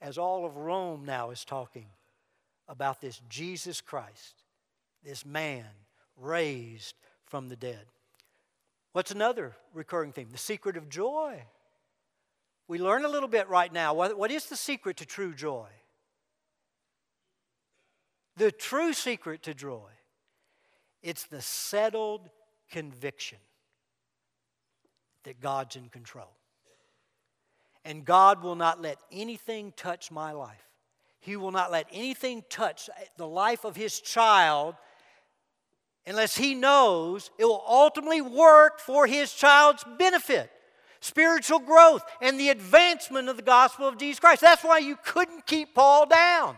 As 0.02 0.18
all 0.18 0.46
of 0.46 0.56
Rome 0.56 1.06
now 1.06 1.32
is 1.32 1.44
talking 1.44 1.88
about 2.70 3.02
this 3.02 3.22
Jesus 3.30 3.82
Christ, 3.82 4.44
this 5.04 5.26
man 5.26 5.66
raised 6.16 6.96
from 7.26 7.50
the 7.50 7.56
dead. 7.56 7.86
What's 8.94 9.12
another 9.12 9.56
recurring 9.74 10.12
theme? 10.12 10.30
The 10.32 10.38
secret 10.38 10.78
of 10.78 10.90
joy. 10.90 11.44
We 12.68 12.80
learn 12.80 13.06
a 13.06 13.10
little 13.10 13.30
bit 13.30 13.48
right 13.48 13.72
now. 13.72 13.94
What, 13.94 14.32
is 14.32 14.48
the 14.48 14.56
secret 14.56 14.98
to 14.98 15.06
true 15.06 15.34
joy? 15.34 15.68
The 18.38 18.52
true 18.52 18.94
secret 18.94 19.44
to 19.44 19.54
joy, 19.54 19.90
it's 21.02 21.26
the 21.26 21.42
settled 21.42 22.30
conviction 22.72 23.40
that 25.24 25.42
God's 25.42 25.76
in 25.76 25.90
control. 25.90 26.32
And 27.84 28.06
God 28.06 28.44
will 28.44 28.56
not 28.56 28.82
let 28.82 29.00
anything 29.12 29.74
touch 29.76 30.12
my 30.12 30.32
life. 30.34 30.64
He 31.20 31.36
will 31.36 31.52
not 31.52 31.72
let 31.72 31.88
anything 31.92 32.44
touch 32.50 32.90
the 33.18 33.28
life 33.28 33.66
of 33.66 33.76
His 33.76 34.00
child 34.00 34.76
unless 36.06 36.38
He 36.38 36.54
knows 36.54 37.32
it 37.38 37.46
will 37.46 37.64
ultimately 37.68 38.22
work 38.22 38.80
for 38.80 39.08
His 39.08 39.34
child's 39.34 39.84
benefit 39.98 40.52
spiritual 41.00 41.60
growth, 41.60 42.04
and 42.22 42.40
the 42.40 42.50
advancement 42.50 43.30
of 43.30 43.38
the 43.38 43.44
gospel 43.44 43.88
of 43.88 43.98
Jesus 43.98 44.20
Christ. 44.20 44.42
That's 44.42 44.64
why 44.64 44.80
you 44.80 44.98
couldn't 45.04 45.46
keep 45.46 45.74
Paul 45.74 46.06
down. 46.06 46.58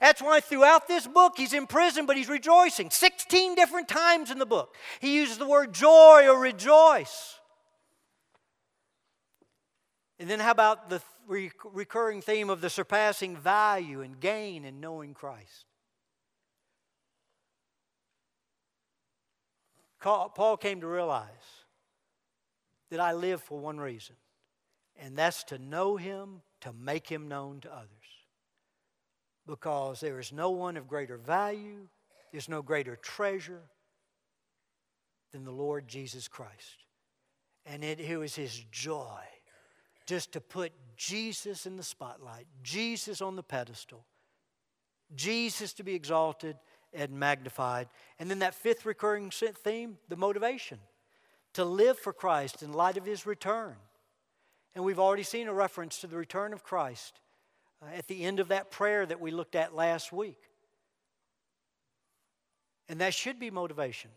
That's 0.00 0.22
why 0.22 0.40
throughout 0.40 0.88
this 0.88 1.06
book 1.06 1.34
he's 1.36 1.52
in 1.52 1.66
prison, 1.66 2.06
but 2.06 2.16
he's 2.16 2.28
rejoicing. 2.28 2.90
16 2.90 3.54
different 3.54 3.86
times 3.86 4.30
in 4.30 4.38
the 4.38 4.46
book, 4.46 4.74
he 4.98 5.16
uses 5.16 5.36
the 5.36 5.46
word 5.46 5.74
joy 5.74 6.26
or 6.26 6.40
rejoice. 6.40 7.38
And 10.18 10.28
then, 10.28 10.40
how 10.40 10.50
about 10.50 10.90
the 10.90 11.00
recurring 11.28 12.20
theme 12.22 12.50
of 12.50 12.60
the 12.60 12.70
surpassing 12.70 13.36
value 13.36 14.00
and 14.00 14.18
gain 14.18 14.64
in 14.64 14.80
knowing 14.80 15.14
Christ? 15.14 15.66
Paul 20.00 20.56
came 20.56 20.80
to 20.80 20.86
realize 20.86 21.28
that 22.90 23.00
I 23.00 23.12
live 23.12 23.42
for 23.42 23.58
one 23.58 23.78
reason, 23.78 24.16
and 24.98 25.16
that's 25.16 25.44
to 25.44 25.58
know 25.58 25.96
Him, 25.96 26.40
to 26.62 26.72
make 26.72 27.06
Him 27.06 27.28
known 27.28 27.60
to 27.60 27.72
others 27.72 27.99
because 29.50 30.00
there 30.00 30.18
is 30.18 30.32
no 30.32 30.50
one 30.50 30.76
of 30.76 30.88
greater 30.88 31.18
value, 31.18 31.88
there's 32.32 32.48
no 32.48 32.62
greater 32.62 32.96
treasure 32.96 33.62
than 35.32 35.44
the 35.44 35.50
Lord 35.50 35.88
Jesus 35.88 36.28
Christ. 36.28 36.84
And 37.66 37.84
it, 37.84 38.00
it 38.00 38.16
was 38.16 38.34
his 38.34 38.64
joy 38.70 39.20
just 40.06 40.32
to 40.32 40.40
put 40.40 40.72
Jesus 40.96 41.66
in 41.66 41.76
the 41.76 41.82
spotlight, 41.82 42.46
Jesus 42.62 43.20
on 43.20 43.36
the 43.36 43.42
pedestal, 43.42 44.06
Jesus 45.14 45.72
to 45.74 45.84
be 45.84 45.94
exalted 45.94 46.56
and 46.92 47.12
magnified. 47.12 47.88
And 48.18 48.30
then 48.30 48.40
that 48.40 48.54
fifth 48.54 48.86
recurring 48.86 49.30
theme, 49.30 49.98
the 50.08 50.16
motivation 50.16 50.78
to 51.54 51.64
live 51.64 51.98
for 51.98 52.12
Christ 52.12 52.62
in 52.62 52.72
light 52.72 52.96
of 52.96 53.04
his 53.04 53.26
return. 53.26 53.74
And 54.74 54.84
we've 54.84 55.00
already 55.00 55.24
seen 55.24 55.48
a 55.48 55.54
reference 55.54 55.98
to 55.98 56.06
the 56.06 56.16
return 56.16 56.52
of 56.52 56.62
Christ 56.62 57.20
Uh, 57.82 57.86
at 57.96 58.06
the 58.08 58.24
end 58.24 58.40
of 58.40 58.48
that 58.48 58.70
prayer 58.70 59.06
that 59.06 59.20
we 59.20 59.30
looked 59.30 59.54
at 59.54 59.74
last 59.74 60.12
week. 60.12 60.38
And 62.88 63.00
that 63.00 63.14
should 63.14 63.38
be 63.38 63.50
motivation. 63.50 64.10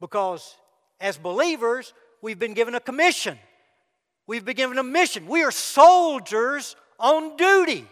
Because 0.00 0.56
as 1.00 1.16
believers, 1.18 1.92
we've 2.20 2.38
been 2.38 2.54
given 2.54 2.74
a 2.74 2.80
commission, 2.80 3.38
we've 4.26 4.44
been 4.44 4.56
given 4.56 4.78
a 4.78 4.82
mission. 4.82 5.26
We 5.26 5.42
are 5.44 5.50
soldiers 5.50 6.74
on 6.98 7.36
duty. 7.36 7.86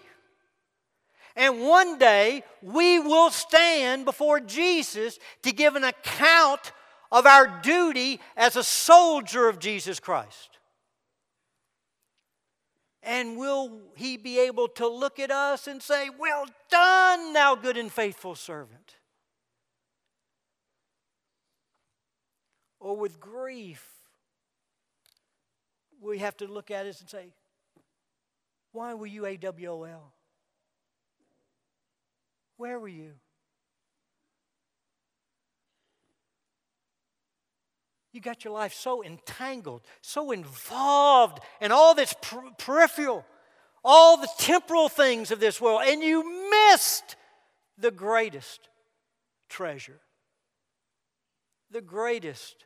And 1.36 1.62
one 1.62 1.98
day 1.98 2.42
we 2.60 2.98
will 2.98 3.30
stand 3.30 4.04
before 4.04 4.40
Jesus 4.40 5.18
to 5.42 5.52
give 5.52 5.76
an 5.76 5.84
account 5.84 6.72
of 7.12 7.26
our 7.26 7.60
duty 7.62 8.20
as 8.36 8.56
a 8.56 8.64
soldier 8.64 9.48
of 9.48 9.58
Jesus 9.58 10.00
Christ. 10.00 10.59
And 13.02 13.38
will 13.38 13.80
he 13.96 14.16
be 14.16 14.38
able 14.40 14.68
to 14.68 14.86
look 14.86 15.18
at 15.18 15.30
us 15.30 15.66
and 15.66 15.82
say, 15.82 16.10
Well 16.10 16.46
done, 16.70 17.32
thou 17.32 17.54
good 17.54 17.76
and 17.76 17.90
faithful 17.90 18.34
servant? 18.34 18.96
Or 22.78 22.96
with 22.96 23.20
grief, 23.20 23.86
we 26.00 26.18
have 26.18 26.36
to 26.38 26.46
look 26.46 26.70
at 26.70 26.86
us 26.86 27.00
and 27.00 27.08
say, 27.08 27.32
Why 28.72 28.94
were 28.94 29.06
you 29.06 29.22
AWOL? 29.22 30.12
Where 32.56 32.78
were 32.78 32.88
you? 32.88 33.12
You 38.12 38.20
got 38.20 38.44
your 38.44 38.52
life 38.52 38.74
so 38.74 39.04
entangled, 39.04 39.82
so 40.00 40.32
involved 40.32 41.38
in 41.60 41.70
all 41.70 41.94
this 41.94 42.14
per- 42.20 42.50
peripheral, 42.58 43.24
all 43.84 44.16
the 44.16 44.28
temporal 44.38 44.88
things 44.88 45.30
of 45.30 45.38
this 45.40 45.60
world, 45.60 45.82
and 45.84 46.02
you 46.02 46.50
missed 46.50 47.16
the 47.78 47.90
greatest 47.90 48.68
treasure, 49.48 50.00
the 51.70 51.80
greatest 51.80 52.64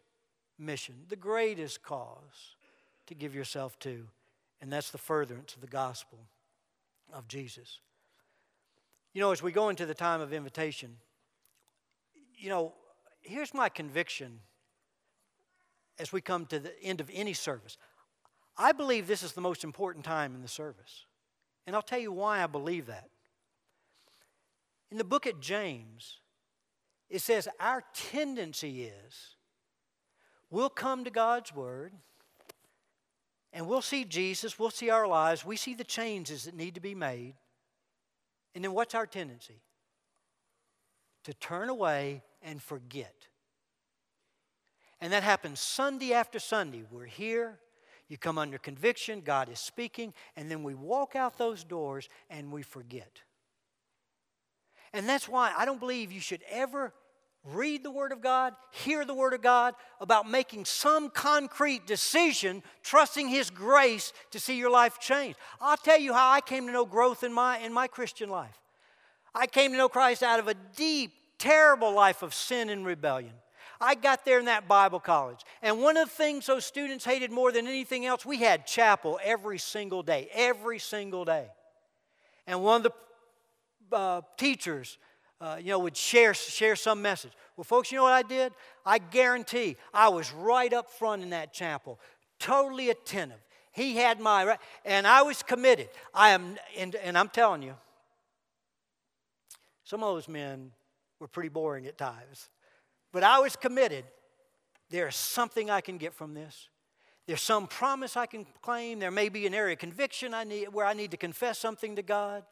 mission, 0.58 0.94
the 1.08 1.16
greatest 1.16 1.82
cause 1.82 2.56
to 3.06 3.14
give 3.14 3.34
yourself 3.34 3.78
to, 3.80 4.06
and 4.62 4.72
that's 4.72 4.90
the 4.90 4.98
furtherance 4.98 5.54
of 5.54 5.60
the 5.60 5.66
gospel 5.66 6.18
of 7.12 7.28
Jesus. 7.28 7.80
You 9.12 9.20
know, 9.20 9.30
as 9.30 9.42
we 9.42 9.52
go 9.52 9.68
into 9.68 9.84
the 9.84 9.94
time 9.94 10.20
of 10.20 10.32
invitation, 10.32 10.96
you 12.36 12.48
know, 12.48 12.72
here's 13.20 13.52
my 13.52 13.68
conviction 13.68 14.40
as 15.98 16.12
we 16.12 16.20
come 16.20 16.46
to 16.46 16.58
the 16.58 16.72
end 16.82 17.00
of 17.00 17.10
any 17.12 17.32
service. 17.32 17.76
I 18.56 18.72
believe 18.72 19.06
this 19.06 19.22
is 19.22 19.32
the 19.32 19.40
most 19.40 19.64
important 19.64 20.04
time 20.04 20.34
in 20.34 20.42
the 20.42 20.48
service. 20.48 21.06
And 21.66 21.74
I'll 21.74 21.82
tell 21.82 21.98
you 21.98 22.12
why 22.12 22.42
I 22.42 22.46
believe 22.46 22.86
that. 22.86 23.08
In 24.90 24.98
the 24.98 25.04
book 25.04 25.26
of 25.26 25.40
James, 25.40 26.18
it 27.10 27.20
says 27.20 27.48
our 27.58 27.82
tendency 27.94 28.84
is 28.84 29.36
we'll 30.50 30.68
come 30.68 31.04
to 31.04 31.10
God's 31.10 31.54
Word 31.54 31.92
and 33.52 33.68
we'll 33.68 33.82
see 33.82 34.04
Jesus, 34.04 34.58
we'll 34.58 34.70
see 34.70 34.90
our 34.90 35.06
lives, 35.06 35.44
we 35.44 35.56
see 35.56 35.74
the 35.74 35.84
changes 35.84 36.44
that 36.44 36.54
need 36.54 36.74
to 36.74 36.80
be 36.80 36.94
made. 36.94 37.34
And 38.54 38.64
then 38.64 38.72
what's 38.72 38.94
our 38.94 39.06
tendency? 39.06 39.62
To 41.24 41.34
turn 41.34 41.68
away 41.68 42.22
and 42.42 42.62
forget. 42.62 43.28
And 45.04 45.12
that 45.12 45.22
happens 45.22 45.60
Sunday 45.60 46.14
after 46.14 46.38
Sunday. 46.38 46.82
We're 46.90 47.04
here, 47.04 47.58
you 48.08 48.16
come 48.16 48.38
under 48.38 48.56
conviction, 48.56 49.20
God 49.20 49.50
is 49.50 49.58
speaking, 49.58 50.14
and 50.34 50.50
then 50.50 50.62
we 50.62 50.72
walk 50.72 51.14
out 51.14 51.36
those 51.36 51.62
doors 51.62 52.08
and 52.30 52.50
we 52.50 52.62
forget. 52.62 53.20
And 54.94 55.06
that's 55.06 55.28
why 55.28 55.52
I 55.54 55.66
don't 55.66 55.78
believe 55.78 56.10
you 56.10 56.22
should 56.22 56.40
ever 56.50 56.94
read 57.44 57.82
the 57.82 57.90
Word 57.90 58.12
of 58.12 58.22
God, 58.22 58.54
hear 58.70 59.04
the 59.04 59.12
Word 59.12 59.34
of 59.34 59.42
God 59.42 59.74
about 60.00 60.26
making 60.26 60.64
some 60.64 61.10
concrete 61.10 61.86
decision, 61.86 62.62
trusting 62.82 63.28
His 63.28 63.50
grace 63.50 64.10
to 64.30 64.40
see 64.40 64.56
your 64.56 64.70
life 64.70 64.98
change. 64.98 65.36
I'll 65.60 65.76
tell 65.76 66.00
you 66.00 66.14
how 66.14 66.30
I 66.30 66.40
came 66.40 66.64
to 66.66 66.72
know 66.72 66.86
growth 66.86 67.22
in 67.22 67.32
my, 67.34 67.58
in 67.58 67.74
my 67.74 67.88
Christian 67.88 68.30
life. 68.30 68.58
I 69.34 69.48
came 69.48 69.72
to 69.72 69.76
know 69.76 69.90
Christ 69.90 70.22
out 70.22 70.40
of 70.40 70.48
a 70.48 70.54
deep, 70.54 71.12
terrible 71.36 71.92
life 71.92 72.22
of 72.22 72.32
sin 72.32 72.70
and 72.70 72.86
rebellion. 72.86 73.34
I 73.84 73.94
got 73.94 74.24
there 74.24 74.38
in 74.38 74.46
that 74.46 74.66
Bible 74.66 74.98
college. 74.98 75.40
And 75.60 75.82
one 75.82 75.98
of 75.98 76.08
the 76.08 76.14
things 76.14 76.46
those 76.46 76.64
students 76.64 77.04
hated 77.04 77.30
more 77.30 77.52
than 77.52 77.66
anything 77.66 78.06
else, 78.06 78.24
we 78.24 78.38
had 78.38 78.66
chapel 78.66 79.20
every 79.22 79.58
single 79.58 80.02
day, 80.02 80.30
every 80.32 80.78
single 80.78 81.26
day. 81.26 81.48
And 82.46 82.62
one 82.62 82.84
of 82.84 82.92
the 83.90 83.96
uh, 83.96 84.20
teachers, 84.38 84.96
uh, 85.38 85.56
you 85.60 85.68
know, 85.68 85.80
would 85.80 85.96
share, 85.98 86.32
share 86.32 86.76
some 86.76 87.02
message. 87.02 87.32
Well, 87.56 87.64
folks, 87.64 87.92
you 87.92 87.98
know 87.98 88.04
what 88.04 88.14
I 88.14 88.22
did? 88.22 88.54
I 88.86 88.98
guarantee 88.98 89.76
I 89.92 90.08
was 90.08 90.32
right 90.32 90.72
up 90.72 90.90
front 90.90 91.22
in 91.22 91.30
that 91.30 91.52
chapel, 91.52 92.00
totally 92.38 92.88
attentive. 92.88 93.38
He 93.70 93.96
had 93.96 94.18
my, 94.18 94.44
right, 94.46 94.58
and 94.86 95.06
I 95.06 95.22
was 95.22 95.42
committed. 95.42 95.90
I 96.14 96.30
am, 96.30 96.56
and, 96.78 96.94
and 96.94 97.18
I'm 97.18 97.28
telling 97.28 97.62
you, 97.62 97.74
some 99.84 100.02
of 100.02 100.14
those 100.14 100.28
men 100.28 100.70
were 101.20 101.28
pretty 101.28 101.50
boring 101.50 101.86
at 101.86 101.98
times. 101.98 102.48
But 103.14 103.22
I 103.22 103.38
was 103.38 103.54
committed. 103.54 104.04
There's 104.90 105.14
something 105.14 105.70
I 105.70 105.80
can 105.80 105.98
get 105.98 106.12
from 106.12 106.34
this. 106.34 106.68
There's 107.28 107.40
some 107.40 107.68
promise 107.68 108.16
I 108.16 108.26
can 108.26 108.44
claim. 108.60 108.98
There 108.98 109.12
may 109.12 109.28
be 109.28 109.46
an 109.46 109.54
area 109.54 109.74
of 109.74 109.78
conviction 109.78 110.34
I 110.34 110.42
need, 110.42 110.66
where 110.72 110.84
I 110.84 110.94
need 110.94 111.12
to 111.12 111.16
confess 111.16 111.60
something 111.60 111.94
to 111.94 112.02
God. 112.02 112.42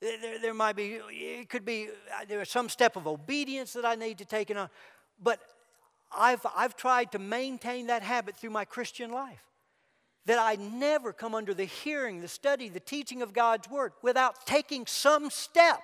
There, 0.00 0.40
there 0.40 0.52
might 0.52 0.74
be, 0.74 0.98
it 1.10 1.48
could 1.48 1.64
be, 1.64 1.88
uh, 2.12 2.24
there's 2.28 2.50
some 2.50 2.68
step 2.68 2.96
of 2.96 3.06
obedience 3.06 3.72
that 3.74 3.84
I 3.84 3.94
need 3.94 4.18
to 4.18 4.24
take. 4.24 4.50
On. 4.50 4.68
But 5.22 5.38
I've, 6.10 6.44
I've 6.56 6.76
tried 6.76 7.12
to 7.12 7.20
maintain 7.20 7.86
that 7.86 8.02
habit 8.02 8.36
through 8.36 8.50
my 8.50 8.64
Christian 8.64 9.12
life. 9.12 9.44
That 10.26 10.40
I 10.40 10.56
never 10.56 11.12
come 11.12 11.36
under 11.36 11.54
the 11.54 11.66
hearing, 11.66 12.20
the 12.20 12.28
study, 12.28 12.68
the 12.68 12.80
teaching 12.80 13.22
of 13.22 13.32
God's 13.32 13.70
Word 13.70 13.92
without 14.02 14.44
taking 14.44 14.86
some 14.86 15.30
step 15.30 15.80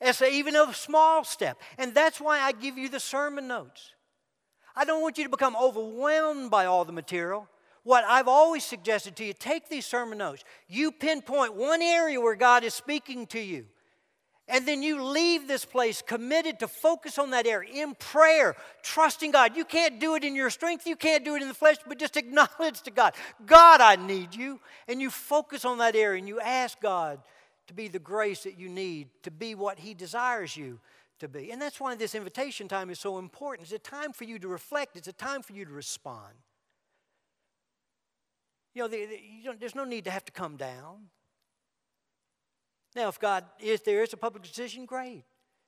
it's 0.00 0.20
even 0.22 0.56
a 0.56 0.72
small 0.74 1.24
step. 1.24 1.58
And 1.78 1.94
that's 1.94 2.20
why 2.20 2.40
I 2.40 2.52
give 2.52 2.76
you 2.76 2.88
the 2.88 3.00
sermon 3.00 3.48
notes. 3.48 3.92
I 4.76 4.84
don't 4.84 5.02
want 5.02 5.18
you 5.18 5.24
to 5.24 5.30
become 5.30 5.56
overwhelmed 5.56 6.50
by 6.50 6.66
all 6.66 6.84
the 6.84 6.92
material. 6.92 7.48
What 7.84 8.04
I've 8.04 8.28
always 8.28 8.64
suggested 8.64 9.14
to 9.16 9.24
you 9.24 9.32
take 9.32 9.68
these 9.68 9.86
sermon 9.86 10.18
notes. 10.18 10.42
You 10.68 10.90
pinpoint 10.90 11.54
one 11.54 11.82
area 11.82 12.20
where 12.20 12.34
God 12.34 12.64
is 12.64 12.74
speaking 12.74 13.26
to 13.28 13.40
you. 13.40 13.66
And 14.46 14.68
then 14.68 14.82
you 14.82 15.02
leave 15.02 15.48
this 15.48 15.64
place 15.64 16.02
committed 16.02 16.58
to 16.60 16.68
focus 16.68 17.18
on 17.18 17.30
that 17.30 17.46
area 17.46 17.82
in 17.82 17.94
prayer, 17.94 18.56
trusting 18.82 19.30
God. 19.30 19.56
You 19.56 19.64
can't 19.64 19.98
do 19.98 20.16
it 20.16 20.24
in 20.24 20.34
your 20.34 20.50
strength, 20.50 20.86
you 20.86 20.96
can't 20.96 21.24
do 21.24 21.34
it 21.34 21.40
in 21.40 21.48
the 21.48 21.54
flesh, 21.54 21.76
but 21.86 21.98
just 21.98 22.16
acknowledge 22.18 22.82
to 22.82 22.90
God, 22.90 23.14
God, 23.46 23.80
I 23.80 23.96
need 23.96 24.34
you. 24.34 24.60
And 24.86 25.00
you 25.00 25.08
focus 25.08 25.64
on 25.64 25.78
that 25.78 25.96
area 25.96 26.18
and 26.18 26.28
you 26.28 26.40
ask 26.40 26.78
God 26.80 27.20
to 27.66 27.74
be 27.74 27.88
the 27.88 27.98
grace 27.98 28.42
that 28.44 28.58
you 28.58 28.68
need, 28.68 29.08
to 29.22 29.30
be 29.30 29.54
what 29.54 29.78
He 29.78 29.94
desires 29.94 30.56
you 30.56 30.80
to 31.20 31.28
be. 31.28 31.50
And 31.50 31.60
that's 31.60 31.80
why 31.80 31.94
this 31.94 32.14
invitation 32.14 32.68
time 32.68 32.90
is 32.90 32.98
so 32.98 33.18
important. 33.18 33.66
It's 33.66 33.74
a 33.74 33.90
time 33.90 34.12
for 34.12 34.24
you 34.24 34.38
to 34.38 34.48
reflect, 34.48 34.96
it's 34.96 35.08
a 35.08 35.12
time 35.12 35.42
for 35.42 35.52
you 35.52 35.64
to 35.64 35.72
respond. 35.72 36.34
You 38.74 38.82
know, 38.82 38.88
the, 38.88 39.06
the, 39.06 39.20
you 39.42 39.54
there's 39.58 39.76
no 39.76 39.84
need 39.84 40.04
to 40.04 40.10
have 40.10 40.24
to 40.24 40.32
come 40.32 40.56
down. 40.56 41.08
Now, 42.96 43.08
if 43.08 43.18
God, 43.18 43.44
if 43.60 43.84
there 43.84 44.02
is 44.02 44.12
a 44.12 44.16
public 44.16 44.42
decision, 44.42 44.84
great. 44.84 45.24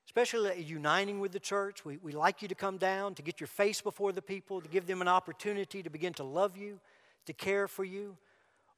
Especially 0.06 0.62
uniting 0.62 1.18
with 1.18 1.32
the 1.32 1.40
church. 1.40 1.84
We, 1.84 1.98
we 1.98 2.12
like 2.12 2.40
you 2.40 2.48
to 2.48 2.54
come 2.54 2.78
down, 2.78 3.14
to 3.16 3.22
get 3.22 3.40
your 3.40 3.48
face 3.48 3.80
before 3.80 4.12
the 4.12 4.22
people, 4.22 4.60
to 4.60 4.68
give 4.68 4.86
them 4.86 5.02
an 5.02 5.08
opportunity 5.08 5.82
to 5.82 5.90
begin 5.90 6.14
to 6.14 6.24
love 6.24 6.56
you, 6.56 6.78
to 7.26 7.32
care 7.32 7.66
for 7.66 7.84
you. 7.84 8.16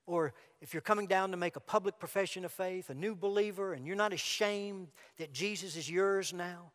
Or 0.08 0.32
if 0.62 0.72
you're 0.72 0.80
coming 0.80 1.06
down 1.06 1.32
to 1.32 1.36
make 1.36 1.56
a 1.56 1.60
public 1.60 1.98
profession 1.98 2.46
of 2.46 2.50
faith, 2.50 2.88
a 2.88 2.94
new 2.94 3.14
believer, 3.14 3.74
and 3.74 3.86
you're 3.86 3.94
not 3.94 4.14
ashamed 4.14 4.88
that 5.18 5.34
Jesus 5.34 5.76
is 5.76 5.88
yours 5.88 6.32
now, 6.32 6.72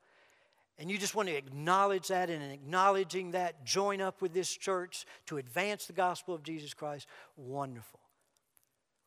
and 0.78 0.90
you 0.90 1.00
just 1.00 1.16
want 1.16 1.30
to 1.30 1.36
acknowledge 1.36 2.10
that, 2.10 2.30
and 2.30 2.44
in 2.44 2.52
acknowledging 2.52 3.32
that, 3.32 3.66
join 3.66 4.02
up 4.02 4.22
with 4.22 4.34
this 4.34 4.56
church 4.56 5.06
to 5.26 5.38
advance 5.38 5.88
the 5.88 5.94
gospel 5.94 6.36
of 6.36 6.44
Jesus 6.44 6.76
Christ, 6.76 7.08
wonderful. 7.36 8.00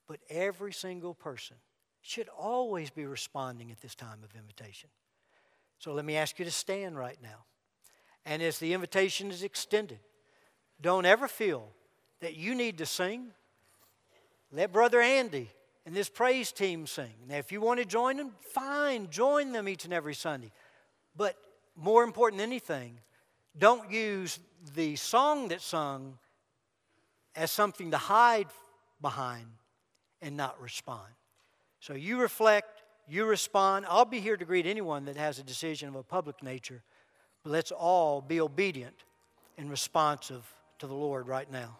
But 0.08 0.18
every 0.28 0.72
single 0.72 1.14
person 1.14 1.56
should 2.02 2.28
always 2.36 2.90
be 2.90 3.06
responding 3.06 3.70
at 3.70 3.80
this 3.80 3.94
time 3.94 4.24
of 4.24 4.36
invitation. 4.36 4.90
So 5.78 5.92
let 5.92 6.04
me 6.04 6.16
ask 6.16 6.36
you 6.40 6.44
to 6.44 6.50
stand 6.50 6.98
right 6.98 7.18
now. 7.22 7.44
And 8.24 8.42
as 8.42 8.58
the 8.58 8.72
invitation 8.72 9.30
is 9.30 9.44
extended, 9.44 10.00
don't 10.80 11.06
ever 11.06 11.28
feel 11.28 11.68
that 12.20 12.34
you 12.34 12.56
need 12.56 12.78
to 12.78 12.86
sing 12.86 13.28
let 14.52 14.72
Brother 14.72 15.00
Andy 15.00 15.50
and 15.84 15.94
this 15.94 16.08
praise 16.08 16.52
team 16.52 16.86
sing. 16.86 17.12
Now, 17.28 17.36
if 17.36 17.52
you 17.52 17.60
want 17.60 17.80
to 17.80 17.86
join 17.86 18.16
them, 18.16 18.32
fine, 18.52 19.08
join 19.10 19.52
them 19.52 19.68
each 19.68 19.84
and 19.84 19.94
every 19.94 20.14
Sunday. 20.14 20.50
But 21.16 21.36
more 21.76 22.04
important 22.04 22.40
than 22.40 22.50
anything, 22.50 22.98
don't 23.58 23.90
use 23.90 24.38
the 24.74 24.96
song 24.96 25.48
that's 25.48 25.64
sung 25.64 26.18
as 27.34 27.50
something 27.50 27.90
to 27.90 27.98
hide 27.98 28.48
behind 29.00 29.46
and 30.22 30.36
not 30.36 30.60
respond. 30.60 31.12
So 31.80 31.94
you 31.94 32.20
reflect, 32.20 32.82
you 33.08 33.24
respond. 33.26 33.86
I'll 33.88 34.04
be 34.04 34.20
here 34.20 34.36
to 34.36 34.44
greet 34.44 34.66
anyone 34.66 35.04
that 35.04 35.16
has 35.16 35.38
a 35.38 35.42
decision 35.42 35.88
of 35.88 35.94
a 35.94 36.02
public 36.02 36.42
nature, 36.42 36.82
but 37.42 37.52
let's 37.52 37.70
all 37.70 38.20
be 38.20 38.40
obedient 38.40 39.04
and 39.58 39.70
responsive 39.70 40.44
to 40.78 40.86
the 40.86 40.94
Lord 40.94 41.28
right 41.28 41.50
now. 41.50 41.76